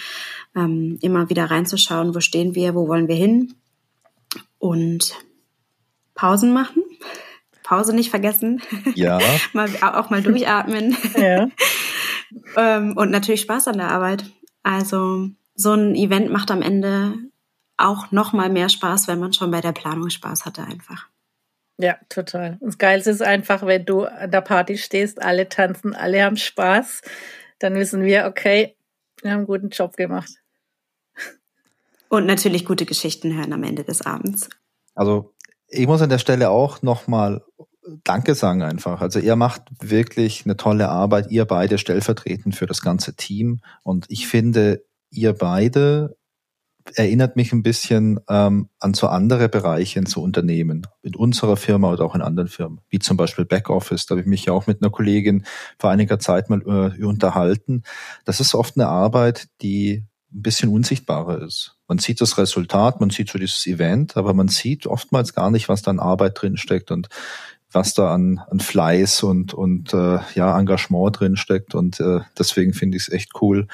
ähm, 0.55 0.99
immer 1.03 1.29
wieder 1.31 1.51
reinzuschauen, 1.51 2.15
wo 2.15 2.21
stehen 2.21 2.55
wir, 2.55 2.75
wo 2.75 2.89
wollen 2.89 3.09
wir 3.09 3.15
hin 3.15 3.55
und 4.59 5.15
Pausen 6.15 6.53
machen. 6.53 6.83
Pause 7.63 7.95
nicht 7.95 8.11
vergessen. 8.11 8.63
Ja. 8.95 9.19
mal, 9.53 9.69
auch 9.83 10.09
mal 10.09 10.23
durchatmen. 10.23 10.97
ja. 11.17 11.49
ähm, 12.57 12.97
und 12.97 13.11
natürlich 13.11 13.43
Spaß 13.43 13.69
an 13.69 13.79
der 13.79 13.91
Arbeit. 13.91 14.25
Also 14.63 15.29
so 15.55 15.73
ein 15.73 15.95
Event 15.95 16.31
macht 16.31 16.51
am 16.51 16.63
Ende 16.63 17.15
auch 17.77 18.13
noch 18.13 18.33
mal 18.33 18.49
mehr 18.49 18.71
Spaß, 18.71 19.09
wenn 19.09 19.19
man 19.19 19.35
schon 19.35 19.51
bei 19.51 19.61
der 19.61 19.73
Planung 19.73 20.09
Spaß 20.09 20.47
hatte 20.47 20.63
einfach. 20.63 21.09
Ja, 21.79 21.99
total. 22.09 22.57
Und 22.61 22.69
das 22.69 22.79
Geilste 22.79 23.11
ist 23.11 23.23
einfach, 23.23 23.67
wenn 23.67 23.85
du 23.85 24.05
an 24.05 24.31
der 24.31 24.41
Party 24.41 24.79
stehst, 24.79 25.21
alle 25.21 25.49
tanzen, 25.49 25.95
alle 25.95 26.23
haben 26.23 26.37
Spaß, 26.37 27.03
dann 27.59 27.75
wissen 27.75 28.03
wir, 28.03 28.27
okay, 28.27 28.77
wir 29.23 29.31
haben 29.31 29.39
einen 29.39 29.47
guten 29.47 29.69
Job 29.69 29.97
gemacht. 29.97 30.31
Und 32.09 32.27
natürlich 32.27 32.65
gute 32.65 32.87
Geschichten 32.87 33.37
hören 33.37 33.53
am 33.53 33.63
Ende 33.63 33.85
des 33.85 34.03
Abends. 34.03 34.49
Also 34.95 35.35
ich 35.69 35.87
muss 35.87 36.01
an 36.01 36.09
der 36.09 36.19
Stelle 36.19 36.51
auch 36.51 36.83
nochmal 36.83 37.43
Danke 38.05 38.35
sagen 38.35 38.63
einfach. 38.63 39.01
Also 39.01 39.21
ihr 39.21 39.37
macht 39.37 39.63
wirklich 39.81 40.45
eine 40.45 40.57
tolle 40.57 40.89
Arbeit, 40.89 41.31
ihr 41.31 41.45
beide 41.45 41.79
stellvertretend 41.79 42.57
für 42.57 42.67
das 42.67 42.83
ganze 42.83 43.15
Team. 43.15 43.61
Und 43.83 44.07
ich 44.09 44.27
finde, 44.27 44.85
ihr 45.11 45.33
beide 45.33 46.17
erinnert 46.95 47.37
mich 47.37 47.53
ein 47.53 47.63
bisschen 47.63 48.21
ähm, 48.29 48.69
an 48.79 48.95
so 48.95 49.09
andere 49.09 49.49
Bereiche 49.49 49.99
in 49.99 50.07
so 50.07 50.23
Unternehmen, 50.23 50.87
in 51.03 51.15
unserer 51.15 51.57
Firma 51.57 51.93
oder 51.93 52.05
auch 52.05 52.15
in 52.15 52.23
anderen 52.23 52.49
Firmen, 52.49 52.81
wie 52.89 52.99
zum 52.99 53.17
Beispiel 53.17 53.45
Backoffice. 53.45 54.07
Da 54.07 54.13
habe 54.13 54.21
ich 54.21 54.27
mich 54.27 54.45
ja 54.47 54.53
auch 54.53 54.67
mit 54.67 54.83
einer 54.83 54.91
Kollegin 54.91 55.45
vor 55.79 55.91
einiger 55.91 56.19
Zeit 56.19 56.51
mal 56.51 56.63
äh, 56.63 57.05
unterhalten. 57.05 57.83
Das 58.25 58.41
ist 58.41 58.55
oft 58.55 58.77
eine 58.77 58.89
Arbeit, 58.89 59.49
die 59.63 60.05
ein 60.33 60.43
bisschen 60.43 60.71
unsichtbarer 60.71 61.43
ist. 61.43 61.77
Man 61.89 61.99
sieht 61.99 62.21
das 62.21 62.37
Resultat, 62.39 63.01
man 63.01 63.11
sieht 63.11 63.31
so 63.31 63.39
dieses 63.39 63.67
Event, 63.67 64.17
aber 64.17 64.35
man 64.35 64.49
sieht 64.49 64.87
oftmals 64.87 65.35
gar 65.35 65.51
nicht, 65.51 65.69
was 65.69 65.83
da 65.83 65.91
an 65.91 66.01
Arbeit 66.01 66.41
drin 66.41 66.57
steckt 66.57 66.91
und 66.91 67.09
was 67.73 67.95
da 67.95 68.13
an, 68.13 68.41
an 68.51 68.61
Fleiß 68.61 69.23
und, 69.23 69.55
und 69.55 69.93
äh, 69.93 70.19
ja, 70.35 70.59
Engagement 70.59 71.21
drin 71.21 71.37
steckt. 71.37 71.75
Und 71.75 72.01
äh, 72.01 72.21
deswegen 72.39 72.73
finde 72.73 72.97
ich 72.97 73.05
es 73.05 73.13
echt 73.13 73.33
cool, 73.41 73.67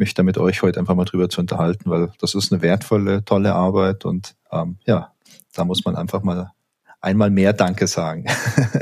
mich 0.00 0.14
da 0.14 0.24
mit 0.24 0.38
euch 0.38 0.62
heute 0.62 0.80
einfach 0.80 0.96
mal 0.96 1.04
drüber 1.04 1.28
zu 1.28 1.40
unterhalten, 1.40 1.88
weil 1.88 2.10
das 2.20 2.34
ist 2.34 2.52
eine 2.52 2.62
wertvolle, 2.62 3.24
tolle 3.24 3.54
Arbeit 3.54 4.04
und 4.04 4.34
ähm, 4.50 4.78
ja, 4.84 5.12
da 5.54 5.64
muss 5.64 5.84
man 5.84 5.94
einfach 5.94 6.22
mal 6.22 6.50
einmal 7.00 7.30
mehr 7.30 7.52
Danke 7.52 7.86
sagen. 7.86 8.26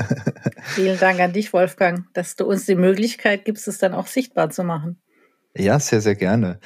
Vielen 0.63 0.99
Dank 0.99 1.19
an 1.19 1.33
dich, 1.33 1.53
Wolfgang, 1.53 2.05
dass 2.13 2.35
du 2.35 2.45
uns 2.45 2.65
die 2.65 2.75
Möglichkeit 2.75 3.45
gibst, 3.45 3.67
es 3.67 3.77
dann 3.77 3.93
auch 3.93 4.07
sichtbar 4.07 4.49
zu 4.49 4.63
machen. 4.63 4.99
Ja, 5.55 5.79
sehr, 5.79 6.01
sehr 6.01 6.15
gerne. 6.15 6.59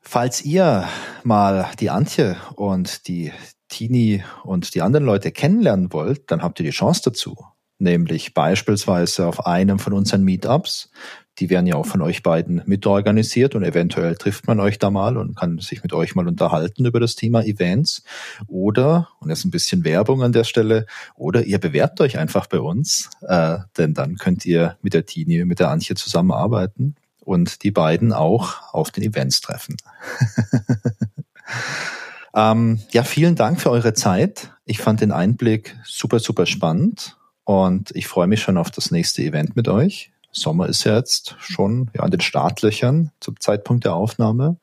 Falls 0.00 0.44
ihr 0.44 0.88
mal 1.22 1.70
die 1.78 1.90
Antje 1.90 2.36
und 2.56 3.06
die 3.06 3.32
Tini 3.68 4.22
und 4.44 4.74
die 4.74 4.82
anderen 4.82 5.06
Leute 5.06 5.32
kennenlernen 5.32 5.92
wollt, 5.92 6.30
dann 6.30 6.42
habt 6.42 6.60
ihr 6.60 6.66
die 6.66 6.70
Chance 6.70 7.02
dazu. 7.04 7.36
Nämlich 7.78 8.34
beispielsweise 8.34 9.26
auf 9.26 9.46
einem 9.46 9.78
von 9.78 9.92
unseren 9.92 10.22
Meetups 10.22 10.90
die 11.38 11.48
werden 11.48 11.66
ja 11.66 11.76
auch 11.76 11.86
von 11.86 12.02
euch 12.02 12.22
beiden 12.22 12.62
mitorganisiert 12.66 13.54
und 13.54 13.64
eventuell 13.64 14.16
trifft 14.16 14.46
man 14.46 14.60
euch 14.60 14.78
da 14.78 14.90
mal 14.90 15.16
und 15.16 15.36
kann 15.36 15.58
sich 15.58 15.82
mit 15.82 15.92
euch 15.92 16.14
mal 16.14 16.28
unterhalten 16.28 16.84
über 16.84 17.00
das 17.00 17.14
Thema 17.14 17.42
Events. 17.42 18.02
Oder, 18.48 19.08
und 19.20 19.30
jetzt 19.30 19.44
ein 19.44 19.50
bisschen 19.50 19.84
Werbung 19.84 20.22
an 20.22 20.32
der 20.32 20.44
Stelle, 20.44 20.86
oder 21.14 21.44
ihr 21.44 21.58
bewerbt 21.58 22.00
euch 22.00 22.18
einfach 22.18 22.46
bei 22.46 22.60
uns, 22.60 23.08
äh, 23.22 23.58
denn 23.78 23.94
dann 23.94 24.16
könnt 24.16 24.44
ihr 24.44 24.76
mit 24.82 24.94
der 24.94 25.06
Tini, 25.06 25.44
mit 25.44 25.58
der 25.58 25.70
Antje 25.70 25.96
zusammenarbeiten 25.96 26.96
und 27.20 27.62
die 27.62 27.70
beiden 27.70 28.12
auch 28.12 28.74
auf 28.74 28.90
den 28.90 29.04
Events 29.04 29.40
treffen. 29.40 29.76
ähm, 32.34 32.80
ja, 32.90 33.04
vielen 33.04 33.36
Dank 33.36 33.60
für 33.60 33.70
eure 33.70 33.94
Zeit. 33.94 34.52
Ich 34.66 34.78
fand 34.78 35.00
den 35.00 35.12
Einblick 35.12 35.76
super, 35.84 36.18
super 36.18 36.44
spannend 36.44 37.16
und 37.44 37.90
ich 37.94 38.06
freue 38.06 38.26
mich 38.26 38.42
schon 38.42 38.58
auf 38.58 38.70
das 38.70 38.90
nächste 38.90 39.22
Event 39.22 39.56
mit 39.56 39.68
euch. 39.68 40.12
Sommer 40.32 40.68
ist 40.68 40.84
ja 40.84 40.96
jetzt 40.96 41.36
schon 41.38 41.90
ja, 41.94 42.02
an 42.02 42.10
den 42.10 42.20
Startlöchern 42.20 43.12
zum 43.20 43.38
Zeitpunkt 43.38 43.84
der 43.84 43.94
Aufnahme. 43.94 44.56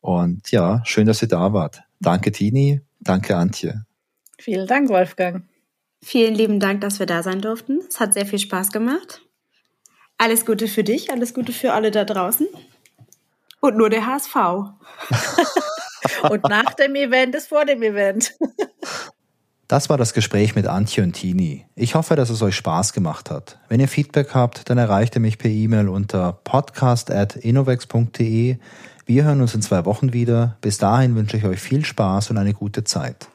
Und 0.00 0.50
ja, 0.50 0.82
schön, 0.84 1.06
dass 1.06 1.22
ihr 1.22 1.28
da 1.28 1.52
wart. 1.52 1.82
Danke, 2.00 2.32
Tini. 2.32 2.80
Danke, 3.00 3.36
Antje. 3.36 3.84
Vielen 4.38 4.66
Dank, 4.66 4.88
Wolfgang. 4.88 5.44
Vielen 6.02 6.34
lieben 6.34 6.60
Dank, 6.60 6.80
dass 6.82 6.98
wir 6.98 7.06
da 7.06 7.22
sein 7.22 7.40
durften. 7.40 7.80
Es 7.88 8.00
hat 8.00 8.12
sehr 8.12 8.26
viel 8.26 8.38
Spaß 8.38 8.70
gemacht. 8.70 9.22
Alles 10.18 10.46
Gute 10.46 10.68
für 10.68 10.84
dich, 10.84 11.10
alles 11.10 11.34
Gute 11.34 11.52
für 11.52 11.72
alle 11.72 11.90
da 11.90 12.04
draußen. 12.04 12.46
Und 13.60 13.76
nur 13.76 13.90
der 13.90 14.06
HSV. 14.06 14.34
und 16.30 16.44
nach 16.48 16.74
dem 16.74 16.94
Event 16.94 17.34
ist 17.34 17.48
vor 17.48 17.64
dem 17.64 17.82
Event. 17.82 18.34
Das 19.68 19.88
war 19.88 19.98
das 19.98 20.14
Gespräch 20.14 20.54
mit 20.54 20.68
Antje 20.68 21.02
und 21.02 21.14
Tini. 21.14 21.64
Ich 21.74 21.96
hoffe, 21.96 22.14
dass 22.14 22.30
es 22.30 22.40
euch 22.40 22.54
Spaß 22.54 22.92
gemacht 22.92 23.30
hat. 23.30 23.58
Wenn 23.68 23.80
ihr 23.80 23.88
Feedback 23.88 24.32
habt, 24.32 24.70
dann 24.70 24.78
erreicht 24.78 25.16
ihr 25.16 25.20
mich 25.20 25.38
per 25.38 25.50
E-Mail 25.50 25.88
unter 25.88 26.38
podcast.innovex.de. 26.44 28.58
Wir 29.06 29.24
hören 29.24 29.40
uns 29.40 29.54
in 29.54 29.62
zwei 29.62 29.84
Wochen 29.84 30.12
wieder. 30.12 30.56
Bis 30.60 30.78
dahin 30.78 31.16
wünsche 31.16 31.36
ich 31.36 31.44
euch 31.44 31.58
viel 31.58 31.84
Spaß 31.84 32.30
und 32.30 32.38
eine 32.38 32.54
gute 32.54 32.84
Zeit. 32.84 33.26